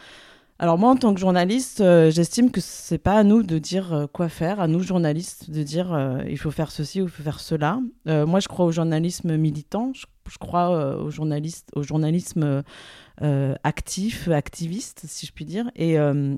alors 0.57 0.77
moi, 0.77 0.91
en 0.91 0.95
tant 0.95 1.13
que 1.13 1.19
journaliste, 1.19 1.83
j'estime 2.11 2.49
que 2.49 2.61
c'est 2.61 2.97
pas 2.97 3.15
à 3.15 3.23
nous 3.25 3.43
de 3.43 3.57
dire 3.57 4.07
quoi 4.13 4.29
faire, 4.29 4.61
à 4.61 4.69
nous 4.69 4.81
journalistes 4.81 5.49
de 5.49 5.63
dire 5.63 6.21
il 6.29 6.37
faut 6.37 6.49
faire 6.49 6.71
ceci 6.71 7.01
ou 7.01 7.07
il 7.07 7.09
faut 7.09 7.23
faire 7.23 7.41
cela. 7.41 7.81
moi, 8.05 8.39
je 8.39 8.47
crois 8.47 8.65
au 8.65 8.71
journalisme 8.71 9.35
militant. 9.35 9.91
Je 10.29 10.37
crois, 10.37 10.75
euh, 10.75 10.97
au, 11.01 11.09
journaliste, 11.09 11.69
au 11.75 11.83
journalisme 11.83 12.63
euh, 13.21 13.55
actif, 13.63 14.27
activiste, 14.27 15.03
si 15.05 15.25
je 15.25 15.31
puis 15.31 15.45
dire. 15.45 15.69
Et, 15.75 15.99
euh, 15.99 16.35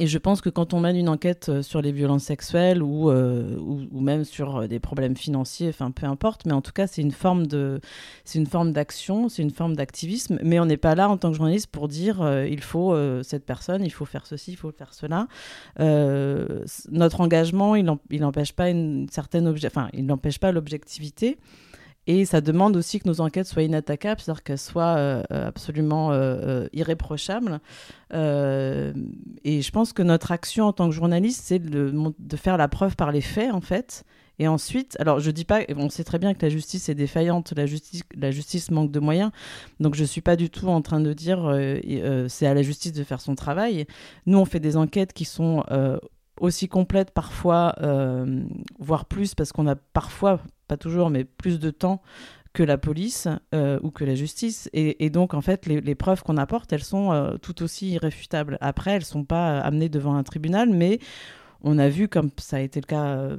et 0.00 0.06
je 0.06 0.18
pense 0.18 0.40
que 0.40 0.48
quand 0.48 0.74
on 0.74 0.80
mène 0.80 0.94
une 0.94 1.08
enquête 1.08 1.60
sur 1.62 1.82
les 1.82 1.90
violences 1.90 2.22
sexuelles 2.22 2.84
ou, 2.84 3.10
ou, 3.10 4.00
même 4.00 4.22
sur 4.22 4.68
des 4.68 4.78
problèmes 4.78 5.16
financiers, 5.16 5.70
enfin 5.70 5.90
peu 5.90 6.06
importe, 6.06 6.46
mais 6.46 6.52
en 6.52 6.60
tout 6.60 6.70
cas 6.70 6.86
c'est 6.86 7.02
une 7.02 7.10
forme 7.10 7.48
de, 7.48 7.80
c'est 8.24 8.38
une 8.38 8.46
forme 8.46 8.72
d'action, 8.72 9.28
c'est 9.28 9.42
une 9.42 9.50
forme 9.50 9.74
d'activisme. 9.74 10.38
Mais 10.44 10.60
on 10.60 10.66
n'est 10.66 10.76
pas 10.76 10.94
là 10.94 11.08
en 11.08 11.16
tant 11.16 11.32
que 11.32 11.36
journaliste 11.36 11.66
pour 11.66 11.88
dire 11.88 12.24
il 12.48 12.60
faut 12.60 12.94
cette 13.24 13.44
personne, 13.44 13.84
il 13.84 13.90
faut 13.90 14.04
faire 14.04 14.24
ceci, 14.24 14.52
il 14.52 14.56
faut 14.56 14.70
faire 14.70 14.94
cela. 14.94 15.26
notre 15.80 17.20
engagement, 17.20 17.74
il 17.74 17.84
n'empêche 18.20 18.52
pas 18.52 18.70
une 18.70 19.08
certaine 19.10 19.48
enfin 19.48 19.88
il 19.94 20.06
n'empêche 20.06 20.38
pas 20.38 20.52
l'objectivité. 20.52 21.38
Et 22.10 22.24
ça 22.24 22.40
demande 22.40 22.74
aussi 22.74 23.00
que 23.00 23.06
nos 23.06 23.20
enquêtes 23.20 23.46
soient 23.46 23.62
inattaquables, 23.62 24.18
c'est-à-dire 24.18 24.42
qu'elles 24.42 24.56
soient 24.56 24.96
euh, 24.96 25.22
euh, 25.30 25.46
absolument 25.46 26.10
euh, 26.10 26.66
irréprochables. 26.72 27.60
et 28.10 28.16
je 29.62 29.70
pense 29.70 29.92
que 29.92 30.02
notre 30.02 30.32
action 30.32 30.64
en 30.64 30.72
tant 30.72 30.88
que 30.88 30.94
journaliste, 30.94 31.42
c'est 31.44 31.58
de, 31.58 31.92
faire 32.36 32.56
la 32.56 32.66
preuve 32.66 32.96
par 32.96 33.12
les 33.12 33.20
faits, 33.20 33.52
en 33.52 33.60
fait. 33.60 34.04
Et 34.38 34.48
ensuite, 34.48 34.96
alors 35.00 35.20
je 35.20 35.30
dis 35.30 35.44
pas, 35.44 35.60
on 35.76 35.90
sait 35.90 36.04
très 36.04 36.18
bien 36.18 36.32
que 36.32 36.40
la 36.40 36.48
justice 36.48 36.88
est 36.88 36.94
défaillante, 36.94 37.52
la 37.54 37.66
justice, 38.30 38.70
manque 38.70 38.90
de 38.90 39.00
moyens, 39.00 39.30
donc 39.78 39.94
je 39.94 40.04
suis 40.04 40.22
pas 40.22 40.36
du 40.36 40.48
tout 40.48 40.68
en 40.68 40.80
train 40.80 41.00
de 41.00 41.12
dire 41.12 41.40
c'est 42.28 42.46
à 42.46 42.54
la 42.54 42.62
justice 42.62 42.94
de 42.94 43.04
faire 43.04 43.20
son 43.20 43.34
travail. 43.34 43.86
Nous, 44.24 44.38
on 44.38 44.46
fait 44.46 44.60
des 44.60 44.78
enquêtes 44.78 45.12
qui 45.12 45.26
sont 45.26 45.62
aussi 46.40 46.68
complètes 46.68 47.10
parfois, 47.10 47.74
voire 48.78 49.04
plus, 49.04 49.34
parce 49.34 49.52
qu'on 49.52 49.66
a 49.66 49.74
parfois 49.74 50.40
pas 50.68 50.76
toujours, 50.76 51.10
mais 51.10 51.24
plus 51.24 51.58
de 51.58 51.70
temps 51.70 52.00
que 52.52 52.62
la 52.62 52.78
police 52.78 53.28
euh, 53.54 53.78
ou 53.82 53.90
que 53.90 54.04
la 54.04 54.14
justice. 54.14 54.68
Et, 54.72 55.10
donc, 55.10 55.34
en 55.34 55.40
fait, 55.40 55.66
les, 55.66 55.94
preuves 55.94 56.22
qu'on 56.22 56.36
apporte, 56.36 56.72
elles 56.72 56.84
sont 56.84 57.12
euh, 57.12 57.36
tout 57.36 57.62
aussi 57.62 57.90
irréfutables. 57.92 58.58
Après, 58.60 58.92
elles 58.92 59.02
ne 59.02 59.04
sont 59.04 59.24
pas 59.24 59.60
amenées 59.60 59.88
devant 59.88 60.14
un 60.14 60.22
tribunal, 60.22 60.70
mais 60.70 60.98
on 61.62 61.78
a 61.78 61.88
vu, 61.88 62.08
comme 62.08 62.30
ça 62.38 62.56
a 62.56 62.60
été 62.60 62.80
le 62.80 62.86
cas 62.86 63.04
euh, 63.04 63.36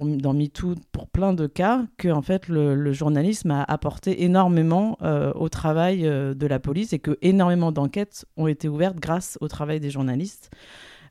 dans 0.00 0.32
MeToo, 0.32 0.74
pour 0.92 1.08
plein 1.08 1.32
de 1.32 1.46
cas, 1.46 1.84
que 1.96 2.08
en 2.08 2.22
fait, 2.22 2.48
le, 2.48 2.92
journalisme 2.92 3.50
a 3.50 3.62
apporté 3.64 4.24
énormément 4.24 4.96
au 5.34 5.48
travail 5.48 6.02
de 6.02 6.46
la 6.46 6.58
police 6.58 6.92
et 6.92 6.98
que 6.98 7.18
énormément 7.20 7.72
d'enquêtes 7.72 8.24
ont 8.36 8.46
été 8.46 8.68
ouvertes 8.68 8.98
grâce 8.98 9.38
au 9.40 9.48
travail 9.48 9.80
des 9.80 9.90
journalistes. 9.90 10.50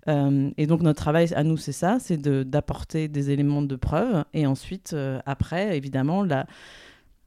Euh, 0.08 0.50
et 0.58 0.68
donc 0.68 0.82
notre 0.82 1.02
travail 1.02 1.34
à 1.34 1.44
nous, 1.44 1.58
c'est 1.58 1.72
ça, 1.72 1.98
c'est 2.00 2.18
d'apporter 2.18 3.08
des 3.08 3.30
éléments 3.32 3.62
de 3.62 3.76
preuve. 3.76 4.24
Et 4.34 4.46
ensuite, 4.46 4.94
euh, 4.94 5.20
après, 5.26 5.78
évidemment, 5.78 6.26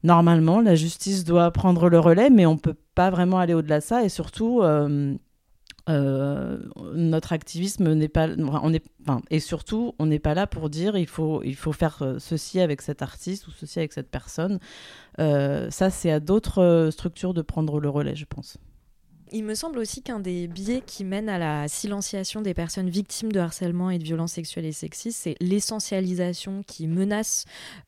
normalement, 0.03 0.61
la 0.61 0.75
justice 0.75 1.23
doit 1.23 1.51
prendre 1.51 1.89
le 1.89 1.99
relais, 1.99 2.29
mais 2.29 2.45
on 2.45 2.53
ne 2.53 2.59
peut 2.59 2.75
pas 2.95 3.09
vraiment 3.09 3.39
aller 3.39 3.53
au-delà 3.53 3.79
de 3.79 3.83
ça. 3.83 4.03
Et 4.03 4.09
surtout, 4.09 4.61
euh, 4.63 6.57
notre 6.95 7.33
activisme 7.33 7.93
n'est 7.93 8.07
pas, 8.07 8.27
on 8.27 8.73
enfin, 9.01 9.21
et 9.29 9.39
surtout, 9.39 9.93
on 9.99 10.07
n'est 10.07 10.19
pas 10.19 10.33
là 10.33 10.47
pour 10.47 10.69
dire 10.69 10.97
il 10.97 11.07
faut, 11.07 11.43
il 11.43 11.55
faut 11.55 11.73
faire 11.73 12.15
ceci 12.17 12.59
avec 12.59 12.81
cet 12.81 13.01
artiste 13.01 13.47
ou 13.47 13.51
ceci 13.51 13.79
avec 13.79 13.93
cette 13.93 14.09
personne. 14.09 14.59
ça, 15.17 15.89
c'est 15.89 16.11
à 16.11 16.19
d'autres 16.19 16.89
structures 16.91 17.33
de 17.33 17.41
prendre 17.41 17.79
le 17.79 17.89
relais, 17.89 18.15
je 18.15 18.25
pense. 18.25 18.57
Il 19.31 19.43
me 19.43 19.55
semble 19.55 19.79
aussi 19.79 20.03
qu'un 20.03 20.19
des 20.19 20.47
biais 20.47 20.83
qui 20.85 21.03
mène 21.03 21.29
à 21.29 21.39
la 21.39 21.67
silenciation 21.67 22.41
des 22.43 22.53
personnes 22.53 22.91
victimes 22.91 23.31
de 23.31 23.39
harcèlement 23.39 23.89
et 23.89 23.97
de 23.97 24.03
violences 24.03 24.33
sexuelles 24.33 24.65
et 24.65 24.71
sexistes, 24.71 25.19
c'est 25.23 25.35
l'essentialisation 25.39 26.61
qui 26.63 26.87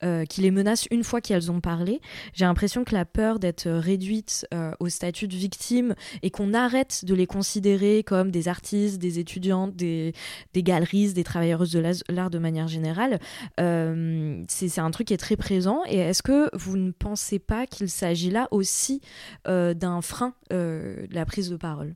euh, 0.04 0.26
qui 0.26 0.41
les 0.41 0.50
menace 0.50 0.88
une 0.89 1.04
fois 1.04 1.21
qu'elles 1.21 1.52
ont 1.52 1.62
parlé. 1.62 2.02
J'ai 2.34 2.45
l'impression 2.45 2.84
que 2.84 2.95
la 2.95 3.06
peur 3.06 3.38
d'être 3.38 3.69
réduite 3.69 4.47
euh, 4.54 4.71
au 4.80 4.89
statut 4.89 5.28
de 5.28 5.36
victime 5.36 5.93
et 6.23 6.32
qu'on 6.32 6.56
arrête 6.56 7.06
de 7.06 7.13
les 7.13 7.28
considérer 7.28 8.04
comme 8.04 8.32
des 8.32 8.47
artistes, 8.47 8.97
des 8.97 9.19
étudiantes, 9.19 9.76
des, 9.76 10.13
des 10.54 10.63
galeristes, 10.63 11.15
des 11.15 11.23
travailleuses 11.23 11.71
de 11.71 11.84
l'art 12.10 12.32
de 12.32 12.39
manière 12.39 12.67
générale, 12.67 13.19
euh, 13.60 14.43
c'est 14.47 14.80
un 14.80 14.89
truc 14.89 15.08
qui 15.08 15.13
est 15.13 15.17
très 15.17 15.38
présent. 15.38 15.82
Et 15.88 15.97
est-ce 15.97 16.23
que 16.23 16.50
vous 16.56 16.78
ne 16.78 16.91
pensez 16.91 17.38
pas 17.38 17.67
qu'il 17.67 17.89
s'agit 17.89 18.32
là 18.32 18.47
aussi 18.50 19.02
d'un 19.45 20.02
frein 20.02 20.34
la 20.50 21.26
prise 21.27 21.49
de 21.49 21.55
parole 21.55 21.93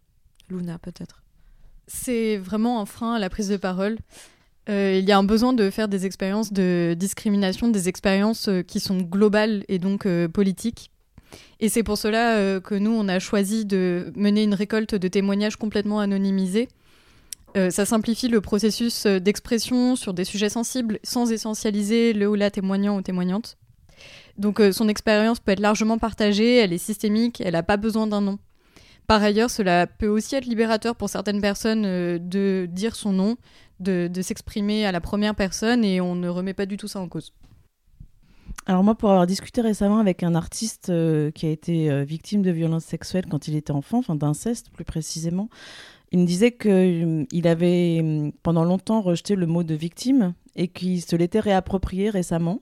Luna, 0.51 0.77
peut-être 0.77 1.23
C'est 1.87 2.37
vraiment 2.37 2.81
un 2.81 2.85
frein 2.85 3.13
à 3.15 3.19
la 3.19 3.29
prise 3.29 3.49
de 3.49 3.57
parole. 3.57 3.97
Euh, 4.69 4.97
il 4.99 5.07
y 5.07 5.11
a 5.11 5.17
un 5.17 5.23
besoin 5.23 5.53
de 5.53 5.69
faire 5.69 5.87
des 5.87 6.05
expériences 6.05 6.53
de 6.53 6.95
discrimination, 6.97 7.69
des 7.69 7.89
expériences 7.89 8.47
euh, 8.47 8.61
qui 8.61 8.79
sont 8.79 8.97
globales 8.97 9.63
et 9.67 9.79
donc 9.79 10.05
euh, 10.05 10.27
politiques. 10.27 10.91
Et 11.59 11.69
c'est 11.69 11.83
pour 11.83 11.97
cela 11.97 12.59
que 12.59 12.75
nous, 12.75 12.91
on 12.91 13.07
a 13.07 13.19
choisi 13.19 13.65
de 13.65 14.11
mener 14.17 14.43
une 14.43 14.53
récolte 14.53 14.95
de 14.95 15.07
témoignages 15.07 15.55
complètement 15.55 16.01
anonymisés. 16.01 16.67
ça 17.55 17.85
simplifie 17.85 18.27
le 18.27 18.41
processus 18.41 19.05
d'expression 19.05 19.95
sur 19.95 20.13
des 20.13 20.25
sujets 20.25 20.49
sensibles 20.49 20.99
sans 21.03 21.31
essentialiser 21.31 22.11
le 22.11 22.27
ou 22.27 22.35
la 22.35 22.51
témoignant 22.51 22.97
ou 22.97 23.01
témoignante. 23.01 23.57
Donc 24.37 24.61
son 24.73 24.89
expérience 24.89 25.39
peut 25.39 25.53
être 25.53 25.61
largement 25.61 25.99
partagée, 25.99 26.57
elle 26.57 26.73
est 26.73 26.77
systémique, 26.77 27.39
elle 27.39 27.53
n'a 27.53 27.63
pas 27.63 27.77
besoin 27.77 28.07
d'un 28.07 28.21
nom. 28.21 28.39
Par 29.07 29.21
ailleurs, 29.21 29.49
cela 29.49 29.87
peut 29.87 30.07
aussi 30.07 30.35
être 30.35 30.45
libérateur 30.45 30.95
pour 30.95 31.09
certaines 31.09 31.41
personnes 31.41 31.85
euh, 31.85 32.17
de 32.19 32.67
dire 32.71 32.95
son 32.95 33.11
nom, 33.11 33.37
de, 33.79 34.09
s'exprimer 34.21 34.85
à 34.85 34.91
la 34.91 35.01
première 35.01 35.35
personne 35.35 35.83
et 35.83 35.99
on 36.01 36.15
ne 36.15 36.29
remet 36.29 36.53
pas 36.53 36.65
du 36.65 36.77
tout 36.77 36.87
ça 36.87 36.99
en 36.99 37.07
cause. 37.07 37.33
Alors 38.67 38.83
moi, 38.83 38.95
pour 38.95 39.09
avoir 39.09 39.25
discuté 39.25 39.61
récemment 39.61 39.97
avec 39.97 40.23
un 40.23 40.35
artiste 40.35 40.89
euh, 40.89 41.31
qui 41.31 41.47
a 41.47 41.49
été 41.49 41.89
euh, 41.89 42.03
victime 42.03 42.41
de 42.41 42.51
violences 42.51 42.85
sexuelles 42.85 43.25
quand 43.29 43.47
il 43.47 43.55
était 43.55 43.71
enfant, 43.71 43.97
enfin 43.97 44.15
d'inceste 44.15 44.69
plus 44.69 44.85
précisément, 44.85 45.49
il 46.11 46.19
me 46.19 46.25
disait 46.25 46.51
qu'il 46.51 47.47
avait 47.47 48.31
pendant 48.43 48.65
longtemps 48.65 49.01
rejeté 49.01 49.35
le 49.35 49.47
mot 49.47 49.63
de 49.63 49.73
victime 49.73 50.33
et 50.55 50.67
qu'il 50.67 51.01
se 51.01 51.15
l'était 51.15 51.39
réapproprié 51.39 52.09
récemment. 52.09 52.61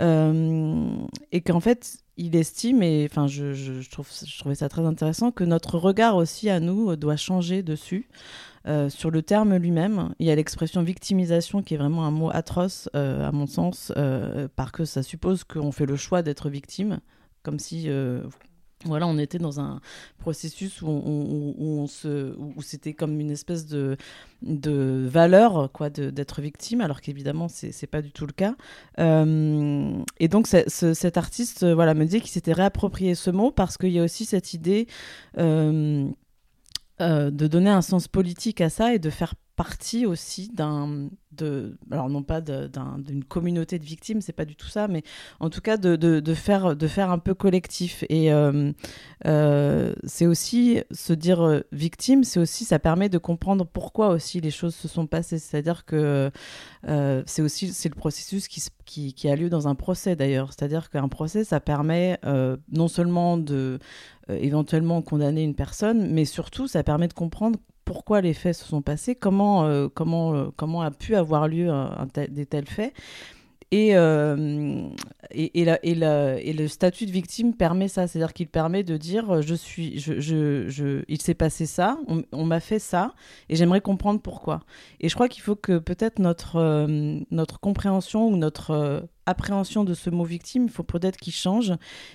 et 0.00 1.40
qu'en 1.44 1.60
fait, 1.60 1.98
il 2.18 2.36
estime, 2.36 2.82
et 2.82 3.08
enfin, 3.10 3.26
je, 3.26 3.54
je, 3.54 3.88
trouve, 3.88 4.08
je 4.26 4.38
trouvais 4.38 4.56
ça 4.56 4.68
très 4.68 4.84
intéressant, 4.84 5.30
que 5.30 5.44
notre 5.44 5.78
regard 5.78 6.16
aussi 6.16 6.50
à 6.50 6.60
nous 6.60 6.94
doit 6.96 7.16
changer 7.16 7.62
dessus. 7.62 8.08
Euh, 8.66 8.90
sur 8.90 9.10
le 9.10 9.22
terme 9.22 9.56
lui-même, 9.56 10.12
il 10.18 10.26
y 10.26 10.30
a 10.30 10.34
l'expression 10.34 10.82
victimisation 10.82 11.62
qui 11.62 11.74
est 11.74 11.76
vraiment 11.78 12.04
un 12.04 12.10
mot 12.10 12.30
atroce, 12.30 12.90
euh, 12.94 13.26
à 13.26 13.32
mon 13.32 13.46
sens, 13.46 13.92
euh, 13.96 14.48
parce 14.56 14.72
que 14.72 14.84
ça 14.84 15.02
suppose 15.02 15.44
qu'on 15.44 15.72
fait 15.72 15.86
le 15.86 15.96
choix 15.96 16.22
d'être 16.22 16.50
victime, 16.50 17.00
comme 17.42 17.58
si 17.58 17.88
voilà, 18.84 19.06
on 19.08 19.18
était 19.18 19.38
dans 19.38 19.60
un 19.60 19.80
processus 20.18 20.82
où, 20.82 20.88
où 20.88 22.62
c'était 22.62 22.94
comme 22.94 23.18
une 23.18 23.30
espèce 23.30 23.66
de, 23.66 23.96
de 24.42 25.06
valeur 25.10 25.72
quoi, 25.72 25.90
d'être 25.90 26.40
victime, 26.40 26.80
alors 26.80 27.00
qu'évidemment, 27.00 27.48
c'est 27.48 27.70
n'est 27.82 27.88
pas 27.88 28.02
du 28.02 28.12
tout 28.12 28.26
le 28.26 28.32
cas. 28.32 28.54
Euh, 29.00 29.92
et 30.20 30.28
donc, 30.28 30.46
cet 30.46 31.16
artiste 31.16 31.66
voilà, 31.66 31.94
me 31.94 32.04
dit 32.04 32.20
qu'il 32.20 32.30
s'était 32.30 32.52
réapproprié 32.52 33.14
ce 33.14 33.30
mot 33.30 33.50
parce 33.50 33.76
qu'il 33.78 33.90
y 33.90 33.98
a 33.98 34.04
aussi 34.04 34.24
cette 34.24 34.54
idée 34.54 34.86
euh, 35.38 36.08
euh, 37.00 37.30
de 37.30 37.46
donner 37.46 37.70
un 37.70 37.82
sens 37.82 38.08
politique 38.08 38.60
à 38.60 38.70
ça 38.70 38.94
et 38.94 38.98
de 38.98 39.10
faire 39.10 39.34
partie 39.58 40.06
aussi 40.06 40.50
d'un 40.54 41.10
alors 41.90 42.08
non 42.08 42.22
pas 42.22 42.40
d'une 42.40 43.24
communauté 43.24 43.78
de 43.78 43.84
victimes 43.84 44.20
c'est 44.20 44.32
pas 44.32 44.44
du 44.44 44.56
tout 44.56 44.68
ça 44.68 44.88
mais 44.88 45.02
en 45.40 45.50
tout 45.50 45.60
cas 45.60 45.76
de, 45.76 46.34
faire 46.34 47.10
un 47.10 47.18
peu 47.18 47.34
collectif. 47.34 48.04
Et 48.08 48.32
euh, 48.32 48.72
euh, 49.26 49.94
c'est 50.04 50.26
aussi 50.26 50.80
se 50.90 51.12
dire 51.12 51.42
euh, 51.42 51.60
victime 51.72 52.24
c'est 52.24 52.40
aussi 52.40 52.64
ça 52.64 52.78
permet 52.78 53.08
de 53.08 53.18
comprendre 53.18 53.66
pourquoi 53.66 54.08
aussi 54.08 54.40
les 54.40 54.50
choses 54.50 54.74
se 54.74 54.88
sont 54.88 55.06
passées. 55.06 55.38
C'est 55.38 55.58
à 55.58 55.62
dire 55.62 55.84
que 55.84 56.30
c'est 57.26 57.42
aussi 57.42 57.72
c'est 57.72 57.88
le 57.88 57.96
processus 57.96 58.46
qui, 58.48 58.62
qui, 58.84 59.12
qui, 59.12 59.28
a 59.28 59.34
lieu 59.36 59.50
dans 59.50 59.66
un 59.66 59.74
procès 59.74 60.14
d'ailleurs. 60.14 60.52
C'est 60.52 60.64
à 60.64 60.68
dire 60.68 60.88
qu'un 60.90 61.08
procès 61.08 61.42
ça 61.44 61.58
permet 61.60 62.18
non 62.72 62.88
seulement 62.88 63.36
de 63.38 63.78
éventuellement 64.28 65.00
condamner 65.02 65.42
une 65.42 65.54
personne 65.54 66.12
mais 66.12 66.26
surtout 66.26 66.68
ça 66.68 66.82
permet 66.82 67.08
de 67.08 67.14
comprendre 67.14 67.58
pourquoi 67.88 68.20
les 68.20 68.34
faits 68.34 68.54
se 68.54 68.66
sont 68.66 68.82
passés, 68.82 69.14
comment, 69.14 69.64
euh, 69.64 69.88
comment, 69.88 70.34
euh, 70.34 70.48
comment 70.56 70.82
a 70.82 70.90
pu 70.90 71.16
avoir 71.16 71.48
lieu 71.48 71.70
un, 71.70 72.06
des 72.28 72.44
tels 72.44 72.68
faits. 72.68 72.92
Et, 73.70 73.96
euh, 73.96 74.88
et, 75.30 75.60
et, 75.60 75.68
et, 75.82 76.52
le 76.54 76.68
statut 76.68 77.04
de 77.04 77.10
victime 77.10 77.54
permet 77.54 77.88
ça, 77.88 78.06
c'est-à-dire 78.06 78.32
qu'il 78.32 78.48
permet 78.48 78.82
de 78.82 78.96
dire 78.96 79.42
je 79.42 79.54
suis, 79.54 79.98
je, 79.98 80.20
je, 80.20 81.04
il 81.06 81.20
s'est 81.20 81.34
passé 81.34 81.66
ça, 81.66 81.98
on, 82.32 82.44
m'a 82.44 82.60
fait 82.60 82.78
ça, 82.78 83.14
et 83.50 83.56
j'aimerais 83.56 83.82
comprendre 83.82 84.22
pourquoi. 84.22 84.60
Et 85.00 85.10
je 85.10 85.14
crois 85.14 85.28
qu'il 85.28 85.42
faut 85.42 85.56
que 85.56 85.76
peut-être 85.78 86.18
notre, 86.18 86.86
notre 87.30 87.60
compréhension 87.60 88.28
ou 88.28 88.36
notre 88.38 89.06
appréhension 89.26 89.84
de 89.84 89.92
ce 89.92 90.08
mot 90.08 90.24
victime, 90.24 90.64
il 90.64 90.70
faut 90.70 90.82
peut-être 90.82 91.18
qu'il 91.18 91.34
change 91.34 91.74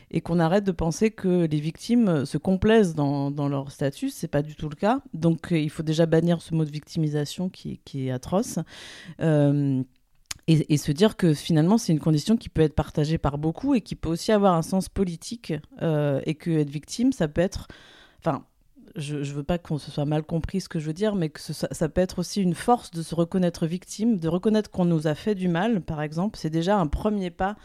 et 0.10 0.22
qu'on 0.22 0.39
arrête 0.39 0.64
de 0.64 0.72
penser 0.72 1.12
que 1.12 1.45
les 1.45 1.60
victimes 1.60 2.26
se 2.26 2.39
complaisent 2.39 2.95
dans, 2.95 3.30
dans 3.30 3.47
leur 3.47 3.72
statut. 3.72 4.10
C'est 4.10 4.28
pas 4.28 4.41
du 4.41 4.56
tout 4.56 4.70
le 4.70 4.76
cas. 4.76 5.01
Donc 5.14 5.51
euh, 5.51 5.60
il 5.60 5.70
faut 5.70 5.84
déjà 5.84 6.08
bannir 6.08 6.41
ce 6.41 6.56
mot 6.56 6.66
de 6.66 6.72
victimisation 6.72 7.49
qui 7.49 7.80
est 7.95 8.10
atroce. 8.10 8.58
Et, 10.47 10.77
se 10.77 10.91
dire 10.91 11.15
que 11.15 11.33
finalement 11.33 11.77
c'est 11.77 11.93
une 11.93 12.01
condition 12.01 12.35
qui 12.35 12.49
peut 12.49 12.61
être 12.61 12.75
partagée 12.75 13.17
par 13.17 13.37
beaucoup 13.37 13.75
et 13.75 13.81
qui 13.81 13.95
peut 13.95 14.09
aussi 14.09 14.33
avoir 14.33 14.55
un 14.55 14.61
sens 14.61 14.89
politique 14.89 15.53
euh, 15.81 16.19
et 16.25 16.35
que 16.35 16.51
être 16.51 16.69
victime 16.69 17.13
ça 17.13 17.29
peut 17.29 17.39
être 17.39 17.69
enfin 18.19 18.43
je 18.95 19.17
ne 19.17 19.23
veux 19.23 19.43
pas 19.43 19.57
qu'on 19.57 19.77
se 19.77 19.91
soit 19.91 20.05
mal 20.05 20.23
compris 20.23 20.61
ce 20.61 20.69
que 20.69 20.79
je 20.79 20.85
veux 20.85 20.93
dire, 20.93 21.15
mais 21.15 21.29
que 21.29 21.39
ça, 21.39 21.89
peut 21.89 22.01
être 22.01 22.19
aussi 22.19 22.41
une 22.41 22.53
force 22.53 22.91
de 22.91 23.01
se 23.01 23.15
reconnaître 23.15 23.65
victime, 23.65 24.19
de 24.19 24.27
reconnaître 24.27 24.69
qu'on 24.69 24.85
nous 24.85 25.07
a 25.07 25.15
fait 25.15 25.35
du 25.35 25.47
mal, 25.47 25.81
par 25.81 26.01
exemple. 26.01 26.37
C'est 26.37 26.49
déjà 26.49 26.77
un 26.77 26.87
premier 26.87 27.31
pas 27.31 27.55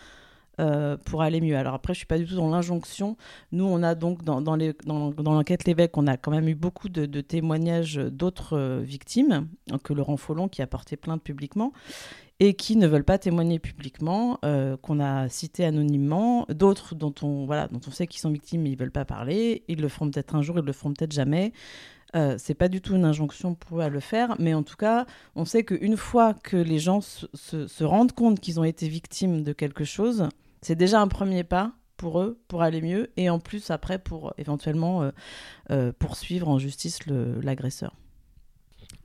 euh, 0.60 0.96
pour 0.96 1.22
aller 1.22 1.40
mieux. 1.40 1.56
Alors 1.56 1.74
après, 1.74 1.92
je 1.92 1.98
suis 1.98 2.06
pas 2.06 2.18
du 2.18 2.26
tout 2.26 2.34
dans 2.34 2.48
l'injonction. 2.48 3.16
Nous, 3.52 3.64
on 3.64 3.82
a 3.82 3.94
donc 3.94 4.24
dans, 4.24 4.40
dans 4.40 4.56
l'enquête 4.56 5.66
L'évêque, 5.66 5.96
on 5.96 6.06
a 6.06 6.16
quand 6.16 6.30
même 6.30 6.48
eu 6.48 6.54
beaucoup 6.54 6.88
de, 6.88 7.20
témoignages 7.20 7.96
d'autres 7.96 8.56
euh, 8.56 8.80
victimes, 8.82 9.48
que 9.84 9.92
Laurent 9.92 10.16
Follon 10.16 10.48
qui 10.48 10.62
a 10.62 10.66
porté 10.66 10.96
plainte 10.96 11.22
publiquement 11.22 11.72
et 12.40 12.54
qui 12.54 12.76
ne 12.76 12.86
veulent 12.86 13.04
pas 13.04 13.18
témoigner 13.18 13.58
publiquement, 13.58 14.38
euh, 14.44 14.76
qu'on 14.76 15.00
a 15.00 15.28
cité 15.28 15.64
anonymement, 15.64 16.46
d'autres 16.48 16.94
dont 16.94 17.14
on, 17.22 17.46
voilà, 17.46 17.68
dont 17.68 17.80
on 17.86 17.90
sait 17.90 18.06
qu'ils 18.06 18.20
sont 18.20 18.30
victimes 18.30 18.62
mais 18.62 18.70
ils 18.70 18.76
ne 18.76 18.78
veulent 18.78 18.92
pas 18.92 19.04
parler, 19.04 19.64
ils 19.68 19.80
le 19.80 19.88
feront 19.88 20.10
peut-être 20.10 20.34
un 20.34 20.42
jour, 20.42 20.58
ils 20.58 20.64
le 20.64 20.72
feront 20.72 20.92
peut-être 20.92 21.12
jamais. 21.12 21.52
Euh, 22.16 22.36
c'est 22.38 22.54
pas 22.54 22.68
du 22.68 22.80
tout 22.80 22.94
une 22.94 23.04
injonction 23.04 23.54
pour 23.54 23.80
à 23.80 23.88
le 23.88 24.00
faire, 24.00 24.36
mais 24.38 24.54
en 24.54 24.62
tout 24.62 24.76
cas, 24.76 25.06
on 25.34 25.44
sait 25.44 25.64
qu'une 25.64 25.96
fois 25.96 26.34
que 26.34 26.56
les 26.56 26.78
gens 26.78 27.00
se, 27.00 27.84
rendent 27.84 28.12
compte 28.12 28.40
qu'ils 28.40 28.58
ont 28.60 28.64
été 28.64 28.88
victimes 28.88 29.42
de 29.42 29.52
quelque 29.52 29.84
chose, 29.84 30.28
c'est 30.62 30.76
déjà 30.76 31.00
un 31.00 31.08
premier 31.08 31.44
pas 31.44 31.72
pour 31.96 32.20
eux, 32.20 32.40
pour 32.48 32.62
aller 32.62 32.80
mieux, 32.80 33.10
et 33.16 33.28
en 33.28 33.40
plus 33.40 33.70
après 33.70 33.98
pour 33.98 34.32
éventuellement 34.38 35.02
euh, 35.02 35.10
euh, 35.70 35.92
poursuivre 35.98 36.48
en 36.48 36.58
justice 36.58 37.00
l'agresseur. 37.06 37.94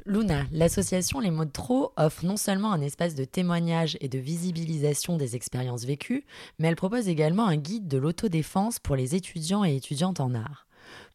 Luna, 0.06 0.44
l'association 0.52 1.22
Les 1.22 1.32
mots 1.32 1.46
de 1.46 1.52
trop 1.52 1.94
offre 1.96 2.26
non 2.26 2.36
seulement 2.36 2.74
un 2.74 2.82
espace 2.82 3.16
de 3.16 3.24
témoignage 3.24 3.98
et 4.02 4.10
de 4.10 4.20
visibilisation 4.20 5.16
des 5.16 5.38
expériences 5.38 5.86
vécues, 5.86 6.26
mais 6.60 6.68
elle 6.68 6.76
propose 6.76 7.08
également 7.08 7.48
un 7.48 7.56
guide 7.56 7.88
de 7.88 7.98
l'autodéfense 7.98 8.80
pour 8.80 8.98
les 8.98 9.16
étudiants 9.16 9.64
et 9.64 9.78
étudiantes 9.78 10.20
en 10.20 10.34
art. 10.34 10.68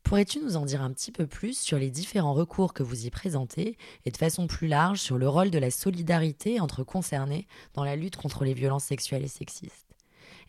Pourrais-tu 0.05 0.41
nous 0.41 0.57
en 0.57 0.65
dire 0.65 0.81
un 0.81 0.91
petit 0.91 1.13
peu 1.13 1.27
plus 1.27 1.59
sur 1.59 1.79
les 1.79 1.91
différents 1.91 2.33
recours 2.33 2.73
que 2.73 2.83
vous 2.83 3.05
y 3.05 3.11
présentez 3.11 3.77
et 4.07 4.11
de 4.11 4.17
façon 4.17 4.47
plus 4.47 4.69
large 4.69 5.01
sur 5.01 5.19
le 5.19 5.29
rôle 5.29 5.51
de 5.51 5.59
la 5.59 5.71
solidarité 5.71 6.59
entre 6.59 6.83
concernés 6.83 7.47
dans 7.75 7.85
la 7.85 7.95
lutte 7.95 8.17
contre 8.17 8.45
les 8.45 8.55
violences 8.55 8.85
sexuelles 8.85 9.25
et 9.25 9.29
sexistes? 9.29 9.88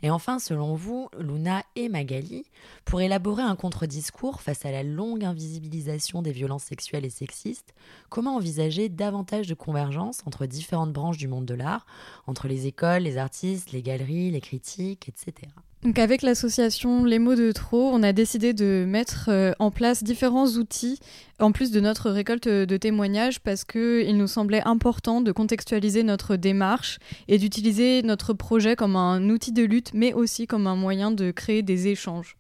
Et 0.02 0.10
enfin, 0.10 0.40
selon 0.40 0.76
vous, 0.76 1.10
Luna 1.20 1.64
et 1.76 1.90
Magali, 1.90 2.46
pour 2.86 3.02
élaborer 3.02 3.44
un 3.44 3.56
contre-discours 3.56 4.42
face 4.42 4.66
à 4.66 4.72
la 4.72 4.84
longue 4.84 5.24
invisibilisation 5.24 6.22
des 6.22 6.32
violences 6.32 6.64
sexuelles 6.64 7.06
et 7.06 7.10
sexistes, 7.10 7.74
comment 8.10 8.36
envisager 8.36 8.90
davantage 8.90 9.48
de 9.48 9.54
convergence 9.54 10.22
entre 10.26 10.46
différentes 10.46 10.94
branches 10.94 11.18
du 11.18 11.28
monde 11.28 11.46
de 11.46 11.54
l'art, 11.54 11.86
entre 12.28 12.48
les 12.48 12.68
écoles, 12.68 13.04
les 13.04 13.18
artistes, 13.18 13.72
les 13.72 13.82
galeries, 13.82 14.32
les 14.32 14.42
critiques, 14.42 15.10
etc. 15.10 15.50
Donc 15.84 15.98
avec 15.98 16.24
l'association 16.24 17.06
Les 17.06 17.20
mots 17.20 17.36
de 17.36 17.54
trop, 17.54 17.90
on 17.94 18.04
a 18.04 18.12
décidé 18.12 18.54
de 18.54 18.84
mettre 18.86 19.30
euh, 19.30 19.54
en 19.60 19.72
place 19.72 20.04
différents 20.04 20.48
outils 20.48 21.00
en 21.40 21.54
plus 21.54 21.72
de 21.72 21.80
notre 21.80 22.10
récolte 22.10 22.50
de 22.50 22.78
témoignages 22.78 23.40
parce 23.40 23.64
qu'il 23.64 24.18
nous 24.18 24.28
semblait 24.28 24.62
important 24.66 25.22
de 25.22 25.32
contextualiser 25.32 26.04
notre 26.04 26.36
démarche 26.36 27.00
et 27.30 27.38
d'utiliser 27.38 28.02
notre 28.04 28.34
projet 28.34 28.76
comme 28.76 28.98
un 28.98 29.30
outil 29.30 29.54
de 29.54 29.64
lutte 29.64 29.92
mais 29.94 30.12
aussi 30.12 30.48
comme 30.48 30.68
un 30.68 30.76
moyen 30.76 31.12
de 31.12 31.32
créer 31.32 31.62
des 31.62 31.88
échanges. 31.88 32.39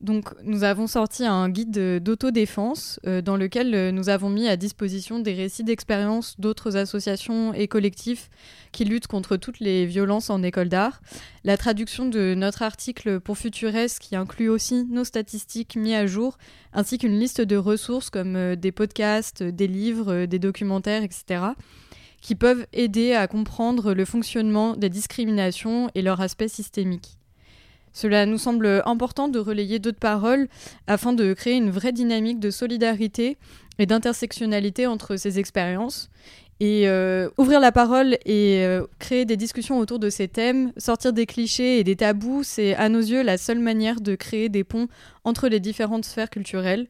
Donc, 0.00 0.26
nous 0.44 0.62
avons 0.62 0.86
sorti 0.86 1.24
un 1.24 1.48
guide 1.48 2.00
d'autodéfense 2.00 3.00
euh, 3.04 3.20
dans 3.20 3.36
lequel 3.36 3.74
euh, 3.74 3.90
nous 3.90 4.08
avons 4.08 4.30
mis 4.30 4.46
à 4.46 4.56
disposition 4.56 5.18
des 5.18 5.34
récits 5.34 5.64
d'expérience 5.64 6.38
d'autres 6.38 6.76
associations 6.76 7.52
et 7.52 7.66
collectifs 7.66 8.30
qui 8.70 8.84
luttent 8.84 9.08
contre 9.08 9.36
toutes 9.36 9.58
les 9.58 9.86
violences 9.86 10.30
en 10.30 10.44
école 10.44 10.68
d'art. 10.68 11.00
La 11.42 11.56
traduction 11.56 12.06
de 12.06 12.34
notre 12.34 12.62
article 12.62 13.18
pour 13.18 13.38
Futures 13.38 13.72
qui 14.00 14.14
inclut 14.14 14.48
aussi 14.48 14.86
nos 14.88 15.02
statistiques 15.02 15.74
mises 15.74 15.94
à 15.94 16.06
jour, 16.06 16.38
ainsi 16.72 16.98
qu'une 16.98 17.18
liste 17.18 17.40
de 17.40 17.56
ressources 17.56 18.08
comme 18.08 18.36
euh, 18.36 18.54
des 18.54 18.70
podcasts, 18.70 19.42
des 19.42 19.66
livres, 19.66 20.26
des 20.26 20.38
documentaires, 20.38 21.02
etc., 21.02 21.42
qui 22.20 22.36
peuvent 22.36 22.66
aider 22.72 23.14
à 23.14 23.26
comprendre 23.26 23.94
le 23.94 24.04
fonctionnement 24.04 24.76
des 24.76 24.90
discriminations 24.90 25.90
et 25.94 26.02
leur 26.02 26.20
aspect 26.20 26.48
systémique. 26.48 27.17
Cela 27.92 28.26
nous 28.26 28.38
semble 28.38 28.82
important 28.86 29.28
de 29.28 29.38
relayer 29.38 29.78
d'autres 29.78 29.98
paroles 29.98 30.48
afin 30.86 31.12
de 31.12 31.32
créer 31.32 31.54
une 31.54 31.70
vraie 31.70 31.92
dynamique 31.92 32.40
de 32.40 32.50
solidarité 32.50 33.36
et 33.78 33.86
d'intersectionnalité 33.86 34.86
entre 34.86 35.16
ces 35.16 35.38
expériences. 35.38 36.10
Et 36.60 36.88
euh, 36.88 37.30
ouvrir 37.38 37.60
la 37.60 37.70
parole 37.70 38.14
et 38.24 38.64
euh, 38.64 38.84
créer 38.98 39.24
des 39.24 39.36
discussions 39.36 39.78
autour 39.78 40.00
de 40.00 40.10
ces 40.10 40.26
thèmes, 40.26 40.72
sortir 40.76 41.12
des 41.12 41.24
clichés 41.24 41.78
et 41.78 41.84
des 41.84 41.94
tabous, 41.94 42.42
c'est 42.42 42.74
à 42.74 42.88
nos 42.88 42.98
yeux 42.98 43.22
la 43.22 43.38
seule 43.38 43.60
manière 43.60 44.00
de 44.00 44.16
créer 44.16 44.48
des 44.48 44.64
ponts 44.64 44.88
entre 45.22 45.48
les 45.48 45.60
différentes 45.60 46.04
sphères 46.04 46.30
culturelles. 46.30 46.88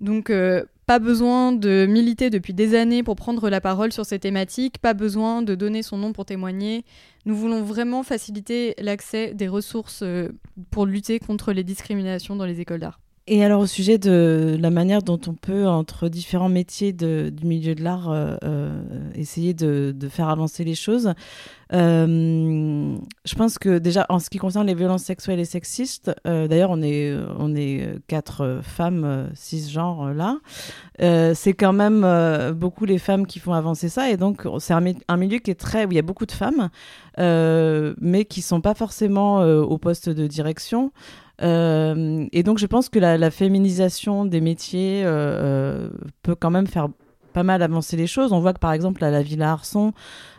Donc, 0.00 0.30
euh, 0.30 0.64
pas 0.92 0.98
besoin 0.98 1.52
de 1.52 1.86
militer 1.88 2.28
depuis 2.28 2.52
des 2.52 2.74
années 2.74 3.02
pour 3.02 3.16
prendre 3.16 3.48
la 3.48 3.62
parole 3.62 3.94
sur 3.94 4.04
ces 4.04 4.18
thématiques, 4.18 4.76
pas 4.76 4.92
besoin 4.92 5.40
de 5.40 5.54
donner 5.54 5.82
son 5.82 5.96
nom 5.96 6.12
pour 6.12 6.26
témoigner. 6.26 6.84
Nous 7.24 7.34
voulons 7.34 7.62
vraiment 7.62 8.02
faciliter 8.02 8.74
l'accès 8.78 9.32
des 9.32 9.48
ressources 9.48 10.02
euh, 10.02 10.28
pour 10.70 10.84
lutter 10.84 11.18
contre 11.18 11.54
les 11.54 11.64
discriminations 11.64 12.36
dans 12.36 12.44
les 12.44 12.60
écoles 12.60 12.80
d'art. 12.80 13.00
Et 13.28 13.44
alors 13.44 13.60
au 13.60 13.66
sujet 13.68 13.98
de 13.98 14.56
la 14.60 14.70
manière 14.70 15.00
dont 15.00 15.20
on 15.28 15.34
peut, 15.34 15.68
entre 15.68 16.08
différents 16.08 16.48
métiers 16.48 16.92
du 16.92 17.32
milieu 17.44 17.76
de 17.76 17.84
l'art, 17.84 18.10
euh, 18.10 18.34
euh, 18.42 18.82
essayer 19.14 19.54
de, 19.54 19.94
faire 20.10 20.28
avancer 20.28 20.64
les 20.64 20.74
choses, 20.74 21.14
euh, 21.72 22.96
je 23.24 23.34
pense 23.36 23.58
que 23.58 23.78
déjà 23.78 24.06
en 24.08 24.18
ce 24.18 24.28
qui 24.28 24.38
concerne 24.38 24.66
les 24.66 24.74
violences 24.74 25.04
sexuelles 25.04 25.38
et 25.38 25.44
sexistes, 25.44 26.10
d'ailleurs 26.24 26.70
on 26.70 26.82
est, 26.82 27.16
on 27.38 27.54
est 27.54 27.96
quatre 28.08 28.60
femmes 28.62 29.30
cisgenres 29.34 30.12
là, 30.12 30.38
c'est 31.34 31.54
quand 31.54 31.72
même 31.72 32.04
beaucoup 32.54 32.86
les 32.86 32.98
femmes 32.98 33.28
qui 33.28 33.38
font 33.38 33.52
avancer 33.52 33.88
ça 33.88 34.10
et 34.10 34.16
donc 34.16 34.48
c'est 34.58 34.74
un, 34.74 34.84
un, 35.06 35.16
milieu 35.16 35.38
qui 35.38 35.52
est 35.52 35.60
très, 35.60 35.86
où 35.86 35.92
il 35.92 35.94
y 35.94 36.00
a 36.00 36.02
beaucoup 36.02 36.26
de 36.26 36.32
femmes, 36.32 36.70
mais 37.18 38.24
qui 38.24 38.42
sont 38.42 38.60
pas 38.60 38.74
forcément 38.74 39.42
au 39.42 39.78
poste 39.78 40.08
de 40.08 40.26
direction. 40.26 40.90
Euh, 41.42 42.26
et 42.32 42.42
donc, 42.42 42.58
je 42.58 42.66
pense 42.66 42.88
que 42.88 42.98
la, 42.98 43.30
féminisation 43.30 44.24
des 44.24 44.40
métiers 44.40 45.02
euh, 45.04 45.08
euh, 45.08 45.88
peut 46.22 46.34
quand 46.34 46.50
même 46.50 46.66
faire 46.66 46.88
pas 47.32 47.42
mal 47.42 47.62
avancer 47.62 47.96
les 47.96 48.06
choses. 48.06 48.32
On 48.32 48.40
voit 48.40 48.52
que 48.52 48.58
par 48.58 48.74
exemple 48.74 49.02
à 49.02 49.10
la 49.10 49.22
Villa 49.22 49.52
Arson, 49.52 49.94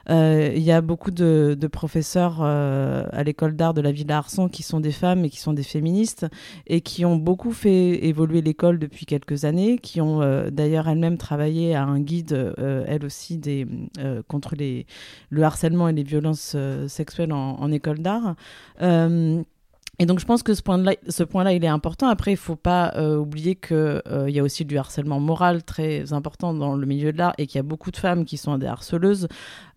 il 0.10 0.60
y 0.60 0.72
a 0.72 0.80
beaucoup 0.82 1.10
de, 1.10 1.58
professeurs 1.72 2.43
à 2.43 3.24
l'école 3.24 3.56
d'art 3.56 3.74
de 3.74 3.82
la 3.82 3.91
Villa 3.91 4.20
Arson 4.20 4.47
qui 4.47 4.62
sont 4.62 4.80
des 4.80 4.91
femmes 4.91 5.26
et 5.26 5.32
qui 5.32 5.39
sont 5.39 5.54
des 5.54 5.64
féministes 5.64 6.28
et 6.68 6.82
qui 6.82 7.04
ont 7.04 7.16
beaucoup 7.16 7.51
fait 7.51 8.06
évoluer 8.06 8.43
l'école 8.43 8.78
depuis 8.78 9.08
quelques 9.08 9.43
années, 9.43 9.80
qui 9.80 10.01
ont 10.01 10.20
d'ailleurs 10.51 10.88
elles-mêmes 10.88 11.18
travaillé 11.18 11.74
à 11.74 11.84
un 11.84 11.99
guide, 11.99 12.54
elles 12.60 13.06
aussi, 13.06 13.41
contre 14.28 14.54
le 14.56 15.43
harcèlement 15.43 15.89
et 15.89 15.93
les 15.93 16.04
violences 16.04 16.56
sexuelles 16.88 17.34
en 17.34 17.72
école 17.72 18.04
d'art. 18.04 18.36
Et 20.00 20.08
donc 20.08 20.20
je 20.20 20.26
pense 20.26 20.41
que 20.41 20.56
ce 20.56 20.64
point-là, 20.64 20.94
ce 21.08 21.24
point-là, 21.24 21.54
il 21.54 21.64
est 21.64 21.68
important. 21.68 22.08
Après, 22.08 22.32
il 22.32 22.38
faut 22.38 22.56
pas 22.56 22.94
euh, 22.96 23.16
oublier 23.16 23.54
qu'il 23.54 23.76
euh, 23.78 24.28
y 24.28 24.39
a 24.39 24.44
aussi 24.44 24.66
du 24.66 24.76
harcèlement 24.76 25.20
moral 25.20 25.64
très 25.64 26.14
important 26.14 26.52
dans 26.56 26.76
le 26.76 26.88
milieu 26.88 27.14
de 27.14 27.20
l'art 27.20 27.36
et 27.38 27.46
qu'il 27.46 27.58
y 27.58 27.60
a 27.60 27.64
beaucoup 27.64 27.91
de 27.91 27.98
femmes 27.98 28.26
qui 28.26 28.38
sont 28.38 28.58
des 28.58 28.66
harceleuses. 28.66 29.28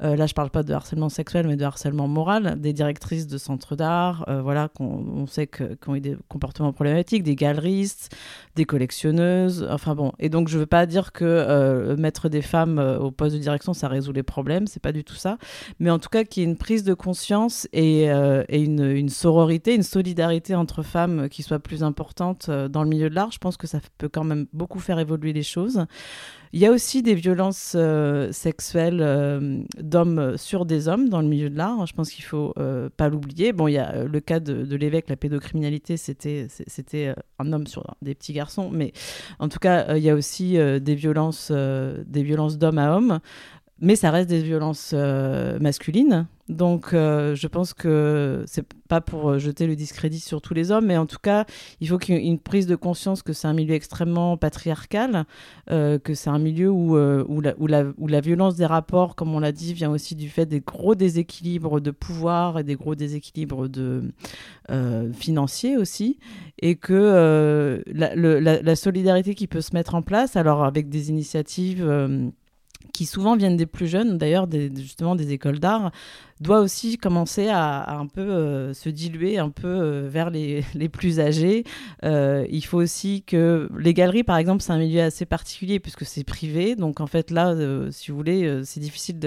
Euh, 0.03 0.17
là, 0.17 0.27
je 0.27 0.33
parle 0.33 0.49
pas 0.49 0.63
de 0.63 0.73
harcèlement 0.73 1.11
sexuel, 1.11 1.47
mais 1.47 1.57
de 1.57 1.65
harcèlement 1.65 2.09
moral. 2.09 2.59
Des 2.59 2.73
directrices 2.73 3.27
de 3.27 3.37
centres 3.37 3.77
d'art, 3.77 4.25
voilà, 4.43 4.69
qu'on 4.69 4.85
on 4.85 5.27
sait 5.27 5.47
que, 5.47 5.77
ont 5.87 5.95
eu 5.95 6.01
des 6.01 6.17
comportements 6.29 6.73
problématiques, 6.73 7.23
des 7.23 7.37
galeristes, 7.37 8.17
des 8.55 8.65
collectionneuses. 8.65 9.69
Enfin 9.71 9.95
bon. 9.95 10.13
Et 10.19 10.31
donc 10.31 10.49
je 10.49 10.59
veux 10.59 10.67
pas 10.67 10.87
dire 10.87 11.13
que 11.13 11.95
mettre 11.99 12.31
des 12.31 12.43
femmes 12.43 12.79
au 12.79 13.11
poste 13.11 13.37
de 13.37 13.41
direction, 13.41 13.75
ça 13.75 13.89
résout 13.89 14.13
les 14.13 14.23
problèmes. 14.23 14.67
C'est 14.67 14.83
pas 14.83 14.93
du 14.93 15.05
tout 15.05 15.15
ça. 15.15 15.37
Mais 15.79 15.91
en 15.91 15.99
tout 15.99 16.09
cas, 16.09 16.25
qu'il 16.25 16.43
y 16.43 16.47
ait 16.47 16.49
une 16.49 16.57
prise 16.57 16.85
de 16.85 16.95
conscience 16.95 17.69
et, 17.75 18.05
et 18.05 18.63
une, 18.63 18.83
une 18.83 19.11
sororité, 19.11 19.75
une 19.75 19.83
solidarité 19.83 20.06
solidarité 20.07 20.55
entre 20.55 20.85
femmes 20.85 21.29
qui 21.29 21.43
soit 21.43 21.59
plus 21.59 21.83
importante 21.83 22.47
euh, 22.49 22.69
dans 22.69 22.85
le 22.85 22.89
milieu 22.89 23.11
de 23.11 23.15
l'art, 23.15 23.33
je 23.33 23.39
pense 23.39 23.57
que 23.57 23.67
ça 23.67 23.81
peut 23.99 24.09
quand 24.09 24.23
même 24.23 24.47
beaucoup 24.53 24.79
faire 24.79 25.01
évoluer 25.01 25.33
les 25.33 25.43
choses. 25.43 25.85
Il 26.53 26.61
y 26.61 26.67
a 26.67 26.71
aussi 26.71 27.03
des 27.03 27.17
violences 27.17 27.73
euh, 27.75 28.31
sexuelles 28.31 29.01
euh, 29.01 29.61
d'hommes 29.81 30.37
sur 30.37 30.65
des 30.65 30.87
hommes 30.87 31.09
dans 31.09 31.21
le 31.21 31.27
milieu 31.27 31.51
de 31.51 31.57
l'art. 31.57 31.87
Je 31.87 31.93
pense 31.93 32.11
qu'il 32.11 32.25
faut 32.25 32.55
pas 32.97 33.09
l'oublier. 33.09 33.53
Bon, 33.53 33.67
il 33.67 33.73
y 33.73 33.79
a 33.79 34.05
le 34.05 34.21
cas 34.21 34.39
de, 34.39 34.77
l'évêque, 34.77 35.09
la 35.09 35.17
pédocriminalité, 35.17 35.97
c'était 35.97 36.47
c'était 36.49 37.15
un 37.41 37.53
homme 37.53 37.67
sur 37.67 37.97
des 38.01 38.15
petits 38.15 38.33
garçons, 38.33 38.71
mais 38.73 38.93
en 39.41 39.49
tout 39.49 39.59
cas, 39.59 39.97
il 39.97 40.05
y 40.05 40.11
a 40.11 40.15
aussi 40.15 40.57
des 40.57 40.95
violences 40.95 41.51
des 41.51 42.23
violences 42.23 42.59
d'homme 42.59 42.79
à 42.79 42.97
homme 42.97 43.19
mais 43.79 43.97
ça 43.97 44.11
reste 44.11 44.31
des 44.31 44.43
violences 44.43 44.95
masculines. 45.61 46.27
Donc, 46.49 46.95
euh, 46.95 47.35
je 47.35 47.49
pense 47.49 47.75
que 47.75 48.45
c'est 48.47 48.65
pas 48.89 49.01
pour 49.01 49.31
euh, 49.31 49.39
jeter 49.39 49.67
le 49.67 49.75
discrédit 49.75 50.21
sur 50.21 50.41
tous 50.41 50.55
les 50.55 50.71
hommes, 50.71 50.87
mais 50.87 50.97
en 50.97 51.07
tout 51.07 51.19
cas, 51.21 51.45
il 51.81 51.89
faut 51.89 51.99
qu'il 51.99 52.15
y 52.15 52.19
ait 52.19 52.25
une 52.25 52.39
prise 52.39 52.69
de 52.69 52.77
conscience 52.77 53.23
que 53.23 53.33
c'est 53.33 53.49
un 53.49 53.53
milieu 53.53 53.75
extrêmement 53.75 54.37
patriarcal, 54.37 55.25
euh, 55.73 55.99
que 55.99 56.15
c'est 56.15 56.31
un 56.31 56.39
milieu 56.39 56.71
où, 56.71 56.97
où, 56.97 57.41
la, 57.41 57.55
où, 57.59 58.07
la, 58.07 58.21
violence 58.21 58.55
des 58.55 58.67
rapports, 58.67 59.17
comme 59.17 59.35
on 59.35 59.41
l'a 59.41 59.51
dit, 59.51 59.75
vient 59.75 59.91
aussi 59.91 60.15
du 60.15 60.29
fait 60.29 60.47
des 60.47 60.61
gros 60.61 60.95
déséquilibres 60.95 61.81
de 61.81 61.91
pouvoir 61.91 62.61
et 62.61 62.65
des 62.65 62.77
gros 62.77 62.95
déséquilibres 62.95 63.69
de, 63.69 64.05
financiers 65.15 65.77
aussi, 65.77 66.19
et 66.61 66.77
que 66.77 67.83
la, 67.93 68.77
solidarité 68.77 69.35
qui 69.35 69.49
peut 69.49 69.61
se 69.61 69.75
mettre 69.75 69.97
en 69.97 70.03
place, 70.03 70.37
alors 70.37 70.65
avec 70.65 70.89
des 70.89 71.11
initiatives 71.11 71.85
qui 72.93 73.07
souvent 73.07 73.37
viennent 73.37 73.57
des 73.57 73.67
plus 73.67 73.87
jeunes, 73.87 74.19
d'ailleurs 74.19 74.47
justement 74.51 75.15
des 75.15 75.33
écoles 75.33 75.59
d'art, 75.59 75.93
doit 76.41 76.61
aussi 76.61 76.99
commencer 76.99 77.49
à, 77.49 77.99
un 77.99 78.07
peu 78.07 78.21
euh, 78.21 78.75
se 78.75 78.89
diluer 78.89 79.39
un 79.39 79.49
peu 79.49 79.69
euh, 79.69 80.09
vers 80.09 80.31
les, 80.31 80.65
les, 80.75 80.89
plus 80.89 81.19
âgés. 81.21 81.65
Euh, 82.05 82.47
il 82.51 82.65
faut 82.65 82.79
aussi 82.79 83.23
que 83.23 83.69
les 83.79 83.95
galeries, 83.95 84.23
par 84.23 84.37
exemple, 84.37 84.63
c'est 84.63 84.73
un 84.73 84.79
milieu 84.79 85.03
assez 85.03 85.25
particulier 85.25 85.81
puisque 85.81 86.05
c'est 86.05 86.25
privé. 86.25 86.77
Donc 86.77 87.01
en 87.01 87.07
fait 87.07 87.31
là, 87.31 87.55
si 87.91 88.11
vous 88.11 88.17
voulez, 88.17 88.63
c'est 88.65 88.81
difficile 88.81 89.19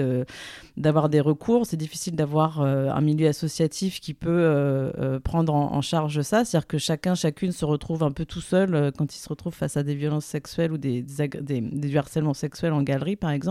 d'avoir 0.76 1.08
des 1.08 1.20
recours, 1.20 1.66
c'est 1.66 1.76
difficile 1.76 2.14
d'avoir 2.14 2.60
un 2.60 3.00
milieu 3.00 3.28
associatif 3.28 4.00
qui 4.00 4.14
peut 4.14 4.90
prendre 5.24 5.54
en, 5.54 5.80
charge 5.80 6.20
ça. 6.22 6.44
C'est-à-dire 6.44 6.66
que 6.66 6.78
chacun, 6.78 7.14
chacune 7.14 7.52
se 7.52 7.64
retrouve 7.64 8.02
un 8.02 8.12
peu 8.12 8.24
tout 8.24 8.40
seul 8.40 8.92
quand 8.96 9.14
il 9.14 9.18
se 9.18 9.28
retrouve 9.28 9.54
face 9.54 9.76
à 9.76 9.82
des 9.82 9.94
violences 9.94 10.26
sexuelles 10.26 10.72
ou 10.72 10.78
des, 10.78 11.02
des, 11.02 11.28
des, 11.28 11.60
des 11.60 11.96
harcèlements 11.96 12.34
sexuels 12.34 12.72
en 12.72 12.82
galerie, 12.82 13.16
par 13.16 13.30
exemple. 13.30 13.49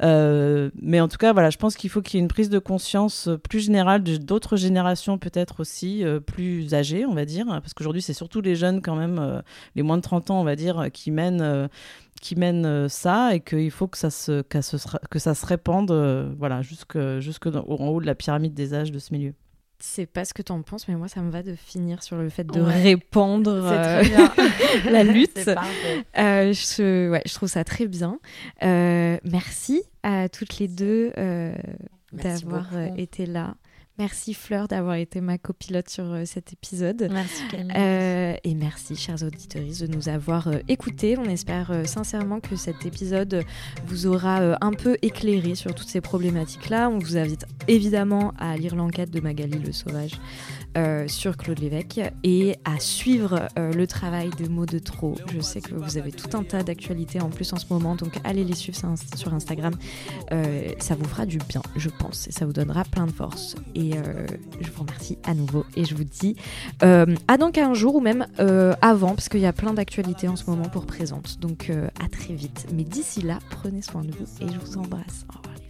Mais 0.00 1.00
en 1.00 1.08
tout 1.08 1.18
cas, 1.18 1.32
voilà, 1.32 1.50
je 1.50 1.58
pense 1.58 1.76
qu'il 1.76 1.90
faut 1.90 2.02
qu'il 2.02 2.18
y 2.18 2.20
ait 2.20 2.22
une 2.22 2.28
prise 2.28 2.50
de 2.50 2.58
conscience 2.58 3.28
plus 3.48 3.60
générale 3.60 4.02
d'autres 4.02 4.56
générations 4.56 5.18
peut-être 5.18 5.60
aussi 5.60 6.04
euh, 6.04 6.20
plus 6.20 6.74
âgées, 6.74 7.06
on 7.06 7.14
va 7.14 7.24
dire, 7.24 7.46
parce 7.46 7.74
qu'aujourd'hui 7.74 8.02
c'est 8.02 8.12
surtout 8.12 8.40
les 8.40 8.56
jeunes 8.56 8.82
quand 8.82 8.96
même, 8.96 9.18
euh, 9.18 9.40
les 9.74 9.82
moins 9.82 9.96
de 9.96 10.02
30 10.02 10.30
ans 10.30 10.40
on 10.40 10.44
va 10.44 10.56
dire, 10.56 10.88
qui 10.92 11.10
mènent 11.10 11.42
euh, 11.42 11.68
qui 12.20 12.34
mènent 12.34 12.88
ça 12.88 13.34
et 13.34 13.40
qu'il 13.40 13.70
faut 13.70 13.86
que 13.86 13.96
ça 13.96 14.10
se, 14.10 14.42
que 14.42 15.18
ça 15.20 15.34
se 15.34 15.46
répande 15.46 15.92
voilà, 16.36 16.62
jusque, 16.62 16.98
jusque 17.20 17.46
haut 17.46 18.00
de 18.00 18.06
la 18.06 18.16
pyramide 18.16 18.54
des 18.54 18.74
âges 18.74 18.90
de 18.90 18.98
ce 18.98 19.12
milieu. 19.12 19.34
C'est 19.80 20.06
pas 20.06 20.24
ce 20.24 20.34
que 20.34 20.42
tu 20.42 20.50
en 20.50 20.62
penses, 20.62 20.88
mais 20.88 20.96
moi, 20.96 21.08
ça 21.08 21.20
me 21.20 21.30
va 21.30 21.42
de 21.42 21.54
finir 21.54 22.02
sur 22.02 22.16
le 22.16 22.28
fait 22.28 22.44
de 22.44 22.60
répandre 22.60 23.52
la 24.90 25.04
lutte. 25.04 25.38
je, 26.16 27.10
ouais, 27.10 27.22
je 27.24 27.34
trouve 27.34 27.48
ça 27.48 27.64
très 27.64 27.86
bien. 27.86 28.18
merci 28.62 29.82
à 30.02 30.28
toutes 30.28 30.58
les 30.58 30.68
deux 30.68 31.12
d'avoir 32.12 32.68
euh, 32.74 32.88
été 32.96 33.26
là. 33.26 33.54
Merci 33.98 34.34
Fleur 34.34 34.68
d'avoir 34.68 34.94
été 34.94 35.20
ma 35.20 35.38
copilote 35.38 35.88
sur 35.88 36.04
euh, 36.04 36.24
cet 36.24 36.52
épisode. 36.52 37.08
Merci 37.10 37.42
Camille. 37.50 37.72
Euh, 37.76 38.34
et 38.44 38.54
merci 38.54 38.96
chers 38.96 39.22
auditeurs 39.22 39.62
de 39.62 39.86
nous 39.86 40.08
avoir 40.08 40.48
écoutés. 40.68 41.16
On 41.18 41.24
espère 41.24 41.72
sincèrement 41.84 42.40
que 42.40 42.56
cet 42.56 42.86
épisode 42.86 43.44
vous 43.86 44.06
aura 44.06 44.56
un 44.64 44.72
peu 44.72 44.96
éclairé 45.02 45.54
sur 45.54 45.74
toutes 45.74 45.88
ces 45.88 46.00
problématiques-là. 46.00 46.88
On 46.88 46.98
vous 46.98 47.16
invite 47.16 47.46
évidemment 47.66 48.32
à 48.38 48.56
lire 48.56 48.76
l'enquête 48.76 49.10
de 49.10 49.20
Magali 49.20 49.58
Le 49.58 49.72
Sauvage 49.72 50.12
euh, 50.78 51.08
sur 51.08 51.36
Claude 51.36 51.58
Lévesque 51.58 52.00
et 52.22 52.56
à 52.64 52.78
suivre 52.78 53.48
euh, 53.58 53.72
le 53.72 53.86
travail 53.88 54.30
de 54.38 54.46
mots 54.48 54.64
de 54.64 54.78
trop. 54.78 55.16
Je 55.34 55.40
sais 55.40 55.60
que 55.60 55.74
vous 55.74 55.98
avez 55.98 56.12
tout 56.12 56.36
un 56.36 56.44
tas 56.44 56.62
d'actualités 56.62 57.20
en 57.20 57.30
plus 57.30 57.52
en 57.52 57.56
ce 57.56 57.66
moment, 57.68 57.96
donc 57.96 58.20
allez 58.22 58.44
les 58.44 58.54
suivre 58.54 58.78
sur 59.16 59.34
Instagram. 59.34 59.74
Euh, 60.30 60.68
ça 60.78 60.94
vous 60.94 61.04
fera 61.04 61.26
du 61.26 61.38
bien, 61.38 61.62
je 61.74 61.88
pense, 61.88 62.28
et 62.28 62.32
ça 62.32 62.46
vous 62.46 62.52
donnera 62.52 62.84
plein 62.84 63.06
de 63.06 63.10
force. 63.10 63.56
Et 63.74 63.90
je 64.60 64.70
vous 64.70 64.82
remercie 64.82 65.18
à 65.24 65.34
nouveau 65.34 65.64
et 65.76 65.84
je 65.84 65.94
vous 65.94 66.04
dis 66.04 66.36
à 66.80 67.36
dans 67.38 67.50
un 67.56 67.74
jour 67.74 67.96
ou 67.96 68.00
même 68.00 68.26
avant, 68.80 69.14
parce 69.14 69.28
qu'il 69.28 69.40
y 69.40 69.46
a 69.46 69.52
plein 69.52 69.74
d'actualités 69.74 70.28
en 70.28 70.36
ce 70.36 70.48
moment 70.48 70.68
pour 70.68 70.86
présente. 70.86 71.40
Donc 71.40 71.72
à 72.00 72.08
très 72.08 72.34
vite. 72.34 72.66
Mais 72.72 72.84
d'ici 72.84 73.22
là, 73.22 73.38
prenez 73.50 73.82
soin 73.82 74.02
de 74.02 74.12
vous 74.12 74.26
et 74.40 74.52
je 74.52 74.58
vous 74.58 74.78
embrasse. 74.78 75.26
Au 75.34 75.38
revoir. 75.38 75.67